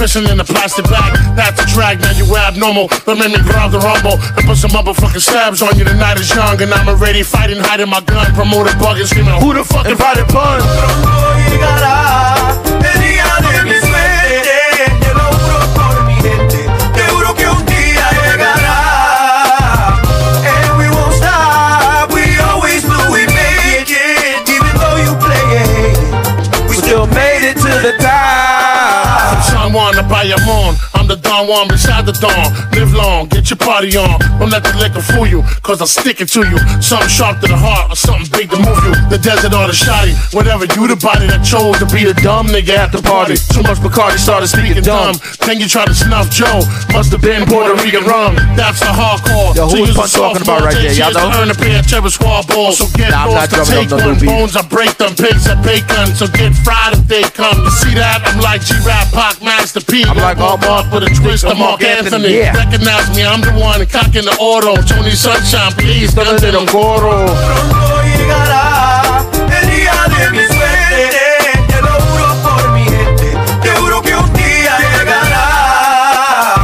[0.00, 1.12] Pissing in a plastic bag?
[1.36, 2.88] That's a drag, now you abnormal.
[3.04, 5.84] Don't make me grab the rumble and put some motherfucking stabs on you.
[5.84, 8.32] The night is young and I'm already fighting, hiding my gun.
[8.32, 10.60] Promoter bugging, screaming, Who the fuck invited pun?
[30.20, 30.89] Son Juan
[31.30, 31.46] to buy your moon.
[31.46, 32.70] I'm the Don Juan beside the dawn.
[32.72, 34.18] Live long, get your party on.
[34.38, 36.58] Don't let the liquor fool you, cause I'll stick it to you.
[36.82, 38.94] Something sharp to the heart or something big to move you.
[39.10, 42.48] The desert or the shoddy, whatever you the body that chose to be the dumb
[42.48, 43.36] nigga at the party.
[43.36, 45.16] Too much Bacardi started speaking dumb.
[45.46, 46.62] Then you try to snuff Joe.
[46.92, 48.34] Must have been Puerto Rican rum.
[48.58, 49.54] That's the hardcore.
[49.54, 50.92] Yo, who is Pun talking about right there?
[50.92, 51.30] Y'all know?
[51.38, 52.78] Earn a pair of Trevor squad balls.
[52.78, 54.14] So get Nah, not to take up no one.
[54.14, 54.30] new beat.
[54.30, 56.14] Bones I break them, pigs I bacon.
[56.14, 57.58] So get fried if they come.
[57.62, 58.22] You see that?
[58.26, 60.04] I'm like G-Rap, Pac, Master P.
[60.04, 62.34] I'm like all Mark with a twist of Mark Anthony.
[62.38, 62.56] Yeah.
[62.56, 64.74] Recognize me, I'm the one cocking the auto.
[64.82, 67.30] Tony Sunshine, please, Esto no es de los gorros.
[67.30, 69.24] Pronto llegará
[69.60, 71.20] el día de mi suerte.
[71.68, 73.36] Te lo juro por mi gente.
[73.62, 76.54] Te juro que un día llegará.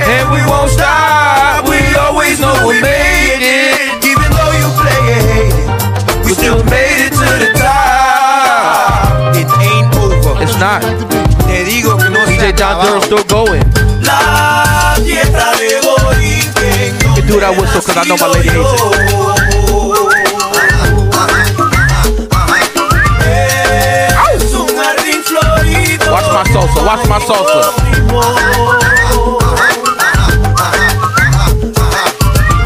[0.00, 1.68] And we won't stop.
[1.68, 4.04] We always know we made it.
[4.04, 5.02] Even though you play
[5.38, 9.36] it, we still made it to the top.
[9.36, 9.48] It
[10.58, 10.82] not.
[12.28, 13.87] DJ Don Doru still going.
[14.08, 15.68] La tierra de
[17.02, 19.38] You can do that whistle because I know my lady hates it.
[26.10, 27.60] Watch my salsa, watch my salsa.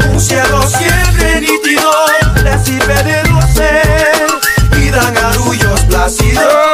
[0.09, 1.91] Un cielo siempre nítido,
[2.35, 3.21] recibe de
[4.79, 6.72] y dan arrullos plácidos.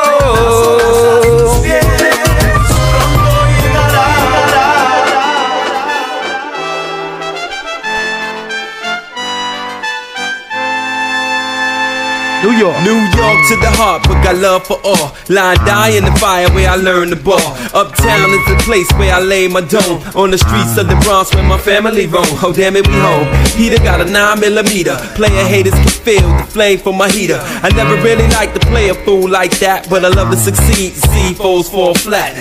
[12.50, 12.82] New York.
[12.82, 15.14] New York to the heart, but got love for all.
[15.30, 17.38] Line die in the fire where I learned the ball.
[17.78, 20.02] Uptown is the place where I lay my dome.
[20.18, 22.26] On the streets of the Bronx where my family roam.
[22.42, 23.30] Oh damn it, we home.
[23.56, 24.98] Peter got a 9 millimeter.
[25.14, 27.38] Player haters can feel the flame from my heater.
[27.62, 30.94] I never really liked to play a fool like that, but I love to succeed.
[30.94, 32.34] See foes fall flat,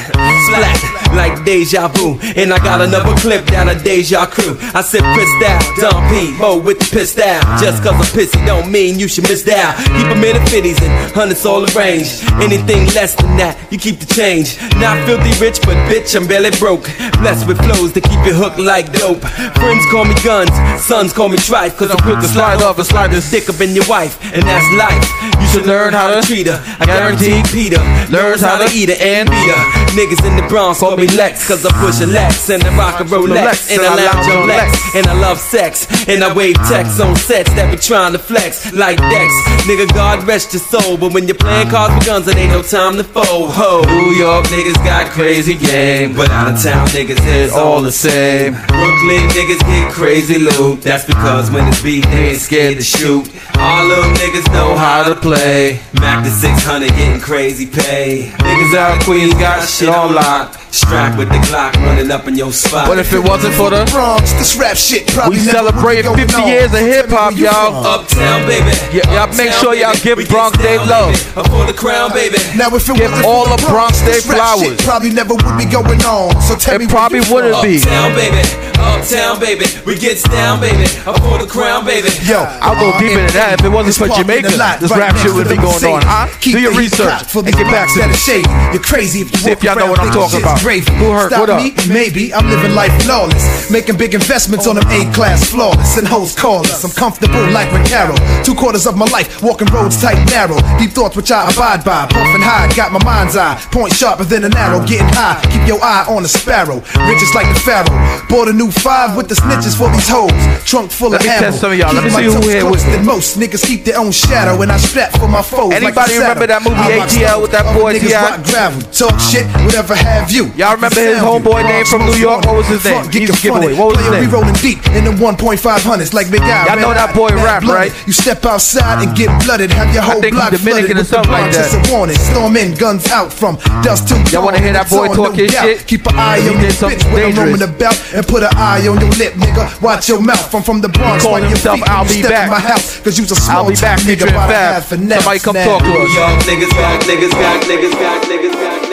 [0.48, 2.18] flat like deja vu.
[2.36, 4.56] And I got another clip down a deja crew.
[4.74, 7.43] I said pissed out, Don P, Mo with the pissed out.
[7.60, 9.76] Just cause I'm pissy don't mean you should miss out.
[9.76, 12.24] Keep 'em in the 50s and hundreds all arranged.
[12.40, 14.59] Anything less than that, you keep the change.
[14.76, 16.90] Not filthy rich, but bitch, I'm barely broke.
[17.20, 19.24] Blessed with flows that keep you hooked like dope.
[19.60, 20.52] Friends call me guns,
[20.82, 21.76] sons call me trife.
[21.76, 24.18] Cause I'm quick to slide off and slide this dick up in your wife.
[24.35, 25.05] And that's life.
[25.40, 26.60] You should learn how to treat her.
[26.80, 27.80] I guarantee Peter
[28.10, 29.62] learns how to eat her and beat her.
[29.97, 33.00] Niggas in the Bronx call me Lex, cause I push a Lex and I rock
[33.00, 37.00] a Rolex and I lounge on Lex and I love sex and I wave text
[37.00, 39.30] on sets that be trying to flex like Dex.
[39.70, 42.62] Nigga, God rest your soul, but when you're playing cards with guns, it ain't no
[42.62, 43.54] time to fold.
[43.54, 47.92] Ho, New York niggas got crazy game, but out of town niggas is all the
[47.92, 48.54] same.
[48.66, 50.82] Brooklyn niggas get crazy loot.
[50.82, 53.30] That's because when it's beat, they ain't scared to shoot.
[53.56, 55.80] All little niggas know how to play.
[55.94, 58.32] Mac to 600 getting crazy pay.
[58.38, 60.58] Niggas out of Queens got shit on lock.
[60.89, 62.89] Strapped with the Glock running up in your spot.
[62.89, 64.32] What if it wasn't for the Bronx?
[64.40, 67.85] This rap shit We probably never celebrating 50 going years of hip hop, you y'all.
[67.85, 68.73] Uptown, baby.
[68.89, 71.12] Yeah, y'all make sure y'all give Bronx Day love.
[71.52, 72.40] For the crown, baby.
[72.56, 74.65] Now if it Give wasn't all for the Bronx Day this flowers.
[74.65, 76.32] shit probably never would be going on.
[76.40, 77.85] So tell It where probably wouldn't be.
[77.85, 78.40] Uptown, baby.
[78.81, 79.66] Uptown, baby.
[79.85, 80.89] We gets down, baby.
[81.05, 82.09] Up for the crown, baby.
[82.24, 83.60] Yo, I'll go uh, deeper than that.
[83.60, 86.32] If it wasn't for Jamaica, this rap shit would be going on, huh?
[86.40, 88.48] Do your research and get back to that me.
[88.73, 90.65] You're crazy if you see if y'all know what I'm talking about.
[90.86, 91.28] Who hurt?
[91.30, 91.62] Stop What up?
[91.62, 91.74] me?
[91.88, 92.32] Maybe.
[92.34, 93.70] I'm living life flawless.
[93.70, 95.96] Making big investments on them A-class flawless.
[95.98, 96.84] And hoes callers.
[96.84, 98.14] I'm comfortable like Recaro.
[98.44, 100.59] Two quarters of my life, walking roads tight narrow.
[100.78, 102.06] Deep thoughts which I abide by.
[102.06, 103.56] Puffing high, got my mind's eye.
[103.72, 104.80] Point sharper than an arrow.
[104.86, 106.76] Getting high, keep your eye on the sparrow.
[107.09, 107.96] Riches like the pharaoh.
[108.28, 110.32] Bought a new five with the snitches for these hoes.
[110.64, 111.40] Trunk full Let of me ammo.
[111.46, 111.94] test some of y'all.
[111.94, 112.98] Let me see who here with me.
[113.05, 114.60] most niggas keep their own shadow.
[114.62, 115.72] And I strap for my foes.
[115.72, 118.82] Anybody a remember that movie ATL with that boy niggas rock gravel.
[118.92, 120.46] Talk shit, whatever have you.
[120.56, 122.44] Y'all remember his homeboy name from New York?
[122.46, 122.94] What was his name?
[123.00, 123.74] Front, get He's a giveaway.
[123.74, 124.20] What was his name?
[124.20, 126.66] We rolling deep in the 1.5 hundreds like Big Eye.
[126.66, 127.92] Y'all know that boy rap, right?
[128.06, 129.70] You step outside and get blooded.
[129.70, 131.72] Have your whole think block he's Dominican flooded or with the something like Bronx.
[131.72, 131.88] that.
[131.88, 132.18] A warning.
[132.18, 135.32] Storm in, guns out from dusk till Y'all wanna hear that It's boy on, talk
[135.32, 135.64] no his doubt.
[135.64, 135.86] shit?
[135.86, 138.52] Keep an eye on did your bitch when I'm roaming the about and put an
[138.56, 139.64] eye on your lip, nigga.
[139.80, 140.52] Watch your mouth.
[140.54, 141.22] I'm from the Bronx.
[141.22, 143.64] He called your himself, feet when "I'll be back." my house, cause you's a small
[143.64, 144.74] I'll be back nigga featuring by the Fab.
[144.74, 146.14] half finesse, Somebody come talk to us.
[146.14, 148.88] Young niggas got, niggas got, niggas got, niggas got, niggas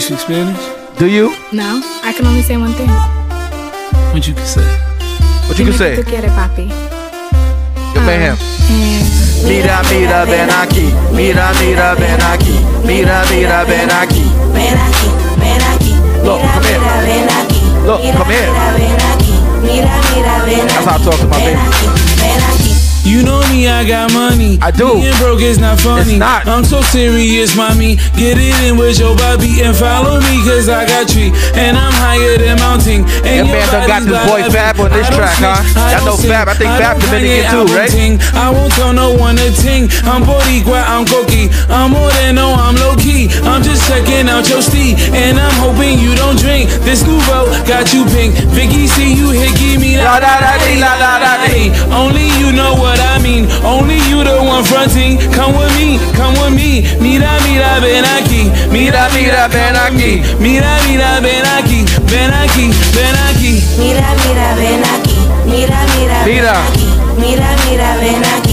[0.00, 0.96] You speak Spanish?
[0.96, 1.36] Do you?
[1.52, 2.88] No, I can only say one thing.
[4.16, 4.64] What you can say?
[5.46, 5.94] What you can say?
[5.94, 6.72] que tú quieres, papi.
[7.92, 8.32] Good man.
[8.32, 8.38] Ah,
[8.70, 9.44] eh.
[9.44, 10.88] Mira, mira, ven aquí.
[11.12, 12.56] Mira, mira, ven aquí.
[12.86, 14.24] Mira, mira, ven aquí.
[14.54, 15.92] Ven aquí, ven aquí.
[16.24, 16.80] Look, come here.
[17.04, 17.60] ven aquí.
[17.84, 18.50] Look, come here.
[18.80, 19.36] ven aquí.
[19.60, 22.09] Mira, mira, ven That's how I talk to my baby.
[23.02, 24.58] You know me, I got money.
[24.60, 25.00] I do.
[25.00, 26.14] Being broke is not funny.
[26.14, 26.46] It's not.
[26.46, 27.96] I'm so serious, mommy.
[28.14, 31.32] Get it in with your Bobby and follow me, cause I got tree.
[31.56, 33.08] And I'm higher than mountain.
[33.24, 35.64] And That man done got this boy Fab on this track, huh?
[35.96, 36.48] Y'all know Fab.
[36.48, 37.92] I think Fab Dominican too, right?
[38.36, 39.88] I won't tell no one a ting.
[40.04, 41.48] I'm Boricua, I'm cocky.
[41.72, 43.32] I'm more than no, I'm low key.
[43.48, 45.00] I'm just checking out your steed.
[45.16, 46.68] And I'm hoping you don't drink.
[46.84, 48.36] This nouveau got you pink.
[48.52, 51.72] Vicky, see you hit, give me la da da dee, la da da dee.
[51.90, 53.46] Only you know what I mean.
[53.62, 55.18] Only you the one fronting.
[55.32, 56.82] Come with me, come with me.
[56.98, 58.50] Mira, mira, ven aquí.
[58.72, 60.22] Mira, mira, ven aquí.
[60.40, 61.84] Mira, mira, ven aquí.
[62.10, 63.62] Ven aquí, ven aquí.
[63.78, 65.16] Mira, mira, ven aquí.
[65.46, 66.84] Mira, mira, ven aquí.
[67.20, 68.49] Mira, mira, ven aquí.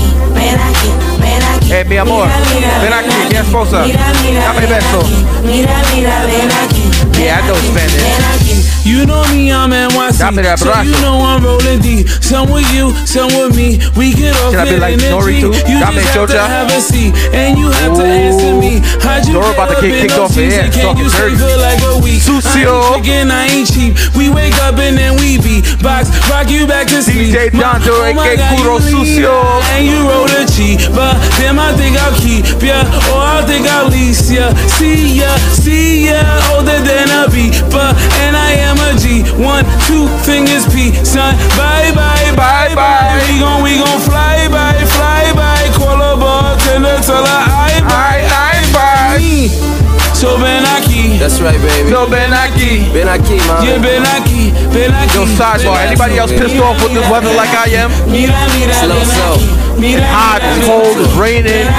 [1.70, 3.84] Eh, mi amor, Mira, mira, ven aquí, mi esposa.
[3.84, 5.04] Mira, mira, Dame ven beso.
[5.44, 7.22] Mira, mira, ven aquí.
[7.22, 7.94] Yeah, I know Spanish.
[7.94, 8.48] Ven aquí.
[8.88, 10.18] You know me, I'm NYC.
[10.18, 12.08] Dame that so you know I'm rolling deep.
[12.08, 13.84] Some with you, some with me.
[13.98, 15.52] We get off Can I be like a Nori too?
[15.68, 18.08] You Dame just have to have a seat, and you have to
[19.18, 20.70] Got you Doru about to get kicked off the air.
[20.70, 21.36] Can Talking dirty.
[21.36, 22.22] for like a week?
[22.22, 22.94] Sucio.
[22.94, 23.98] I ain't I ain't cheap.
[24.16, 27.34] We wake up and then we be box, rock you back to sleep.
[27.34, 29.42] DJ Don Doru, oh my aka Kuro Sucio.
[29.74, 31.18] And you roll the cheap, but
[31.58, 32.82] damn, I think I'll keep ya,
[33.14, 34.54] or I think I'll lease ya.
[34.68, 36.22] See ya, see ya,
[36.54, 39.24] older than a B, but and I am a G.
[39.42, 41.36] One, two fingers P, son.
[41.58, 43.22] Bye bye, bye bye.
[43.30, 45.58] We gon' we gon' fly by, fly by.
[45.74, 50.14] Call a bartender, tell her I bye, I bye.
[50.14, 50.66] So Ben
[51.20, 51.90] That's right, baby.
[51.90, 52.94] So Ben Aki.
[52.94, 53.66] Ben Aki, man.
[53.66, 54.52] Yeah, Ben Aki.
[54.74, 55.18] Ben Aki.
[55.18, 55.78] Yo, sidebar.
[55.86, 57.90] Anybody else pissed off with this weather like I am?
[57.92, 59.58] Slow, slow.
[59.78, 61.70] Hot, it's cold, it's raining.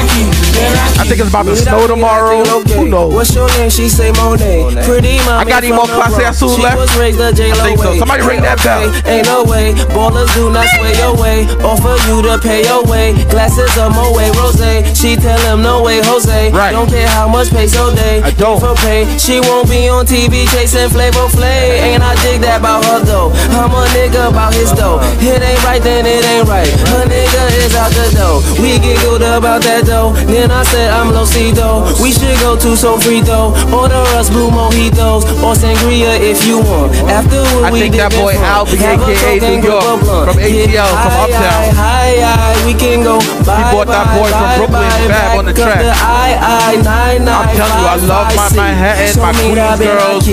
[0.98, 2.44] I think it's about to snow tomorrow.
[2.78, 3.15] Who knows?
[3.15, 3.70] What's your name?
[3.70, 4.70] She say Monet.
[4.86, 5.43] Pretty mama.
[5.43, 6.78] I got any more Class Azul She left?
[6.78, 7.98] was raised a J-Lo I think so.
[7.98, 8.86] Somebody ring that bell.
[9.06, 9.74] Ain't no way.
[9.94, 11.47] Ballers do not sway your way.
[11.62, 13.15] Offer you to pay your way.
[13.31, 14.62] Glasses of Moet Rose.
[14.94, 16.51] She tell him no way, Jose.
[16.51, 16.70] Right.
[16.70, 18.23] Don't care how much peso they.
[18.23, 18.59] I don't.
[18.62, 19.06] For pay.
[19.29, 21.85] She won't be on TV chasing Flavor Flav.
[21.85, 23.29] Ain't I dig that about her though?
[23.53, 25.05] I'm a nigga about his dough.
[25.21, 26.65] It ain't right, then it ain't right.
[26.89, 28.41] Her nigga is out the door.
[28.57, 30.17] We good about that though.
[30.25, 31.85] Then I said I'm Locido.
[32.01, 32.73] We should go to
[33.21, 33.53] though.
[33.69, 36.97] Order us blue mojitos or sangria if you want.
[37.13, 38.33] Afterward I we think that boy.
[38.33, 41.77] Albie, a aka New York, from ATL, Yeah, from Uptown.
[41.77, 43.21] aye, aye, we can go.
[43.45, 45.85] Bye, bought that boy from Brooklyn, bye, Fab on the track.
[45.85, 48.49] the I, I, nine, nine, I'm telling you, I love my.
[48.57, 50.24] Manhattan, my me, Queens I've been girls.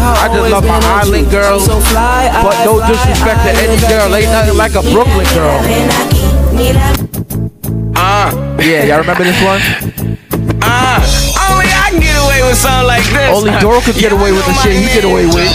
[0.00, 0.86] I just love my been a G.
[0.86, 1.64] island girls.
[1.66, 5.58] So fly, But no disrespect to any girl, ain't nothing like a Brooklyn girl.
[7.96, 8.30] Uh,
[8.60, 9.60] Yeah, y'all remember this one?
[10.62, 11.00] uh,
[11.50, 13.30] only I can get away with something like this.
[13.34, 15.50] Only Doru could get away with the shit he get away with.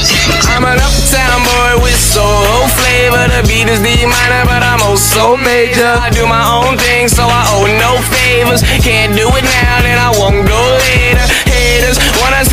[0.51, 3.25] I'm an uptown boy with soul flavor.
[3.31, 5.87] The beat is D minor, but I'm oh so major.
[6.01, 8.61] I do my own thing, so I owe no favors.
[8.83, 11.14] Can't do it now, then I won't go later.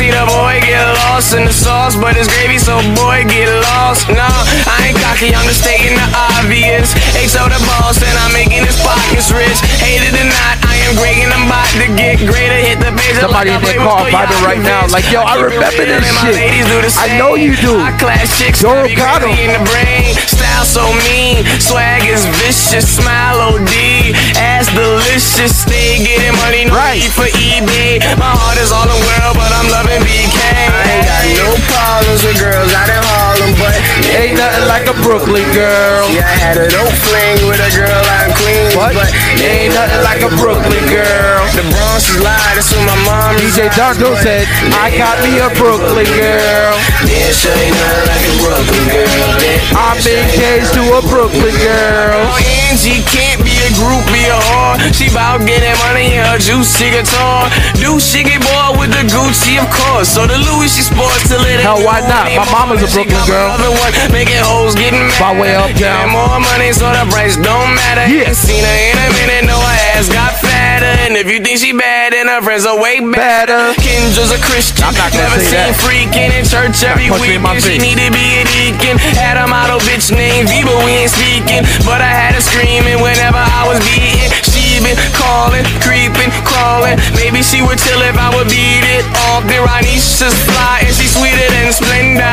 [0.03, 4.11] See the boy get lost in the sauce, but it's gravy, so boy get lost.
[4.11, 4.27] No,
[4.67, 6.91] I ain't cocky, I'm just stating the obvious.
[7.15, 9.63] XO the boss, and I'm making his pockets rich.
[9.79, 12.59] Hate it or not, I am great and I'm about to get greater.
[12.59, 15.23] Hit the page Somebody in like I their play car vibing right now, like, yo,
[15.23, 16.35] I remember this shit.
[16.35, 17.79] ladies do the I know you do.
[17.79, 19.55] I class chicks Doru be got crazy 'em.
[19.55, 20.11] in the brain.
[20.63, 25.51] Style so mean, swag is vicious, smile OD, ass delicious.
[25.51, 27.03] Stay getting money, no Right.
[27.03, 27.99] need for eBay.
[28.15, 30.39] My heart is all the world, but I'm loving BK.
[30.39, 33.75] I ain't got no problems with girls out in Harlem, but
[34.15, 36.07] Ain't nothing like a Brooklyn girl.
[36.15, 38.93] yeah, I had a dope fling with a girl out Queens, What?
[38.97, 39.09] but
[39.43, 41.41] Ain't nothing like a Brooklyn girl.
[41.53, 45.49] The Bronx is live, that's what my mom DJ Dondo said, I got me a
[45.59, 46.73] Brooklyn girl.
[47.05, 49.29] Yeah, ain't nothing like a Brooklyn girl.
[49.77, 52.23] I'm engaged to a Brooklyn girl.
[52.29, 52.39] Oh,
[52.69, 54.75] Angie can't be a groupie or whore.
[54.95, 57.49] She bout getting money in her juicy guitar.
[57.77, 60.09] Do she get bored with the Gucci, of course.
[60.09, 62.31] So the Louis she sports till it Hell, why not?
[62.33, 63.53] My mama's a Brooklyn girl.
[63.59, 65.19] one, making hoes getting mad.
[65.19, 66.15] By way of Getting uptown.
[66.15, 68.07] more money, so the price don't matter.
[68.09, 68.22] Yeah.
[68.23, 70.87] Ain't seen her in a minute, no her ass got fatter.
[71.03, 73.75] And if you think she bad, then her friends are way better.
[73.83, 74.83] Kendra's a Christian.
[74.87, 75.75] I'm not gonna Never seen that.
[75.83, 77.35] freaking in church every week.
[77.59, 78.95] She need to be a deacon.
[79.19, 81.67] Had a model bitch named V, but we ain't speaking.
[81.83, 84.31] But I had her screaming whenever I was beating.
[84.47, 86.97] She been calling, creeping, crawling.
[87.19, 89.43] Maybe she would chill if I would beat it off.
[89.51, 92.31] The Ranisha's fly and she's sweeter than Splenda.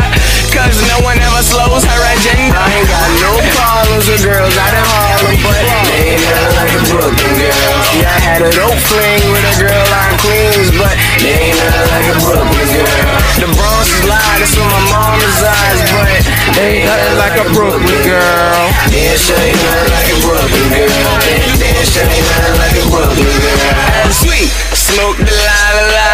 [0.50, 2.58] Cause no one ever slows her agenda.
[2.58, 6.72] I ain't got no problems with girls out in Harlem, but they ain't nothing like
[6.74, 7.76] a Brooklyn girl.
[7.96, 11.56] Yeah, I had a dope fling with a girl out in Queens, but they ain't
[11.58, 13.14] nothing like a Brooklyn girl.
[13.40, 16.06] The Bronx is live, that's where my mom resides, but
[16.58, 18.60] they Ain't nothing like a Brooklyn girl.
[18.92, 21.14] yeah, sure ain't nothing like a Brooklyn girl.
[21.56, 24.12] Yeah, sure ain't nothing like a Brooklyn girl.
[24.12, 26.10] Sweet, smoke the la la la.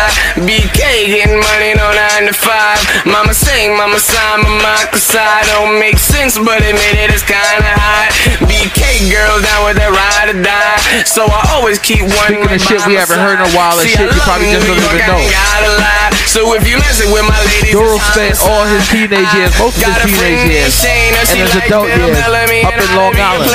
[0.47, 2.79] BK getting money no nine to five.
[3.09, 8.11] Mama sing, mama sign, mama side don't make sense, but admit it, it's kinda hot.
[8.51, 12.27] BK girls down with that ride or die, so I always keep one.
[12.27, 14.67] Speaking of shit we haven't heard in a while and See, shit you probably just
[14.67, 15.19] don't even know.
[15.19, 16.11] ain't gotta lie.
[16.27, 19.87] So if you messing with my ladies, Doru spent all his teenage years, most of
[19.95, 23.51] his teenage years, and his adult years up in Long Island.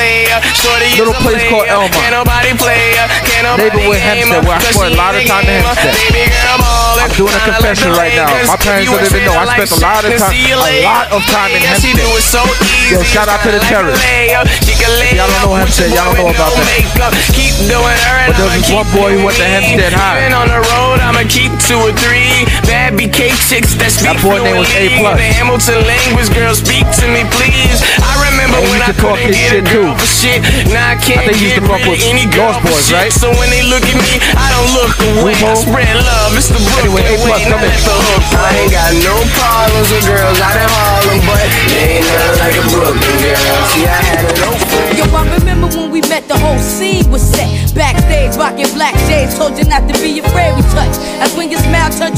[0.97, 1.73] Little place called player.
[1.73, 1.93] Elmont.
[1.93, 3.07] Can't nobody play her.
[3.25, 5.61] Can't nobody Neighborhood Hempstead, where I 'cause spent a lot of time in.
[5.63, 5.95] Hempstead.
[7.01, 8.29] Baby girl ballin', I'm doing a confession right now.
[8.45, 9.33] My parents don't even know.
[9.37, 11.95] I spent a lot of time- a lot of time in Hempstead.
[11.97, 12.95] do it so easy.
[12.95, 13.97] Yo, shout out to the Terrace.
[13.97, 14.45] a layup.
[14.65, 16.65] She can lay Y'all don't know Hempstead, y'all don't know about that.
[16.69, 17.13] makeup.
[17.33, 19.45] Keep doing her and But there was one boy who went to.
[19.45, 20.29] Hempstead High.
[20.31, 22.45] On the road, I'ma keep two or three.
[22.65, 23.73] Bad BK chicks
[24.05, 24.87] that boy name was A+.
[24.89, 27.81] The Hamilton language, girl, speak to me, please.
[28.01, 30.39] I remember And when I used to talk couldn't get shit a girl for shit.
[30.71, 32.95] Now I can't I think he used get rid of any girl for Boys, shit.
[32.95, 33.13] right?
[33.13, 35.35] So when they look at me, I don't look away.
[35.37, 36.37] I spread love.
[36.37, 37.39] It's the Brooklyn Anyway, A+, way.
[37.47, 37.71] come Now in.
[37.71, 41.39] let the hook I ain't got no problems with girls out in Harlem, but
[41.71, 43.63] they ain't nothing like a Brooklyn girl.
[43.71, 44.59] See, I had an old.
[44.99, 47.47] Yo, I remember when we met, the whole scene was set.
[47.71, 50.10] Backstage, rocking black shades, told you not to be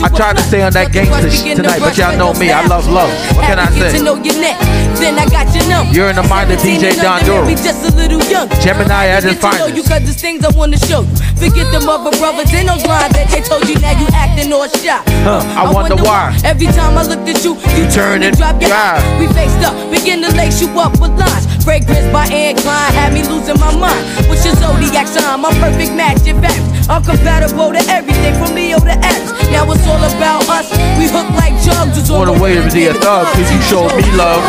[0.03, 2.51] I tried to stay on that gangster shit tonight, but y'all know me.
[2.51, 3.07] I love love.
[3.39, 3.95] What can I say?
[3.95, 4.59] to know your neck,
[4.99, 5.95] then I got your number.
[5.95, 7.47] You're in the mind of DJ Don Doru.
[7.47, 8.51] maybe just a little young.
[8.59, 9.80] Gemini at his finest.
[9.80, 11.15] you cause there's things I wanna show you.
[11.39, 14.67] Forget them other brothers in those lines that they told you now you acting all
[14.67, 14.99] shy.
[15.23, 16.35] Huh, I wonder why.
[16.43, 18.99] Every time I looked at you, you turn and drop your drive.
[19.23, 21.47] We faced up, begin to lace you up with lines.
[21.63, 24.03] Fragrance by Anne Klein had me losing my mind.
[24.27, 25.39] What's your zodiac sign?
[25.39, 26.59] My perfect match, in fact.
[26.89, 29.31] I'm compatible to everything from Leo to X.
[29.51, 30.69] Now it's all about us.
[30.99, 31.97] We hook like jugs.
[31.97, 34.43] It's On the way to be a thug, cause you showed me love.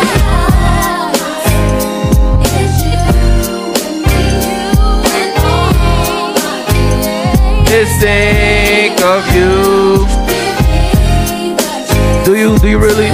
[7.66, 10.06] Just think of you.
[12.24, 12.58] Do you?
[12.58, 13.10] Do you really?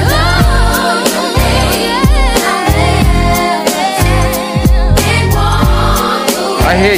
[6.63, 6.95] I hear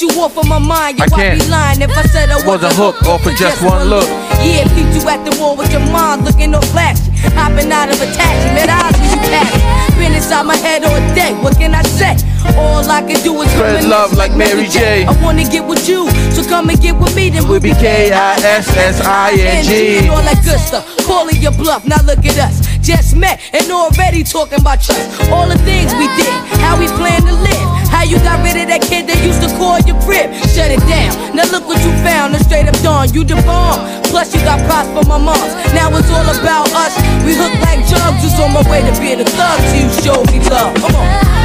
[0.00, 0.98] you off of my mind.
[0.98, 1.40] Yo, I I, can't.
[1.40, 4.08] be lying if I said I Was a wasn't hook off of just one look.
[4.40, 7.10] Yeah, peeped you at the wall with your mind looking all flashy.
[7.36, 9.60] Hopping out of a taxi, met eyes when you passed.
[10.00, 12.16] Been inside my head all day, what can I say?
[12.56, 15.04] All I can do is Spread love like Mary J.
[15.04, 17.28] I wanna get with you, so come and get with me.
[17.28, 17.74] Then We'll be
[18.80, 19.98] K-I-S-S-I-N-G.
[19.98, 20.86] and all that good stuff.
[21.06, 22.64] Calling your bluff, now look at us.
[22.80, 25.30] Just met and already talking about trust.
[25.30, 26.32] All the things we did,
[26.64, 27.69] how we plan to live.
[28.00, 30.32] How you got rid of that kid that used to call your crib.
[30.48, 31.36] Shut it down.
[31.36, 32.32] Now look what you found.
[32.32, 33.12] A straight up dawn.
[33.12, 33.84] You the bomb.
[34.08, 35.52] Plus you got props for my moms.
[35.76, 36.96] Now it's all about us.
[37.28, 38.24] We hook like jugs.
[38.24, 39.60] It's on my way to being a thug.
[39.68, 40.80] So you show me love.
[40.80, 41.39] Come on.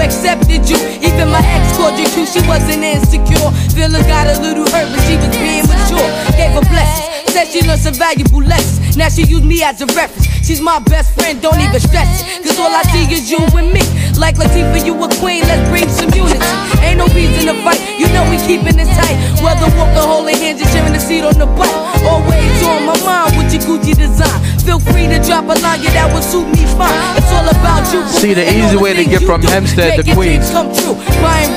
[0.00, 0.78] Accepted you.
[1.02, 3.50] Even my ex called you cute, she wasn't insecure.
[3.74, 6.08] Feeling got a little hurt, but she was being mature.
[6.36, 8.96] Gave her blessings, said she learned some valuable lessons.
[8.96, 10.26] Now she use me as a reference.
[10.46, 12.46] She's my best friend, don't even stress it.
[12.46, 13.82] Cause all I see is you and me.
[14.14, 16.38] Like Latifah, you a queen, let's bring some unity.
[16.86, 19.18] Ain't no reason to fight, you know we keeping this tight.
[19.42, 21.74] Whether walking, holding hands, and sharing the seat on the bike.
[22.06, 24.38] Always on my mind with your Gucci design.
[24.66, 26.92] Feel free to drop a line, yeah, that would suit me fine.
[27.16, 28.02] It's all about you.
[28.06, 29.42] See, the easy way to get from.
[29.42, 30.98] Hempstead to Queens dreams come true.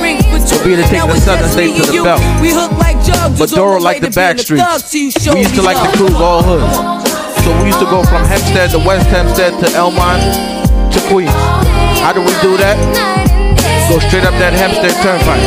[0.00, 0.56] Rings for two.
[0.56, 2.20] would be to take the southern state to the belt.
[2.40, 3.38] We hook like jugs.
[3.38, 4.62] But Doru the like the back streets.
[4.62, 6.70] thug, so you show We used to like to cruise all hoods.
[7.44, 10.22] So we used to go from Hempstead to West Hempstead to Elmont
[10.92, 11.32] to Queens.
[12.00, 12.76] How do we do that?
[13.88, 15.42] Go straight up that Hempstead Turnpike.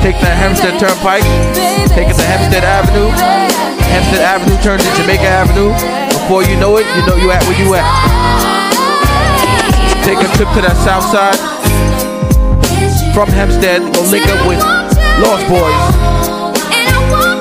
[0.00, 1.26] Take that Hempstead Turnpike,
[1.90, 3.10] take it to Hempstead Avenue.
[3.90, 6.07] Hempstead Avenue turns to Jamaica Avenue.
[6.28, 7.88] Before you know it, you know you at where you at.
[10.04, 11.40] Take a trip to that south side.
[13.16, 14.60] From Hempstead, go link up with
[15.24, 15.72] Lost Boyz.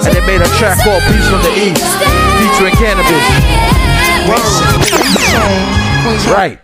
[0.07, 1.83] And they made a track called Beasts from the East,
[2.39, 3.27] featuring Canibus.
[6.31, 6.55] Right.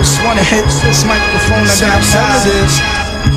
[0.00, 2.72] Just wanna hit this microphone and got sensitive.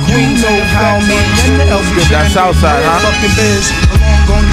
[0.08, 3.91] You know how me and the elf get That south side, huh?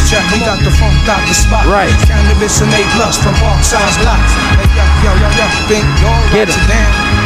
[0.10, 0.26] Fucking biz.
[0.26, 1.66] Along on the track, we got the funk, got the spot.
[1.66, 1.94] Right.
[2.08, 4.18] Canibus and A plus from Parkside Block.
[4.58, 7.20] Hey, yo, yo, yo, yo, think y'all Get to damn.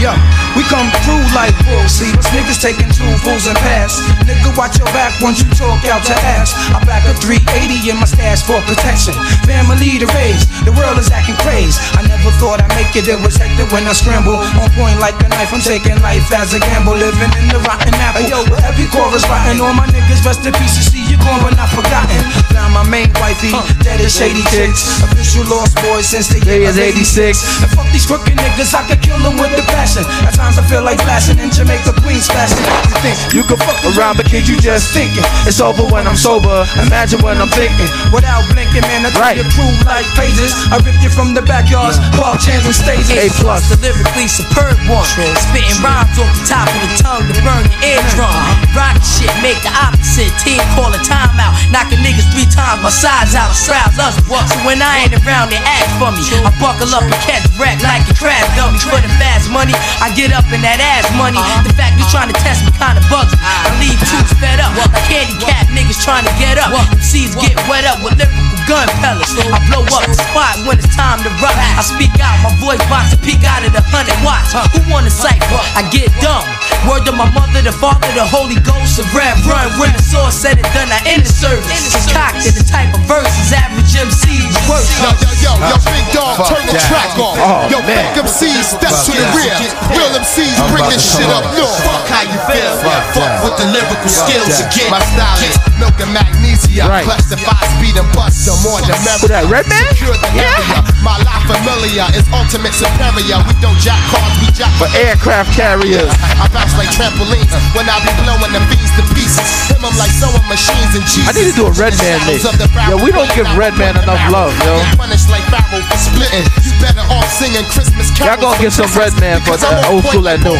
[0.00, 0.10] Yo,
[0.58, 1.94] we come through like bulls.
[1.94, 4.02] See, us niggas taking two fools and pass.
[4.26, 6.58] Nigga, watch your back once you talk out your ass.
[6.74, 9.14] I back a 380 in my stash for protection.
[9.46, 11.78] Family to raise, the world is acting crazy.
[11.94, 14.42] I never thought I'd make it, it was hectic when I scramble.
[14.58, 16.98] On point like a knife, I'm taking life as a gamble.
[16.98, 18.26] Living in the rotten apple.
[18.26, 19.62] Yo, every chorus rotten.
[19.62, 20.74] All my niggas rest in peace.
[20.82, 22.16] You see, you gone, but not forgotten.
[22.56, 23.52] Found my main wifey,
[23.84, 24.88] dead as shady chicks.
[25.04, 27.36] Official lost boy since the year is of 86.
[27.60, 30.08] And fuck these crooked niggas, I could kill them with the passion.
[30.24, 32.64] At times I feel like flashing in Jamaica, Queens flashing.
[32.88, 35.24] You think you can fuck around, but kid, you just thinking.
[35.44, 36.64] It's over when I'm sober.
[36.80, 37.88] Imagine when I'm thinking.
[38.08, 40.56] Without blinking, man, I tell you prove like pages.
[40.72, 43.12] I rip you from the backyards, park chairs and stages.
[43.12, 45.04] A plus, the lyrically superb one.
[45.04, 48.32] Spitting rhymes off the top of the tongue to burn your eardrum.
[48.72, 50.32] Rock shit, make the opposite.
[50.40, 51.54] Team call it time out.
[51.74, 53.50] Knocking niggas three times my size out.
[53.66, 54.46] Crowds us, what?
[54.48, 56.22] So when I ain't around, they ask for me.
[56.42, 58.78] I buckle up and catch wreck like a crab dummy.
[58.78, 61.40] For the fast money, I get up in that ass money.
[61.66, 63.42] The fact you trying to test me kinda bugs me.
[63.42, 64.72] I leave troops fed up.
[64.78, 66.70] Like handicap niggas trying to get up.
[66.98, 69.32] MCs get wet up with lyrical gun pellets.
[69.38, 71.56] I blow up the spot when it's time to rock.
[71.56, 74.54] I speak out, my voice box to peek out of the hundred watts.
[74.74, 75.60] Who wanna cipher?
[75.74, 76.44] I get dumb.
[76.86, 79.70] Word to my mother, the father, the Holy Ghost of rap run.
[79.78, 81.94] When the source said it done, I end the service.
[82.10, 84.90] Cocked in the type of verses, average MCs worse.
[84.98, 87.38] Yo, yo, yo, yo, big dog, turn the track off.
[87.38, 89.54] Oh, yo, fake MCs, step to the rear.
[89.94, 91.78] Real MCs, bring this shit up north.
[91.86, 92.72] Fuck how you feel.
[93.14, 94.90] Fuck with the lyrical skills again.
[94.90, 96.86] My style is milk and magnesia.
[96.86, 97.06] Right.
[97.06, 98.94] Plus the five speed and bust them on the.
[99.22, 99.80] Who that, Redman?
[99.92, 100.80] Secure the area.
[101.02, 103.40] My life familiar is ultimate superior.
[103.48, 106.10] We don't jack cars, we jack For aircraft carriers.
[106.38, 109.42] I bounce like trampolines when I be blowing the beats to pieces.
[109.72, 111.26] Him, I'm like sewing machines and cheese.
[111.26, 112.46] I need to do a Redman mix.
[112.86, 114.78] Yo, we don't give Redman enough love, yo.
[114.94, 116.46] Punished like Pharaoh for splitting.
[116.62, 118.54] You better off singing Christmas Y'all carols.
[118.54, 120.58] gonna get some Redman for the old school at noon.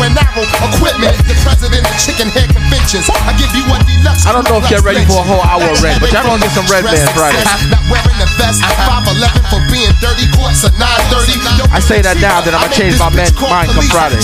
[0.75, 1.15] equipment.
[1.31, 3.07] The president of chicken head conventions.
[3.11, 4.27] I give you a deluxe.
[4.27, 6.43] I don't know if you're ready for a whole hour of Red, but y'all gonna
[6.43, 7.45] get some Redman Friday.
[7.83, 8.63] Not wearing the vest.
[8.63, 10.27] 5'11 for being dirty.
[10.39, 11.71] Courts at 930.
[11.73, 14.21] I say that now, then I'm gonna change my man, mind come Friday.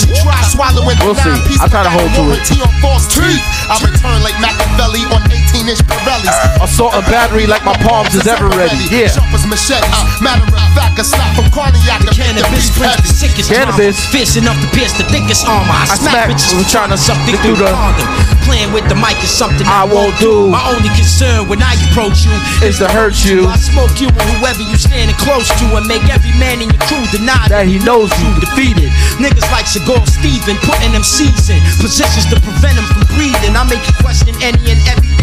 [1.03, 1.35] We'll see.
[1.59, 2.39] I'll try to hold to it.
[2.39, 3.41] warranty false teeth.
[3.67, 6.31] I return like Machiavelli on 18 inch Pirellis.
[6.63, 8.77] Assault and battery like my palms is ever ready.
[8.89, 9.11] Yeah.
[9.11, 9.83] Sharp as machetes.
[9.91, 12.01] Uh, matter of fact, a slap from cognac.
[12.05, 13.97] The Canibus brings the sickest Cannabis.
[13.99, 14.11] drama.
[14.13, 15.69] Fierce enough to pierce the thickest armor.
[15.73, 18.38] I, I smack smack bitches who's trying to suck get through through the the- condom.
[18.49, 20.49] Playing with the mic is something I won't do.
[20.49, 22.33] My only concern when I approach you
[22.65, 23.45] Is to hurt you.
[23.45, 26.81] I smoke you and whoever you standing close to and make every man in your
[26.89, 28.89] crew deny That he knows you defeated.
[29.21, 33.53] Niggas like Seagal Steven putting them seeds in positions to prevent them from breathing.
[33.53, 35.18] I make you question any and everything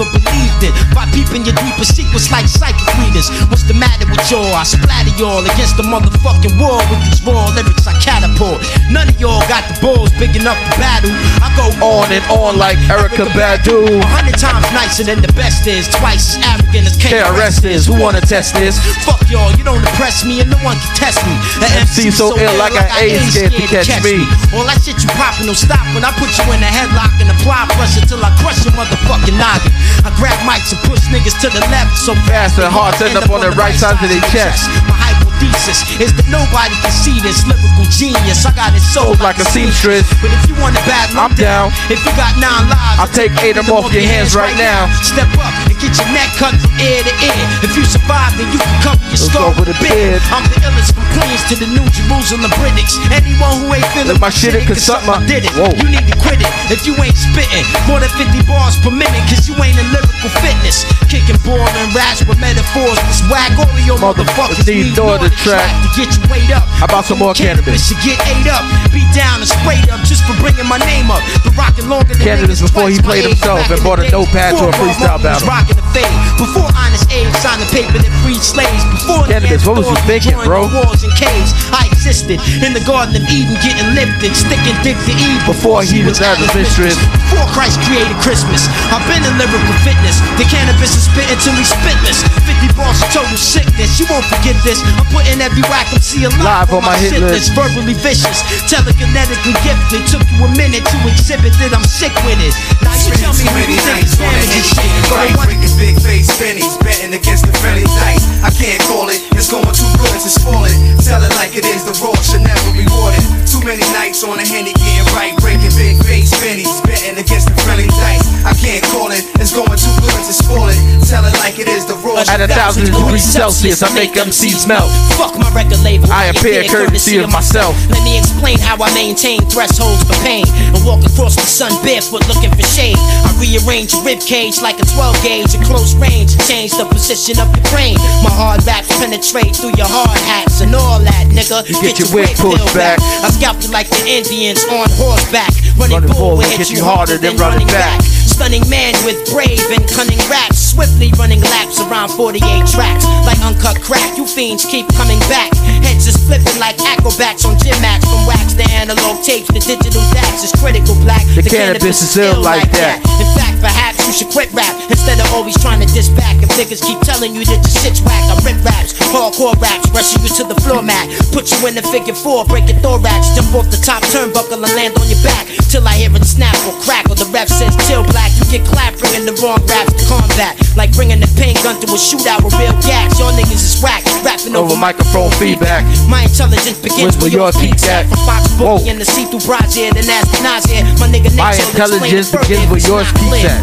[0.00, 3.28] you've ever believed in by peeping your deepest secrets like psychic readers.
[3.48, 4.56] What's the matter with y'all?
[4.56, 8.64] I splatter y'all against the motherfucking wall with these raw lyrics I catapult.
[8.88, 11.12] None of y'all got the balls big enough to battle.
[11.44, 14.00] I go On and on like Erykah Badu.
[14.00, 17.86] a hundred times nicer than the best is, twice as arrogant as KRS is.
[17.86, 18.80] Who wanna test this?
[19.04, 21.34] Fuck y'all, you don't impress me and no one can test me.
[21.60, 24.24] An MC so ill like I ain't scared to catch me.
[24.56, 27.28] All that shit you poppin' don't stop when I put you in a headlock and
[27.32, 29.72] apply pressure till I crush your motherfucking noggin.
[30.06, 33.30] I grab mics and push niggas to the left so Fast and hearts end up
[33.30, 34.68] on the right side of their chest.
[34.86, 38.44] My hypothesis is that nobody can see this lyrical genius.
[38.44, 40.06] I got it sold Like a seamstress.
[40.20, 41.72] But if you want a bad I'm down.
[41.88, 44.90] If you got nine lives, I'll take eight of them off your hands right now.
[45.02, 47.42] Step up get your neck cut from ear to ear.
[47.64, 50.20] If you survive, then you can cover your skull with a beard.
[50.30, 53.00] I'm the illest from Queens to the New Jerusalem British.
[53.10, 55.52] Anyone who ain't feeling my shit in, cause something I- did it.
[55.56, 55.72] Whoa.
[55.80, 59.24] You need to quit it if you ain't spitting more than 50 bars per minute,
[59.32, 60.84] cause you ain't in lyrical fitness.
[61.08, 62.20] Kicking ball and rash
[62.60, 62.98] with metaphors.
[63.08, 65.68] This whack all of your motherfuckers need door to track.
[65.82, 66.64] to get you weighed up.
[66.76, 67.90] How about some more Canibus?
[67.90, 71.22] You get ate up, beat down and sprayed up just for bringing my name up.
[71.44, 74.72] Been rocking longer than Cannabis before he played himself and bought a notepad to a
[74.76, 75.48] freestyle was battle.
[75.48, 76.20] Rocking the fade.
[76.36, 78.84] Before Honest Abe signed the paper that freed slaves.
[78.92, 80.68] Before the Cannabis, what was you thinking, bro?
[80.68, 81.52] the Wars and caves.
[81.72, 85.44] I existed in the Garden of Eden, getting lifted, sticking dick to Eve.
[85.44, 86.96] Before he was out of mistress.
[87.28, 90.16] Before Christ created Christmas, I've been in lyrical fitness.
[90.40, 92.24] The Canibus is spitting till we spitless.
[92.48, 94.00] 50 bars of total sickness.
[94.00, 94.80] You won't forget this.
[94.96, 97.52] I'm putting every whack MC alive Live on my hit shit list.
[97.52, 100.00] Verbally vicious, telekinetically gifted.
[100.08, 102.56] Took you a minute to exhibit that I'm sick with it.
[102.80, 104.88] Now you tell me who you think is jamming this shit.
[105.12, 108.24] Right, bringing big face pennies, betting against the friendly dice.
[108.40, 110.76] I can't call it, it's going too good to spoil it.
[111.04, 113.18] Tell it like it is, the raw should never be rewarded.
[113.50, 117.56] Too many nights on a henny getting right, breaking big face pennies, betting against the
[117.66, 118.22] friendly dice.
[118.46, 120.78] I can't call it, it's going too good to spoil it.
[121.10, 124.70] Tell it like it is, the raw At a thousand degrees Celsius, I make MCs
[124.70, 124.86] melt.
[125.18, 126.06] Fuck my record label.
[126.14, 127.74] I appear courtesy of myself.
[127.90, 132.22] Let me explain how I maintain thresholds for pain and walk across the sun barefoot
[132.30, 132.98] looking for shade.
[133.26, 136.86] I rearrange your rib cage like a 12 gauge at close range and change the
[136.86, 137.98] position of your brain.
[138.22, 141.66] My hard backs penetrate through your hard hats and all that, nigga.
[141.80, 143.00] Get your wig pushed back.
[143.24, 145.48] I scalp you like the Indians on horseback.
[145.80, 148.04] Running, Running will hit you harder than running back.
[148.04, 153.08] Stunning man with brave and cunning raps, swiftly running laps around 48 tracks.
[153.24, 155.52] Like uncut crack, you fiends keep coming back.
[155.80, 160.04] Heads is flipping like acrobats on gym mats from wax to analog tapes to digital
[160.12, 161.24] DAX is critical black.
[161.32, 163.00] The Canibus is ill like that.
[163.20, 166.36] In fact, perhaps you should quit rap instead of always trying to diss back.
[166.44, 170.24] If niggas keep telling you that your shit's whack, I rip raps, hardcore raps, rushing
[170.24, 173.54] you to the floor mat, put you in the figure four, break your thorax, jump
[173.54, 176.74] off the top turnbuckle and land on your back till I hear it snap or
[176.82, 178.32] crack or the ref says chill black.
[178.38, 181.86] You get clapped bringing the wrong raps to combat, like bringing the pain gun to
[181.86, 183.18] a shootout with real gas.
[183.18, 185.86] Your niggas is whack, rapping over, Over microphone feedback.
[186.08, 188.06] My intelligence begins Where's where where yours yours peaks at.
[188.06, 188.42] From Fox.
[188.60, 190.66] Boogie and the see-through bras here, then ask Nas.
[191.00, 193.62] My nigga My Nate Show'll explain intelligence begins if where it's yours not peaks at.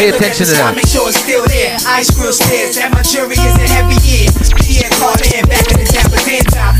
[0.00, 0.72] Pay attention to that.
[0.76, 1.76] Make sure it's still there.
[1.98, 2.80] Ice grill stairs.
[2.80, 4.32] And my jury is a heavy year.
[4.64, 6.79] Pierre Cardin, back in the Dapper Dan time.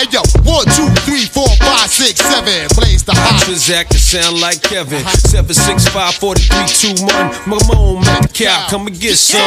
[0.00, 2.72] Hey yo, one, two, three, four, five, six, seven.
[2.72, 3.36] Blaze the hot.
[3.44, 5.04] Transact to sound like Kevin.
[5.04, 5.44] Uh-huh.
[5.52, 7.04] 765 4321.
[7.44, 9.44] Mamone Metcalf, come and get some.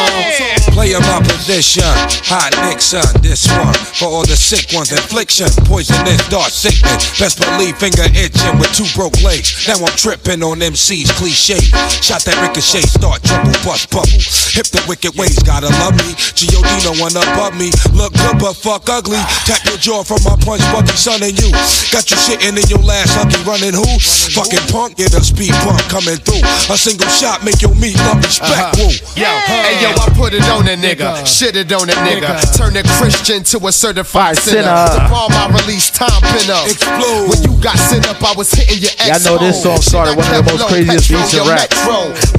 [0.70, 1.90] Play of my position,
[2.30, 4.94] hot Nixon, this one for all the sick ones.
[4.94, 7.02] Infliction, poisonous, dark sickness.
[7.18, 9.66] Best believe finger itching with two broke legs.
[9.66, 11.58] Now I'm tripping on MC's cliche.
[11.98, 14.22] Shot that ricochet, start trouble, bust bubble.
[14.54, 16.14] Hip the wicked ways, gotta love me.
[16.38, 16.70] G.O.D.
[16.86, 17.74] no one above me.
[17.98, 19.18] Look good but fuck ugly.
[19.50, 21.50] Tap your jaw from my punch, Bucky, son, and you.
[21.90, 23.88] Got you shitting in your last hunky running who?
[24.36, 26.44] Fucking punk, get a speed bump coming through.
[26.70, 28.78] A single shot make your meat love respect.
[28.78, 28.92] Uh-huh.
[28.92, 28.92] Woo.
[29.16, 32.76] Yo, hey yo, I put it on a nigga, shit it on a nigga, turn
[32.76, 34.68] a Christian to a certified sinner.
[34.68, 35.00] sinner.
[35.00, 36.68] The bomb I released, time pin up.
[36.68, 37.32] Explode.
[37.32, 39.26] When you got sent up, I was hitting your Y'all ex.
[39.26, 41.70] know this song started one of the most craziest beats in rap.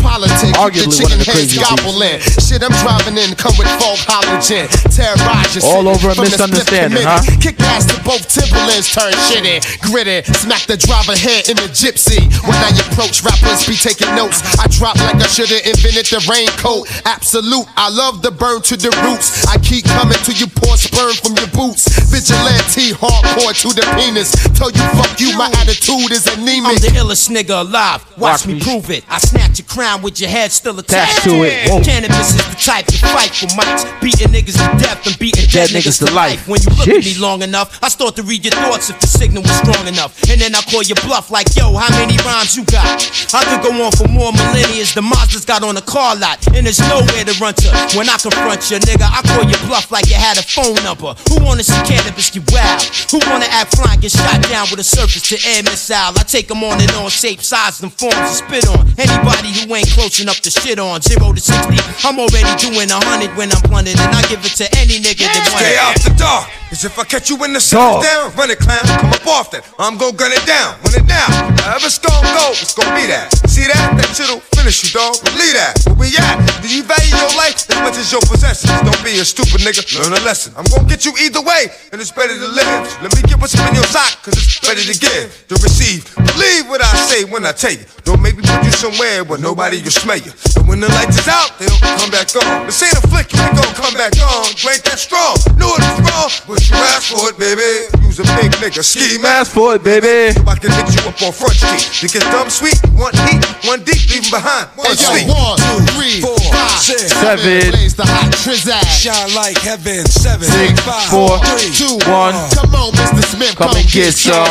[0.04, 2.20] Politics, Arguably the one of the craziest gobbling.
[2.42, 4.68] Shit, I'm driving in, come with fog halogen.
[4.92, 7.22] Terrorize your All city over a from the split misunderstanding, huh?
[7.40, 10.26] Kick ass to both Timberlands, turn shitty, gritty.
[10.34, 12.18] Smack the driver head in the gypsy.
[12.42, 14.42] When I approach, rappers be taking notes.
[14.58, 16.90] I drop like I should've invented the raincoat.
[17.06, 19.46] Absolute, I love the burn to the roots.
[19.46, 21.86] I keep coming to you, pour sperm from your boots.
[22.10, 24.34] Vigilante, hardcore to the penis.
[24.58, 28.02] Tell you fuck you, my attitude is I'm I'm the illest nigga alive.
[28.18, 28.60] Watch, Watch me me.
[28.60, 29.04] prove it.
[29.08, 31.68] I snatch your crown with your head still attached, Attached to it.
[31.70, 31.82] Whoa.
[31.82, 33.84] Cannabis is the type to fight for mics.
[34.00, 36.46] Beating niggas to death and beating dead, Dead niggas, niggas to to life.
[36.46, 36.48] life.
[36.48, 39.06] When you look at me long enough, I start to read your thoughts if the
[39.06, 40.16] signal was strong enough.
[40.32, 42.88] And then I call your bluff like, yo, how many rhymes you got?
[43.36, 44.88] I could go on for more millennia.
[44.88, 46.40] The Mazda's got on a car lot.
[46.56, 47.68] And there's nowhere to run to.
[47.92, 51.12] When I confront you, nigga, I call your bluff like you had a phone number.
[51.28, 52.88] Who wanna see cannabis get wild?
[53.12, 56.16] Who wanna act fly and get shot down with a surface to air missile?
[56.16, 58.88] I take them on and on, shape, size, and forms to spit on.
[58.96, 61.04] Anybody who ain't close enough to shit on.
[61.04, 64.00] Zero to 60, I'm already doing a hundred when I'm blunted.
[64.00, 65.84] And I give it to any nigga that want Stay it.
[65.84, 66.48] out the dark.
[66.72, 68.84] as if I catch you in the down, run it, clown.
[69.00, 69.66] Come up off that.
[69.78, 70.78] I'm gon' gun it down.
[70.86, 71.30] Run it down.
[71.58, 73.34] However it's gon' go, it's gon' be that.
[73.48, 73.98] See that?
[73.98, 75.20] That shit'll finish you, dog.
[75.20, 75.76] Believe that.
[76.00, 76.40] Where we at?
[76.64, 78.72] Do you value your life as much as your possessions?
[78.80, 79.84] Don't be a stupid nigga.
[80.00, 80.56] Learn a lesson.
[80.56, 82.80] I'm gon' get you either way, and it's better to live.
[83.04, 86.08] Let me get what's in your sock, cause it's better to give, to receive.
[86.16, 87.84] Believe what I say when I tell you.
[88.08, 90.32] Don't make me put you somewhere where nobody will smell you.
[90.56, 92.64] And when the lights is out, they don't come back on.
[92.64, 94.48] This ain't a flick, you ain't gon' come back on.
[94.64, 95.36] You ain't that strong.
[95.60, 97.92] Knew it was wrong, but you asked for it, baby.
[98.00, 99.52] Use a big nigga, ski mask.
[99.52, 100.32] For it, baby.
[100.32, 101.84] So I can hit you up on front street.
[102.00, 104.53] You get dumb sweet, one heat, one deep, leaving behind.
[104.54, 105.26] One Hey yo, sleep.
[105.28, 108.86] one, two, three, four, five, six, seven, Blaze the hot trizag.
[108.86, 110.06] Shine like heaven.
[110.06, 112.34] Seven, Six, five, four, three, Two, one.
[112.54, 113.22] Come on, Mr.
[113.26, 114.46] Smith, Come and get some.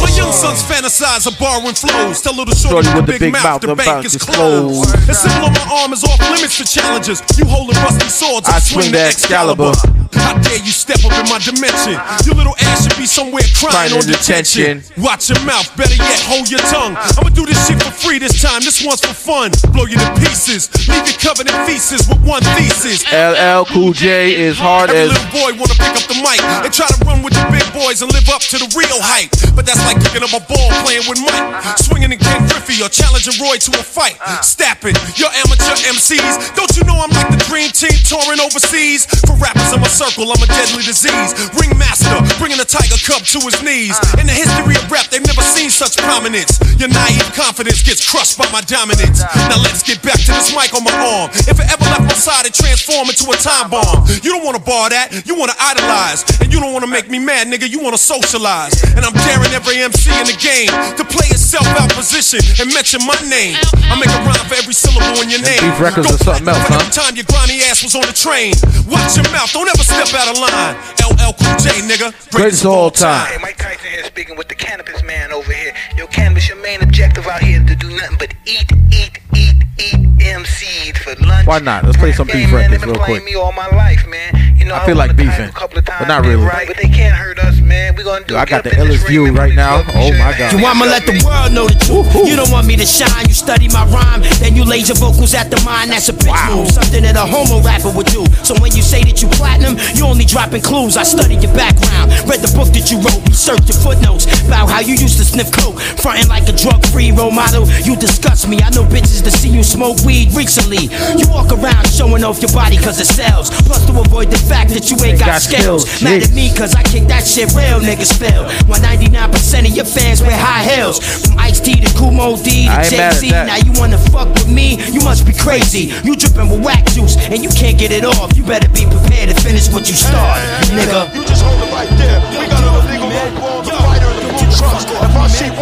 [0.00, 2.20] My young sons fantasize of borrowing flows.
[2.22, 4.88] Tell little shorty, Shorty with the big, mouth, the bank is closed.
[5.06, 7.20] The symbol on my arm is off limits to challenges.
[7.36, 9.72] You holding rusty swords, I swing the Excalibur.
[10.12, 11.96] How dare you step up in my dimension?
[12.28, 14.84] Your little ass should be somewhere crying Crying on in detention.
[14.84, 15.02] detention.
[15.02, 16.94] Watch your mouth, better yet, hold your tongue.
[17.16, 18.60] I'ma do this shit for free this time.
[18.60, 19.50] This one's for fun.
[19.72, 20.68] Blow you to pieces.
[20.88, 23.02] Leave you covered in feces with one thesis.
[23.10, 26.70] LL Cool J is hard Every as little boy wanna pick up the mic and
[26.72, 29.30] try to run with the big boys and live up to the real hype.
[29.54, 32.88] But that's like picking up a ball playing with Mike, swinging in Ken Griffey or
[32.88, 34.16] challenging Roy to a fight.
[34.44, 36.54] Stap it, your amateur MCs.
[36.56, 39.06] Don't you know I'm like the dream team touring overseas?
[39.28, 41.36] For rappers in my circle, I'm a deadly disease.
[41.54, 43.94] Ringmaster, bringing the tiger cub to his knees.
[44.18, 46.58] In the history of rap, they've never seen such prominence.
[46.78, 49.22] Your naive confidence gets crushed by my dominance.
[49.50, 51.21] Now let's get back to this mic on my arm.
[51.30, 54.08] If it ever left my side, it transform into a time bomb.
[54.22, 56.24] You don't wanna bar that, you wanna idolize.
[56.40, 58.82] And you don't wanna make me mad, nigga, you wanna socialize.
[58.96, 62.72] And I'm daring every MC in the game to play it yourself out position and
[62.72, 63.56] mention my name.
[63.90, 65.60] I make a rhyme for every syllable in your name.
[65.60, 68.56] Beef records Go or something else, every time your grimy ass was on the train.
[68.88, 70.74] Watch your mouth, don't ever step out of line.
[71.04, 72.14] LL Cool J, nigga.
[72.32, 73.26] Greatest of all time.
[73.26, 75.74] Hey, Mike Tyson here speaking with the Canibus man over here.
[75.96, 79.62] Yo, Canibus, your main objective out here is to do nothing but eat, eat, eat,
[79.78, 81.46] eat MCs for lunch.
[81.46, 81.84] Why not?
[81.84, 83.24] Let's play some beef man, records real quick.
[83.24, 84.52] me all my life, man.
[84.62, 86.44] You know, I feel like beefing, but not really.
[86.44, 87.96] right, but they can't hurt us, man.
[87.96, 89.82] We gonna do Dude, I got the get up in this illest view right now.
[89.90, 90.54] Oh my god.
[90.54, 92.06] You I'ma let the world know the truth.
[92.14, 95.50] You don't want me to shine, you study my rhyme, then you laser vocals at
[95.50, 95.90] the mind.
[95.90, 98.22] That's a bitch move, something that a homo rapper would do.
[98.46, 100.96] So when you say that you platinum, you only dropping clues.
[100.96, 104.78] I studied your background, read the book that you wrote, researched your footnotes about how
[104.78, 107.66] you used to sniff coke, fronting like a drug-free role model.
[107.82, 108.62] You disgust me.
[108.62, 110.92] I know bitches to see you smoke weed recently.
[111.16, 113.50] You walk around showing off your body cause it sells.
[113.64, 115.88] Plus to avoid the fact that you ain't got, Got skills.
[115.88, 116.34] skills, Mad at jeez.
[116.34, 118.44] me cause I kick that shit real niggas feel.
[118.68, 121.00] When 99% of your fans wear high heels.
[121.00, 123.30] From Ice T to Kool Moe Dee to I ain't mad at Jay-Z.
[123.30, 124.76] Now you wanna fuck with me?
[124.92, 125.92] You must be crazy.
[126.04, 128.36] You dripping with whack juice and you can't get it off.
[128.36, 130.44] You better be prepared to finish what you started,
[130.76, 131.08] nigga.
[131.14, 132.20] You just hold it right there.
[132.36, 133.64] We got an illegal road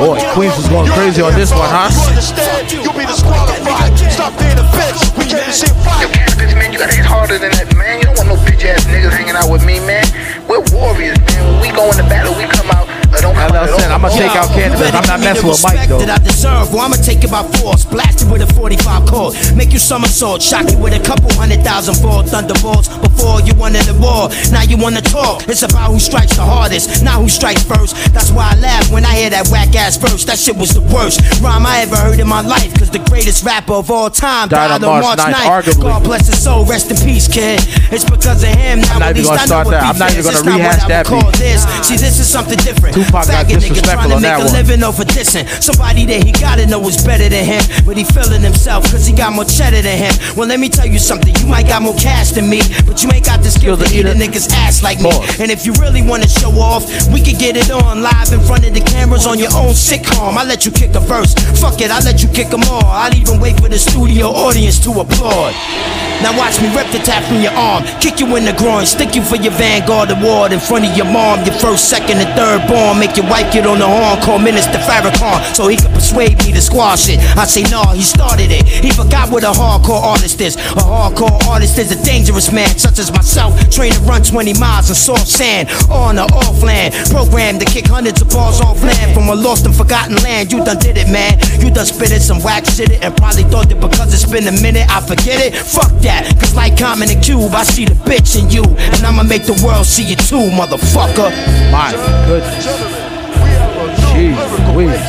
[0.01, 1.89] Boy, Queens time, is going crazy on this one, huh?
[1.93, 2.73] You understand?
[2.73, 3.97] You'll be disqualified.
[4.13, 5.01] Stop being a bitch.
[5.17, 6.05] We came to see a fight.
[6.05, 8.01] Yo, Canibus, man, you gotta hit harder than that, man.
[8.01, 10.05] You don't want no bitch ass niggas hanging out with me, man.
[10.49, 11.41] We're warriors, man.
[11.49, 12.90] When we go into battle, we come out.
[13.21, 13.91] Don't come LL out at said.
[13.91, 14.93] I'ma take out Canibus.
[14.95, 15.99] I'm not messing with Mike though.
[16.01, 16.73] that I deserve.
[16.73, 17.85] Well, I'ma take it by force.
[17.85, 19.35] Blast it with a 45 cord.
[19.57, 20.43] Make you somersault.
[20.43, 22.89] Shock you with a couple hundred thousand ball thunderbolts.
[23.01, 24.29] Before you wanted the war.
[24.53, 25.49] Now you wanna talk.
[25.49, 27.97] It's about who strikes the hardest, not who strikes first.
[28.13, 30.25] That's why I laugh when I hear that whack ass verse.
[30.25, 32.73] That shit was the worst rhyme I ever heard in my life.
[32.79, 35.63] Cause the greatest rapper of all time Died on March 9th, 9th.
[35.63, 35.83] arguably.
[35.83, 36.65] God bless his soul.
[36.65, 37.61] Rest in peace, kid.
[37.93, 38.81] It's because of him.
[38.81, 39.85] Now I'm not even gonna start what that.
[39.85, 41.63] I'm not even gonna rehash that call this.
[41.87, 42.97] See, this is something different.
[43.11, 44.55] Tupac got nigga disrespectful trying to on make that a one.
[44.55, 45.45] living of dissing.
[45.59, 49.13] Somebody that he gotta know is better than him, but he feeling himself cause he
[49.13, 50.15] got more cheddar than him.
[50.39, 51.35] Well, let me tell you something.
[51.43, 54.07] You might got more cash than me, but you ain't got the skill to eat
[54.07, 55.11] a nigga's ass like me.
[55.11, 55.41] Pause.
[55.41, 58.63] And if you really wanna show off, we could get it on live in front
[58.67, 60.39] of the cameras on your own sitcom.
[60.39, 61.35] I let you kick a verse.
[61.59, 62.87] Fuck it, I let you kick them all.
[62.87, 65.55] I'd even wait for the studio audience to applaud.
[66.23, 69.17] Now watch me rip the tap from your arm, kick you in the groin, stick
[69.17, 72.61] you for your Vanguard award in front of your mom, your first, second, and third
[72.69, 73.00] born.
[73.01, 76.53] Make your wife get on the horn, call Minister Farrakhan so he could persuade me
[76.53, 77.19] to squash it.
[77.35, 78.69] I say no, he started it.
[78.69, 80.57] He forgot what a hardcore artist is.
[80.77, 84.91] A hardcore artist is a dangerous man, such as myself, trained to run 20 miles
[84.91, 89.15] in soft sand, on or off land, programmed to kick hundreds of balls off land
[89.15, 90.53] from a lost and forgotten land.
[90.53, 91.41] You done did it, man.
[91.65, 94.57] You done spitted some wax shit it, and probably thought that because it's been a
[94.61, 95.57] minute, I forget it.
[95.57, 99.23] Fuck that, cause like Common and Cube, I see the bitch in you, and I'ma
[99.23, 101.33] make the world see you too, motherfucker.
[101.73, 101.93] My
[102.27, 102.90] goodness.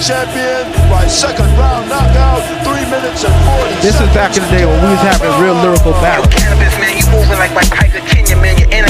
[0.01, 4.65] Champion by second round knockout, three minutes and 40 This is back in the day
[4.65, 6.33] when we was having real lyrical battles.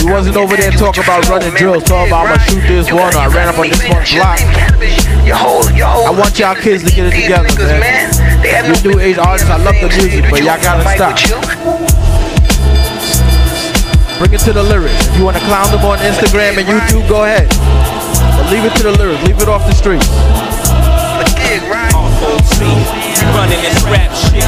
[0.06, 3.14] We wasn't over there talking about running drills, talking about I'm gonna shoot this one
[3.14, 4.40] or I ran up on this one's block.
[5.28, 7.52] I want y'all kids to get it together,
[7.84, 8.08] man.
[8.72, 11.18] You new age artists, I love the music, but y'all gotta stop.
[14.18, 15.08] Bring it to the lyrics.
[15.08, 17.50] If you wanna clown them on Instagram and YouTube, go ahead.
[18.42, 19.22] But leave it to the lyrics.
[19.28, 20.10] Leave it off the streets.
[21.70, 21.94] ROC,
[22.58, 22.74] we
[23.38, 24.42] running this rap shit.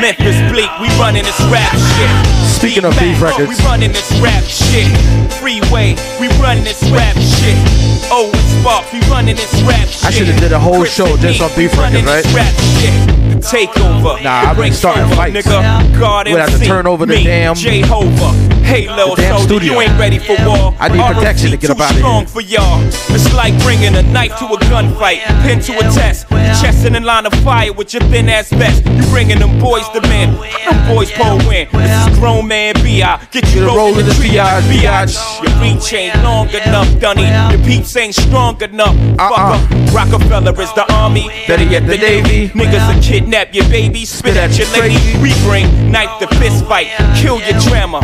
[0.00, 2.08] Memphis Bleek, we running this rap shit.
[2.48, 3.48] Speaking of beef records.
[3.52, 4.88] We running this rap shit.
[5.36, 7.60] Freeway, we running this rap shit.
[8.08, 10.06] Oh, Sparks, we running this rap shit.
[10.06, 12.24] I should have did a whole show just on beef we records, right?
[12.32, 13.44] Rap shit.
[13.44, 14.22] Takeover.
[14.24, 15.36] Nah, I've been starting over, fights.
[15.46, 15.98] Nigga.
[16.00, 18.55] God We'd have to turn over the me, damn- Jehovah.
[18.66, 19.74] Hey, little soldier, studio.
[19.74, 20.74] you ain't ready for war.
[20.80, 22.28] I need protection to get up out of strong here.
[22.28, 22.82] for y'all.
[23.14, 26.28] It's like bringing a knife to a gunfight, pin to a test,
[26.60, 28.84] chest in a line of fire with your thin ass vest.
[28.84, 30.34] You bringing them boys to men,
[30.66, 31.68] them boys pull win.
[31.72, 33.24] This is grown man B.I.
[33.30, 35.14] Get you rolling the triage, biatch.
[35.42, 37.22] Your reach ain't long enough, Dunny.
[37.54, 38.96] Your peeps ain't strong enough.
[39.18, 39.58] Uh-uh.
[39.58, 39.94] Fucker.
[39.94, 42.48] Rockefeller is the army, better yet the navy.
[42.48, 44.98] Niggas will kidnap your baby, spit at your lady.
[45.22, 48.00] We bring knife to fist fight, kill your drama.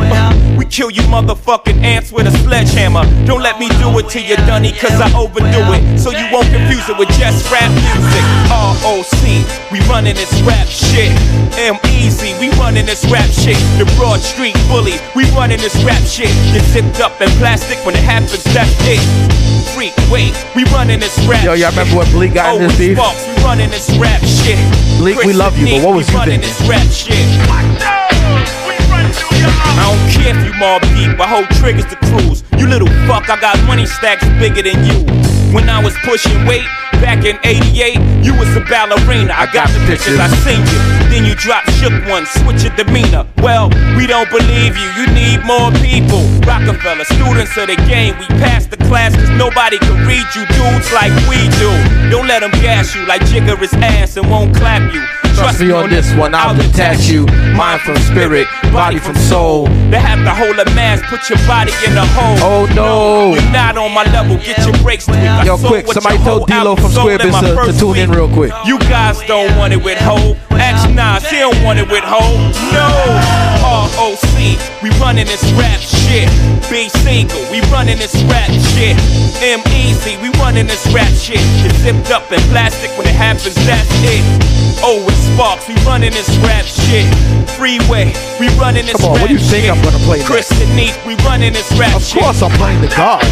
[0.56, 3.04] We kill you motherfucking ants with a sledgehammer.
[3.26, 5.98] Don't let me do it to you, Dunny, cause I overdo it.
[5.98, 8.24] So you won't confuse it with just rap music.
[8.52, 9.24] ROC,
[9.72, 11.12] we running this rap shit.
[11.56, 13.56] M Easy, we running this rap shit.
[13.78, 16.32] The Broad Street Bully, we running this rap shit.
[16.52, 19.00] Get zipped up in plastic when it happens, that's it.
[19.72, 22.98] Freak, wait, we running this rap Yo, y'all remember when Bleek got in this beef?
[22.98, 24.58] Sparks, we running this rap shit.
[24.98, 28.01] Bleek, we love you, but what Nick, was we you running thinking?
[29.30, 29.78] This rap shit.
[29.78, 32.42] I don't care if you Mobb Deep, I hold triggers to cruise.
[32.58, 35.04] You little fuck, I got money stacks bigger than you.
[35.54, 36.66] When I was pushing weight,
[37.02, 39.34] Back in 88, you was a ballerina.
[39.34, 40.78] I got the pictures, I seen you.
[41.10, 43.26] Then you dropped shook one, switch your demeanor.
[43.38, 46.22] Well, we don't believe you, you need more people.
[46.46, 50.92] Rockefeller, students of the game, we passed the class cause nobody can read you dudes
[50.94, 51.74] like we do.
[52.08, 55.02] Don't let them gas you like Jigga is ass and won't clap you.
[55.36, 57.26] Trust me on this one, I'll detach you.
[57.56, 59.66] Mind from spirit, body from soul.
[59.90, 62.36] They have to hold a mask, put your body in a hole.
[62.40, 63.34] Oh no.
[63.34, 65.08] You're not on my level, get your breaks.
[65.08, 68.52] I Yo, quick, somebody tell D-Lo from Square Biz to- to tune in real quick.
[68.64, 70.36] You guys don't want it with Hov.
[70.82, 72.34] Ask Nas, he don't want it with Hov.
[72.74, 72.90] No.
[73.62, 74.34] ROC,
[74.82, 76.26] we running this rap shit.
[76.70, 78.98] B single, we running this rap shit.
[79.38, 81.38] M easy, we running this rap shit.
[81.62, 84.26] It's zipped up in plastic when it happens, that's it.
[84.82, 87.06] Oh, it's Sparks, we running this rap shit.
[87.54, 88.10] Freeway,
[88.40, 89.70] we running this Come on, rap what do you think shit.
[89.70, 90.22] I'm gonna play?
[90.24, 92.18] Chris and Neek, we running this rap Of shit.
[92.18, 93.22] Of course, I'm playing the God.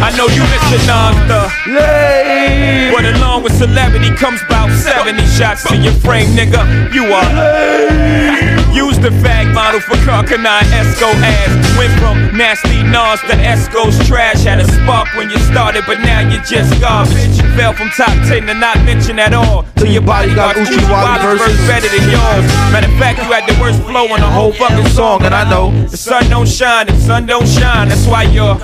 [0.00, 1.42] I know you listen Nas the
[1.72, 6.92] lay But along with celebrity comes about 70 shots to your frame, nigga.
[6.94, 11.78] You are Use the fag model for Carcanine Esco ass.
[11.78, 14.44] Went from nasty Nas to Esco's trash.
[14.44, 17.36] Had a spark when you started, but now you're just garbage.
[17.40, 19.64] You fell from top 10 to not mention at all.
[19.76, 22.44] Till your body bodyguard Oochie Wally versus better than yours.
[22.72, 25.48] Matter of fact, you had the worst flow on the whole fucking song, and I
[25.48, 27.88] know the sun don't shine, the sun don't shine.
[27.88, 28.54] That's why your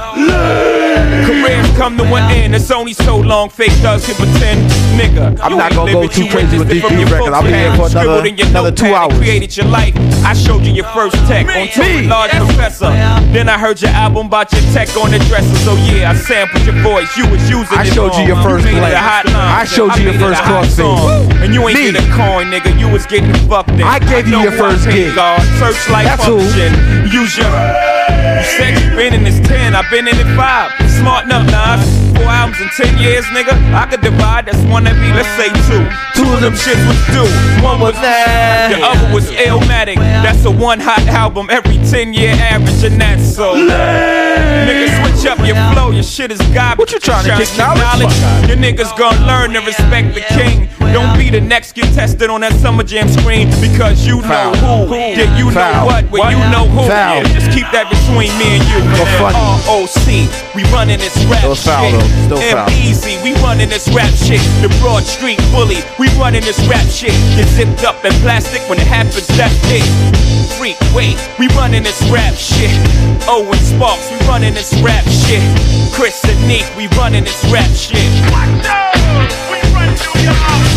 [1.27, 2.55] careers come to an end.
[2.55, 5.41] It's only so long fake thugs can pretend, nigga.
[5.41, 7.35] I'm not gonna go too crazy with these records.
[7.35, 9.17] I'll be here for another- another two hours.
[9.19, 9.94] Created your life.
[10.25, 12.87] I showed you your first tech on with Large Professor.
[13.33, 15.55] Then I heard your album about your tech on the dresser.
[15.57, 17.17] So yeah, I sampled your voice.
[17.17, 18.93] You was using I it showed you your first play.
[18.93, 19.37] a hot line.
[19.37, 20.99] I showed you your first crossfade.
[20.99, 21.33] song.
[21.43, 21.93] And you ain't Me.
[21.93, 22.79] get a coin, nigga.
[22.79, 23.83] You was getting fucked in.
[23.83, 25.15] I gave you your first gig.
[25.15, 25.41] God.
[25.59, 26.73] Searchlight function.
[27.13, 28.04] Use your.
[28.09, 30.91] You said you been in this 10, I've been in it 5.
[31.01, 32.05] Smart enough, Nas.
[32.15, 33.53] Four albums in 10 years, nigga.
[33.75, 35.83] I could divide, that's one every, let's say two.
[36.15, 37.27] Two of them shits was due.
[37.65, 38.71] One was that.
[38.71, 39.97] The other was Illmatic.
[39.97, 43.55] That's a one hot album every 10 year average, and that's so.
[43.55, 46.79] Nigga, switch up your flow, your shit is garbage.
[46.79, 48.15] What you trying to kick knowledge?
[48.47, 50.69] Your niggas gonna learn to respect the king.
[50.93, 54.55] Don't be the next contestant on that Summer Jam screen because you know
[54.87, 54.95] who.
[54.95, 56.87] Yeah, you know what, well, you know who.
[56.87, 58.79] Yeah, just keep that between me and you.
[58.99, 59.39] Go funny.
[59.71, 60.07] ROC,
[60.55, 62.01] we running this rap Still foul, shit.
[62.01, 62.37] though.
[62.39, 62.69] Still foul.
[62.71, 64.43] M-Easy, we running this rap shit.
[64.63, 67.15] The Broad Street Bully, we running this rap shit.
[67.39, 69.87] Get zipped up in plastic when it happens, that's it.
[70.59, 72.71] Freak, wait, we running this rap shit.
[73.27, 75.43] Oh, Owen Sparks, we running this rap shit.
[75.95, 78.05] Chris and Neek, we running this rap shit.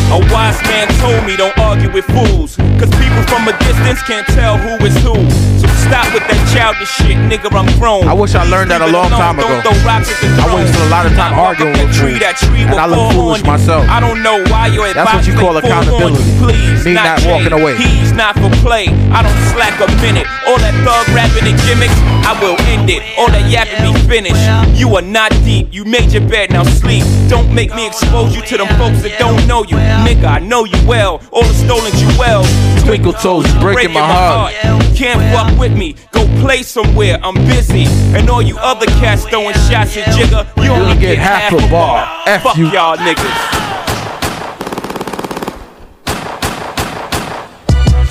[0.07, 2.55] A wise man told me don't argue with fools.
[2.79, 5.19] Cause people from a distance can't tell who is who.
[5.59, 8.07] So stop with that childish shit, nigga, I'm grown.
[8.07, 9.59] I wish I learned that a long time ago.
[9.61, 12.71] Don't throw rocks I wasted a lot of time arguing with tree, that tree And
[12.71, 13.83] will I look foolish on myself.
[13.91, 16.23] I don't know why you're That's what you call accountability.
[16.39, 17.27] Please, Me not Jay.
[17.27, 17.75] walking away.
[17.75, 18.87] He's not for play.
[19.11, 20.27] I don't slack a minute.
[20.47, 23.03] All that thug rapping and gimmicks, I will end it.
[23.19, 24.39] All that yapping me finished.
[24.79, 25.67] You are not deep.
[25.75, 27.03] You made your bed, now sleep.
[27.27, 29.75] Don't make me expose you to them folks that don't know you.
[30.05, 31.21] Nigga, I know you well.
[31.31, 32.47] All the stolen jewels.
[32.83, 34.53] Twinkle toes is breaking my heart.
[34.95, 35.95] Can't fuck with me.
[36.11, 37.19] Go play somewhere.
[37.21, 37.85] I'm busy.
[38.17, 41.69] And all you other cats oh, throwing shots at Jigga, you only get, half a
[41.69, 42.23] bar.
[42.25, 42.67] F Fuck you.
[42.71, 43.57] y'all niggas.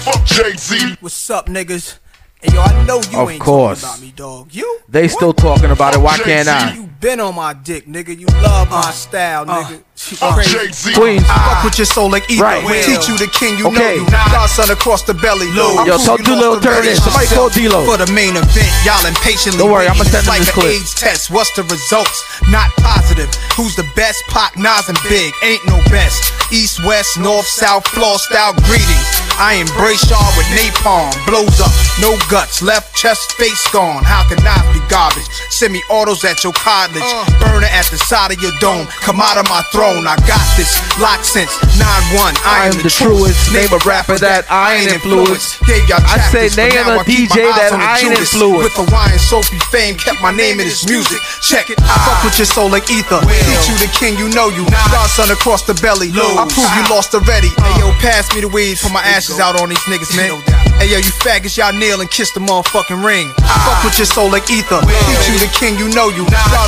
[0.04, 0.96] Fuck Jay-Z.
[1.00, 1.98] What's up, niggas?
[2.42, 3.80] And yo, I know you Of ain't course.
[3.80, 4.54] talking about me, dog.
[4.54, 4.80] You?
[4.88, 6.00] They still talking about it.
[6.00, 6.88] Why can't I?
[7.00, 8.16] Been on my dick, nigga.
[8.16, 9.82] You love my uh, style, uh, nigga.
[10.10, 10.94] You crazy.
[10.94, 11.26] Queens.
[11.26, 12.42] Fuck with your soul like ether.
[12.44, 12.62] Right.
[12.84, 14.00] Teach you the king, you Okay.
[14.00, 14.06] know you.
[14.32, 15.50] Godson across the belly.
[15.52, 16.96] Yo, I prove tell you D-Lo lost the turn race.
[16.96, 17.02] in.
[17.02, 17.84] Somebody call D-Lo.
[17.84, 20.12] For the main event, y'all impatiently Don't worry, I'ma waiting.
[20.12, 20.72] send him this like clip.
[20.78, 21.30] AIDS test.
[21.30, 22.16] What's the results?
[22.48, 23.28] Not positive.
[23.56, 24.22] Who's the best?
[24.28, 25.34] Pac, Nas, and Big.
[25.42, 26.22] Ain't no best.
[26.52, 29.08] East, west, north, south, floor style greetings.
[29.42, 31.12] I embrace y'all with napalm.
[31.26, 34.04] Blows up, no guts, left chest, face gone.
[34.04, 35.26] How can Nas be garbage?
[35.50, 36.52] Semi autos at your
[36.86, 37.40] cottage.
[37.40, 38.86] Burner at the side of your dome.
[39.02, 40.06] Come out of my throne.
[40.06, 40.78] I got this.
[41.00, 42.36] Lock since 9-1.
[42.46, 43.52] I, I am the truest.
[43.52, 45.60] Name a rapper that I ain't influenced.
[45.66, 48.62] Gave y'all I say name a I DJ that I ain't influenced.
[48.62, 51.18] With the wine Sophie fame, kept my name in his music.
[51.42, 51.78] Check it.
[51.82, 53.20] I fuck with your soul like ether.
[53.22, 54.64] Teach you the king, you know you.
[54.92, 56.10] Godson across the belly.
[56.14, 56.94] I prove you ah.
[56.94, 57.50] lost already.
[57.58, 57.66] Ah.
[57.66, 60.40] Hey yo, pass me the weed, put my ashes out on these niggas, man.
[60.78, 63.32] Hey yo, you faggots, y'all kneel and kiss the motherfucking ring.
[63.42, 63.66] Ah.
[63.66, 64.80] Fuck with your soul like ether.
[64.80, 66.24] Teach you the king, you know you.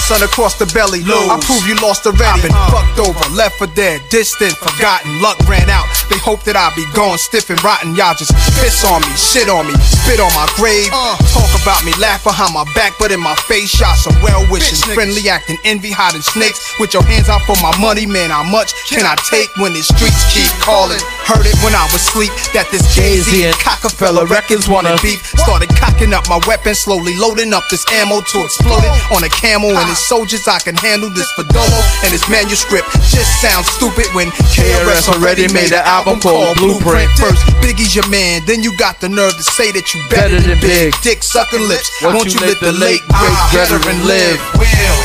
[0.09, 1.05] Godson across the belly.
[1.05, 2.41] I prove you lost already.
[2.41, 2.73] Been uh.
[2.73, 5.21] fucked over, left for dead, distant, forgotten.
[5.21, 5.85] Luck ran out.
[6.09, 7.93] They hope that I'll be gone, stiff and rotten.
[7.93, 10.89] Y'all just piss on me, shit on me, spit on my grave.
[10.89, 11.13] Uh.
[11.29, 14.81] Talk about me, laugh behind my back, but in my face, shot some well wishing.
[14.97, 16.57] Friendly acting, envy, hiding snakes.
[16.81, 18.33] With your hands out for my money, man.
[18.33, 21.01] How much can I take when the streets keep calling?
[21.29, 25.21] Heard it when I was asleep that this Jay-Z and Cockefeller records wanted beef.
[25.37, 29.29] Started cocking up my weapon, slowly loading up this ammo to explode it on a
[29.29, 30.47] camel and his soldiers.
[30.47, 32.87] I can handle this Fedolo and this manuscript.
[33.11, 37.11] Just sounds stupid when KRS already made an album called Blueprint.
[37.19, 40.59] First, Biggie's your man, then you got the nerve to say that you better than
[40.61, 40.95] Big.
[41.03, 41.91] Dick sucking lips.
[42.03, 44.39] Won't you let the late great veteran live?
[44.57, 44.99] Will.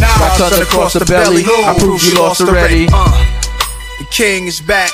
[0.00, 1.44] Now My son across the belly.
[1.44, 2.86] I prove you lost already.
[2.92, 3.08] Uh,
[3.98, 4.90] the king is back.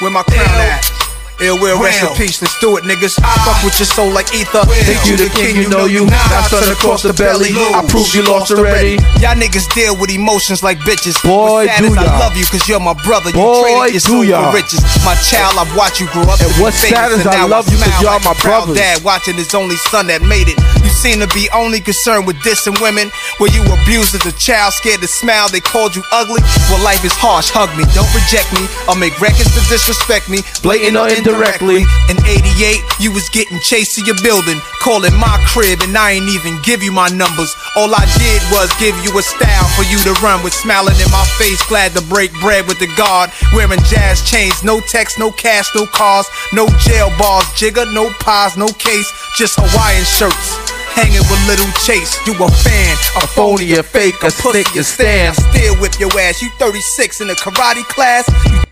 [0.00, 1.05] Where my crown at?
[1.40, 3.20] Ill will rest in peace, let's do it, niggas.
[3.20, 4.64] I fuck with your soul like ether.
[4.88, 6.06] Think you the king, you know you.
[6.08, 7.52] My son across the belly.
[7.52, 8.96] I prove you lost already.
[9.20, 11.20] Y'all niggas deal with emotions like bitches.
[11.20, 13.30] Boy, do I love you cause you're my brother.
[13.30, 14.80] You Boy, traded your soul for riches.
[15.04, 16.40] My child, I've watched you grow up.
[16.40, 18.76] And to be what's famous, sad is and I love you 'cause y'all my brothers.
[18.76, 20.56] Dad watching his only son that made it.
[20.84, 23.12] You seem to be only concerned with dissing women.
[23.40, 25.48] Were you abused as a child, scared to smile?
[25.48, 26.40] They called you ugly.
[26.70, 27.50] Well, life is harsh.
[27.50, 28.66] Hug me, don't reject me.
[28.88, 31.82] I'll make records to disrespect me, Blatant or indirectly.
[32.08, 36.30] In '88, you was getting chased to your building, calling my crib, and I ain't
[36.30, 37.54] even give you my numbers.
[37.74, 41.10] All I did was give you a style for you to run with, smiling in
[41.10, 45.30] my face, glad to break bread with the guard, wearing jazz chains, no text, no
[45.30, 50.56] cash, no cars, no jail bars, Jigga, no pies, no case, just Hawaiian shirts.
[50.96, 55.36] Hanging with Little Chase, you a fan, a phony, a fake, a pussy, a stand.
[55.36, 58.26] Still whip your ass, you 36 in a karate class.
[58.50, 58.62] You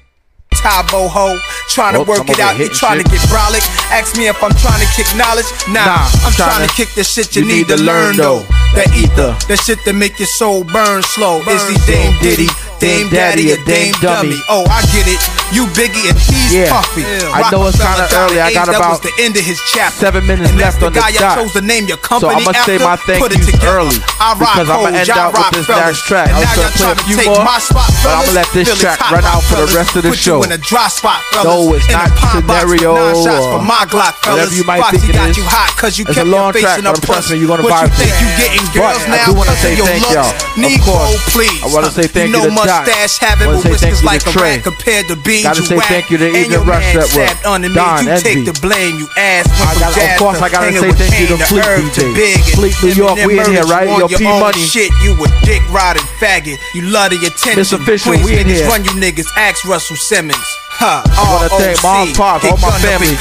[0.65, 1.37] Tae Bo ho,
[1.69, 2.57] trying to Oh, work I'm it out.
[2.59, 3.21] You trying to shit.
[3.21, 3.61] get brolic.
[3.93, 5.45] Ask me if I'm trying to kick knowledge.
[5.69, 8.41] Nah, Nah, I'm trying to kick the shit you, need, to learn though.
[8.75, 11.39] That ether, that shit that make your soul burn slow.
[11.47, 12.49] Is he Dame Diddy,
[12.81, 14.35] Dame Daddy, or Dame Dummy?
[14.51, 15.21] Oh, I get it.
[15.55, 16.73] You Biggie and he's Yeah.
[16.73, 17.05] Puffy.
[17.31, 18.41] I know it's kinda early.
[18.41, 20.01] I got about the end of his chapter.
[20.11, 21.39] seven minutes and left that's on the the dot.
[21.39, 24.59] chose to name your So company I'ma say my thank Put yous early I rock
[24.59, 25.87] because I'ma end out with this fellas.
[25.87, 26.29] next track.
[26.35, 29.25] I'm gonna play a few more, my spot, but I'ma let this Philly's track run
[29.25, 30.43] out for the rest of the show.
[30.55, 31.51] A dry spot, fellas.
[31.51, 34.39] No, it's In not pine box scenario nine shots for my Glock, fellas.
[34.39, 35.37] whatever you might Foxy think it got is.
[35.37, 37.39] you hot 'cause you It's kept a long your face track, in but a me,
[37.43, 39.27] you're gonna What you think you getting But girls I now?
[39.27, 40.31] do wanna say your thank y'all.
[40.31, 41.35] Of Negro, course.
[41.35, 41.59] please.
[41.59, 42.87] I wanna say thank you to Doc.
[42.87, 46.11] mustache having with say thank whiskers like a rat compared to beans Gotta say thank
[46.15, 48.95] you to And Even Rush that were sat underneath Don, you take the blame.
[49.03, 51.67] You ass went I from gotta- of course I gotta say thank you to Fleet
[51.91, 52.31] DJ.
[52.55, 53.89] Fleet New York, we in here, right?
[53.91, 54.63] Yo, your P Money.
[54.63, 56.59] Shit, you a dick riding faggot.
[56.79, 57.59] You love the attention.
[57.59, 57.83] Mr.
[57.85, 58.69] Fisher, we in here.
[58.69, 59.27] run you niggas.
[59.37, 60.44] Ask Russell Simmons.
[60.77, 61.01] Huh.
[61.07, 63.17] I wanna thank Mom, Pops, all my family.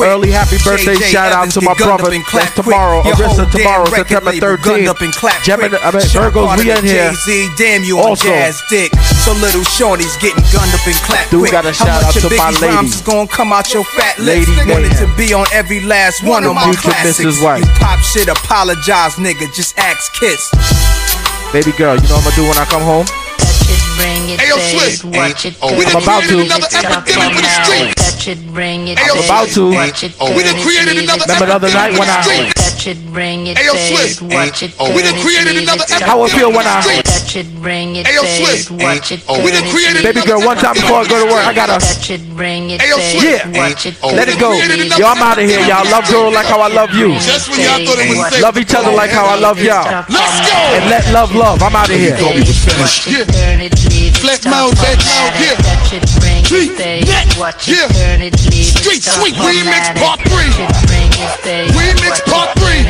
[0.00, 2.08] Early happy birthday shout out to my brother.
[2.32, 5.44] That's tomorrow, Arista tomorrow, September 13th.
[5.44, 7.10] Gemini, I mean, Virgos, we in here.
[7.12, 8.92] Jay-Z, damn you on Also- jazz dick.
[9.26, 11.52] So little Shorty's getting gunned up and clapped Do quick.
[11.52, 12.74] gotta shout out to my Biggie's lady.
[12.74, 14.48] rhymes is gonna come out your fat lips?
[14.48, 17.18] Lady Wanted to be on every last one of my Future classics.
[17.20, 17.42] Mrs.
[17.44, 17.60] White.
[17.66, 19.52] You pop shit, apologize, nigga.
[19.52, 20.50] Just ask Kiss.
[21.52, 23.06] Baby girl, you know what I'm gonna do when I come home?
[24.38, 25.02] Hey, yo, Swizz.
[25.82, 26.38] I'm about to.
[26.46, 27.94] another epidemic with the street.
[28.98, 29.64] Hey, yo, I'm about to.
[30.36, 32.22] We done created another Remember the other night when I-
[33.58, 34.22] Hey, yo, Swizz.
[34.94, 36.82] We done created another epidemic How I feel when I-
[38.06, 38.70] Hey, yo, Swizz.
[39.42, 41.78] We done created Baby girl, one time before I go to work, I gotta.
[42.80, 43.22] Hey, yo, Swizz.
[43.22, 43.58] Yeah,
[44.02, 44.50] oh, let it go.
[44.98, 45.84] Yo, I'm out of here, y'all.
[45.90, 47.08] Love girl like how I love you.
[47.18, 48.42] Just when y'all thought it was safe.
[48.42, 50.04] Love each other like how I love y'all.
[50.08, 50.56] Let's go.
[50.78, 51.62] And let love love.
[51.62, 52.16] I'm out of here.
[54.22, 54.38] Yeah.
[54.38, 55.58] Flex mode, back mode, yeah.
[56.46, 57.26] Street, net,
[57.66, 57.88] yeah.
[58.62, 60.46] Street Sweet Remix Part 3.
[61.74, 62.86] Remix Part 3.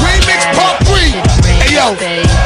[0.00, 0.96] Remix Part 3.
[1.60, 1.94] Hey yo,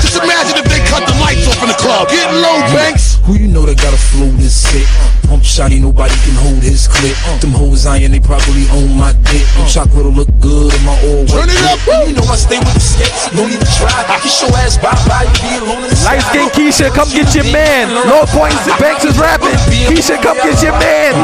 [0.01, 2.09] just imagine if they cut the lights off in the club.
[2.09, 3.19] Get low, Banks.
[3.25, 5.20] Who you know that got a flow this sick?
[5.31, 7.15] Pump shotty, nobody can hold his clip.
[7.23, 7.39] Uh.
[7.39, 9.47] Them hoes iron, they probably own my dick.
[9.55, 9.63] Uh.
[9.71, 11.47] Chocolate will look good in my all white.
[11.47, 11.79] Turn it up.
[12.11, 13.95] You know I stay with the skates, don't even try.
[14.11, 17.07] I kiss your ass bye bye, you be alone in the Light skin Keisha, come
[17.15, 17.95] get your man.
[18.11, 19.55] Low points, the Banks is rapping.
[19.87, 21.15] Keisha, come get your man.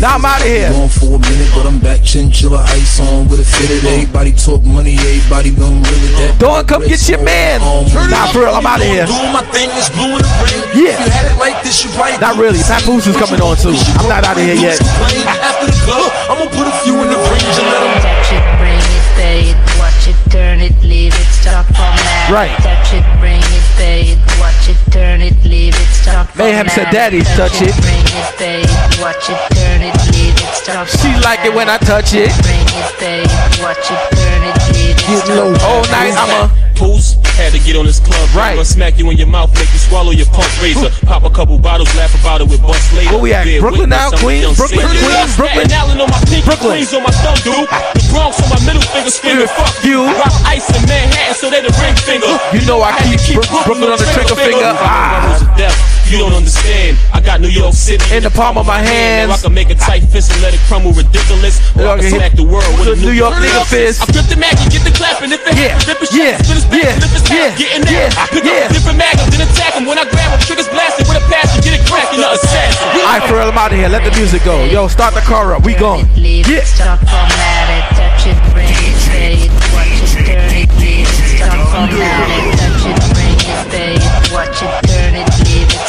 [0.00, 0.72] Now I'm out of here.
[0.72, 2.00] Gone for a minute, but I'm back.
[2.00, 3.84] Chinchilla ice on with a fitted.
[3.84, 6.40] Everybody talk money, everybody gon' really that.
[6.40, 7.60] Dawn, come get your man.
[8.08, 9.04] Nah, for real, I'm out of here.
[9.04, 10.88] Doing my thing, it's blue in the ring.
[10.88, 10.96] Yeah.
[10.96, 12.60] If you had it like this, you probably Not really.
[12.64, 13.74] Papoose is coming on too.
[13.98, 14.78] I'm not out of here yet.
[14.82, 18.30] After the club, I'm gonna put a few in the range and let them Touch
[18.34, 22.30] it, bring it, pay it, watch it, turn it, leave it, stop format.
[22.30, 22.54] Right.
[22.60, 26.90] Touch it, bring it, pay it, watch it, turn it, leave it, stop Mayhem said,
[26.90, 30.86] "Daddy, touch it." Bring it, pay it, watch it, turn it, leave it, stop.
[30.88, 32.30] She like it when I touch it.
[32.42, 33.30] Bring it, babe.
[33.62, 35.06] Watch it, turn it, leave it.
[35.06, 36.14] Get low all night.
[36.18, 38.24] I'm a Pools, had to get on this club.
[38.32, 38.56] Right.
[38.56, 40.88] Gonna smack you in your mouth, make you swallow your punk razor.
[41.04, 43.12] Pop a couple bottles, laugh about it with bust later.
[43.12, 43.44] Where we at?
[43.44, 44.08] Bear Brooklyn now?
[44.16, 44.56] Queens?
[44.56, 44.88] Brooklyn?
[44.88, 45.36] Queens?
[45.36, 45.68] Brooklyn?
[45.68, 46.80] Staten Island on my pinky, Brooklyn.
[46.80, 47.68] Queens on my thumb, dude.
[47.68, 50.08] The Bronx on my middle finger, screaming fuck you.
[50.16, 52.32] Rock ice in Manhattan, so they the ring finger.
[52.56, 54.72] You know I Had to keep Brook- Brooklyn on the trigger finger.
[54.80, 55.93] Ah.
[56.14, 56.22] Levels.
[56.22, 56.96] You don't understand.
[57.12, 59.28] I got New York City In the palm of my hands.
[59.30, 61.58] Now I can make a tight fist and let it crumble ridiculous.
[61.74, 64.02] Or I can smack the world with a New York Turn nigga fist.
[64.02, 65.32] I grip the mag and get the clapping.
[65.34, 67.58] If it Yeah, rip his yeah, shit, spin his back, yeah, flip his yeah, back,
[67.58, 68.08] get in there.
[68.08, 68.66] yeah, I pick yeah.
[68.66, 69.84] up different mag, then attack him.
[69.86, 72.86] When I grab him, triggers blasting with a passion, get it cracking, the assassin.
[73.02, 73.88] Alright, Pharrell, I'm out of here.
[73.90, 74.62] Let the music go.
[74.70, 75.64] Yo, start the car up.
[75.66, 76.06] We gone.
[76.14, 80.70] Leave it, stop, format it, touch it, bring it, say it, watch it, turn it,
[80.78, 84.93] leave it, stop, format it, touch it, bring it, say it, watch it,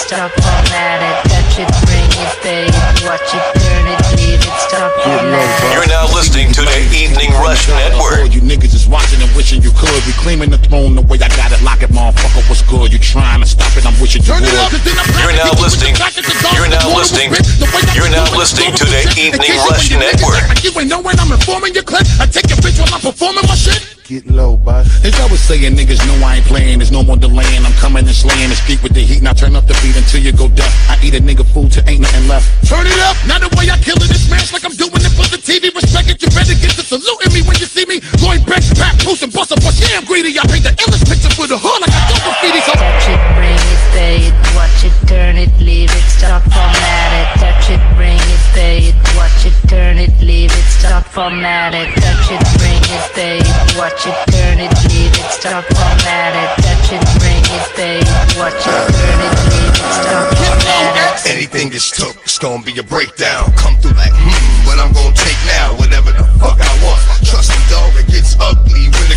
[0.08, 3.46] turn it, leave it, stop, format it, touch it, bring it, say it, watch it,
[3.58, 5.74] turn it, leave it, stop, format it.
[5.74, 8.34] You're now listening to the Evening Rush Network.
[8.34, 9.98] You niggas is watching and wishing you could.
[10.06, 11.62] Reclaiming the throne the way I got it.
[11.62, 12.46] Lock it, motherfucker.
[12.46, 12.94] What's good?
[12.94, 13.86] You trying to stop it?
[13.86, 14.54] I'm wishing you Turn would.
[14.54, 14.86] it
[15.22, 15.98] You're now listening.
[16.54, 17.34] You're now listening.
[17.98, 20.62] You're now listening to the Evening Rush Network.
[20.62, 22.06] You ain't know when I'm informing your clip.
[22.22, 23.82] I take your bitch while I'm performing my shit.
[24.06, 24.86] Get low, bud.
[25.02, 26.78] As I was saying, niggas know I ain't playing.
[26.78, 27.66] There's no more delaying.
[27.66, 29.26] I'm coming and slaying the street with the heat.
[29.26, 30.70] Now turn up the beat until you go deaf.
[30.86, 32.46] I eat a nigga food till ain't nothing left.
[32.70, 33.18] Turn it up.
[33.26, 35.74] Now the way I kill it is smash like I'm doing it for the TV.
[35.74, 36.22] Respect it.
[36.22, 37.98] You better get to saluting me when you see me.
[38.22, 39.82] Going back, back, post and bust a bust.
[39.82, 40.38] Yeah, I'm greedy.
[40.38, 42.62] I paint the illest picture for the hood like I do graffiti.
[42.62, 47.10] So Touch it, bring it, say it, watch it, turn it, leave it, stop, format
[47.10, 47.35] it, it,
[50.96, 55.64] stop, format it, touch it, bring it, it, watch it, turn it, leave it, stop,
[55.76, 58.08] format it, touch it, bring it, it,
[58.40, 61.36] watch it, turn it, leave it, stop, format it.
[61.36, 63.52] Anything is took, it's gonna be a breakdown.
[63.58, 67.02] Come through like, hmm, what I'm gonna take now, whatever the fuck I want.
[67.28, 69.15] Trust me, dog, it gets ugly when it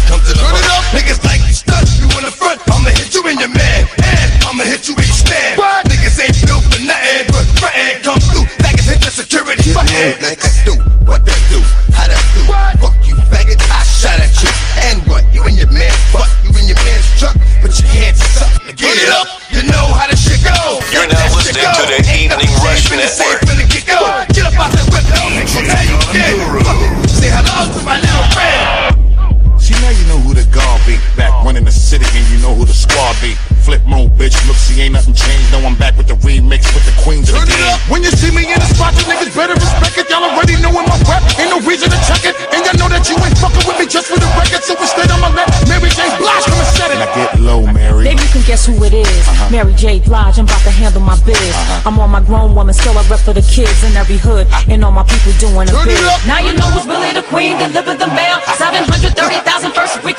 [49.58, 49.98] Mary J.
[49.98, 51.34] Blige, I'm about to handle my biz.
[51.34, 51.90] Uh-huh.
[51.90, 54.46] I'm on my grown woman, so I rep for the kids in every hood.
[54.70, 55.98] And all my people doing a Turn bid.
[55.98, 56.22] it up.
[56.30, 58.38] Now you know who's really the queen, deliver the mail.
[58.54, 60.17] 730,000 first week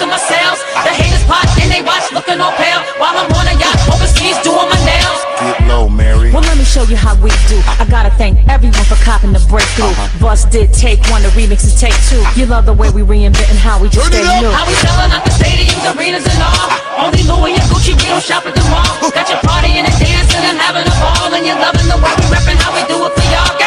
[6.89, 7.61] you how we do.
[7.77, 9.93] I gotta thank everyone for copping the breakthrough.
[9.93, 10.19] Uh-huh.
[10.19, 12.19] Bus did take one, the remix is take two.
[12.33, 14.49] You love the way we reinventing how we just stay new.
[14.49, 16.69] How we selling out the stadiums, arenas, and all.
[16.97, 19.13] Only Louis and Gucci, we don't shop at the mall.
[19.13, 21.29] Got your partying and a dancing and having a ball.
[21.29, 23.58] And you're loving the way we reppin' how we do it for y'all.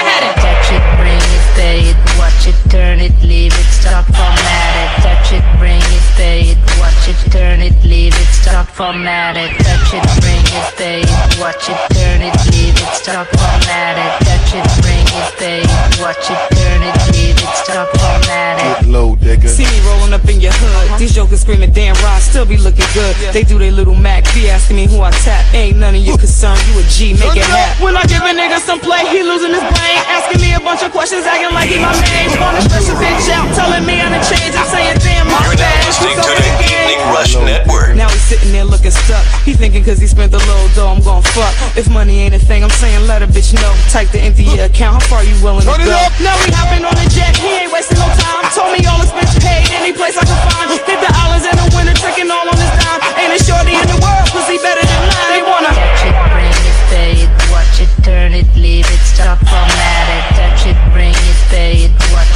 [8.72, 9.50] It, stop, format it.
[9.64, 14.12] Touch it, bring it, say it, watch it, turn it, leave it, stop, format it.
[14.24, 18.84] Touch it, bring it, say it, watch it, turn it, leave it, stop, format it.
[18.84, 19.48] Get low, digga.
[19.48, 20.98] See me rolling up in your hood.
[20.98, 23.14] These jokers screaming, damn, Ron still be looking good.
[23.32, 25.42] They do their little Mac, be asking me who I tap.
[25.54, 27.84] Ain't none of your concern, you a G, make it happen.
[27.84, 29.98] When I give a nigga some play, he losing his brain.
[30.08, 32.28] Asking me a bunch of questions, acting like he my main.
[32.40, 34.54] Wanna stress a bitch out, telling me I'm a change.
[34.56, 35.86] I'm saying, damn, my You're now bad.
[35.86, 36.52] listening to the.
[36.72, 37.96] Evening Rush Network.
[37.96, 39.24] Now he's sitting there looking stuck.
[39.44, 41.52] He thinking cause he spent the little dough, I'm gon' fuck.
[41.76, 43.72] If money ain't a thing, I'm saying let a bitch know.
[43.90, 45.96] Type the empty your account, how far you willing to Turn it go?
[45.96, 46.12] up.
[46.20, 48.44] Now we hopping on the jet, he ain't wasting no time.
[48.52, 50.68] Told me all this bitch paid, any place I can find.
[50.86, 53.00] Hit the islands in the winter, tricking all on his dime.
[53.16, 55.28] Ain't a shorty in the world, pussy better than mine.
[55.32, 59.38] They wanna Touch it, bring it, say it, watch it, turn it, leave it, stop,
[59.48, 59.71] format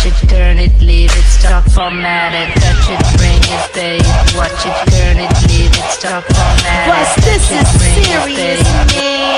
[0.07, 2.55] it, watch it, turn it, leave it, stop, format it.
[2.61, 6.91] Touch it, bring it, say it, watch it, turn it, leave it, stop, format it.
[6.91, 9.37] Plus, this Touch it, is bring it, serious, say it.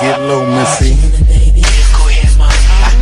[0.00, 0.94] Get low, Missy.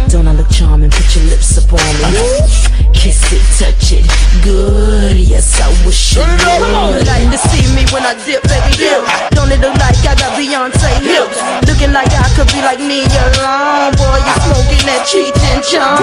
[0.09, 0.91] Don't I look charming?
[0.91, 2.85] Put your lips up on me.
[2.97, 4.06] Kiss it, touch it,
[4.43, 5.16] good.
[5.16, 7.06] Yes, I wish you would.
[7.06, 9.05] Like to see me when I dip, baby dip.
[9.36, 11.39] Don't it look like I got Beyonce hips?
[11.68, 14.18] Looking like I could be like me alone, oh, boy.
[14.18, 16.01] You smoking that cheating chum.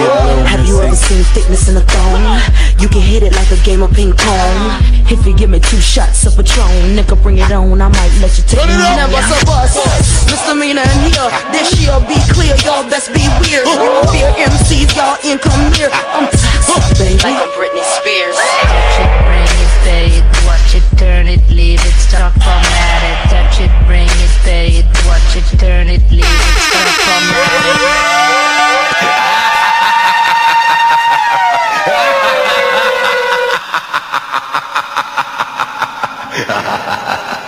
[0.48, 2.40] Have you ever seen thickness in a thong?
[2.80, 4.78] You can hit it like a game of ping pong.
[5.10, 7.82] If you give me two shots of Patron, nigga, bring it on.
[7.82, 8.70] I might let you take it.
[8.70, 9.80] Never so bust.
[10.30, 11.30] Misdemeanor in here.
[11.52, 12.56] This year be clear.
[12.64, 13.68] Y'all best be weird.
[14.14, 15.90] Fear MCs, y'all in come here.
[16.14, 17.18] I'm toxic, baby.
[17.24, 18.36] Like a Britney Spears.
[18.36, 20.24] Touch it, bring it, fade.
[20.46, 23.30] Watch it, turn it, leave it, stop, format it.
[23.30, 24.86] Touch it, bring it, fade.
[25.06, 26.28] Watch it, turn it, leave it,
[26.68, 27.74] stop, format it.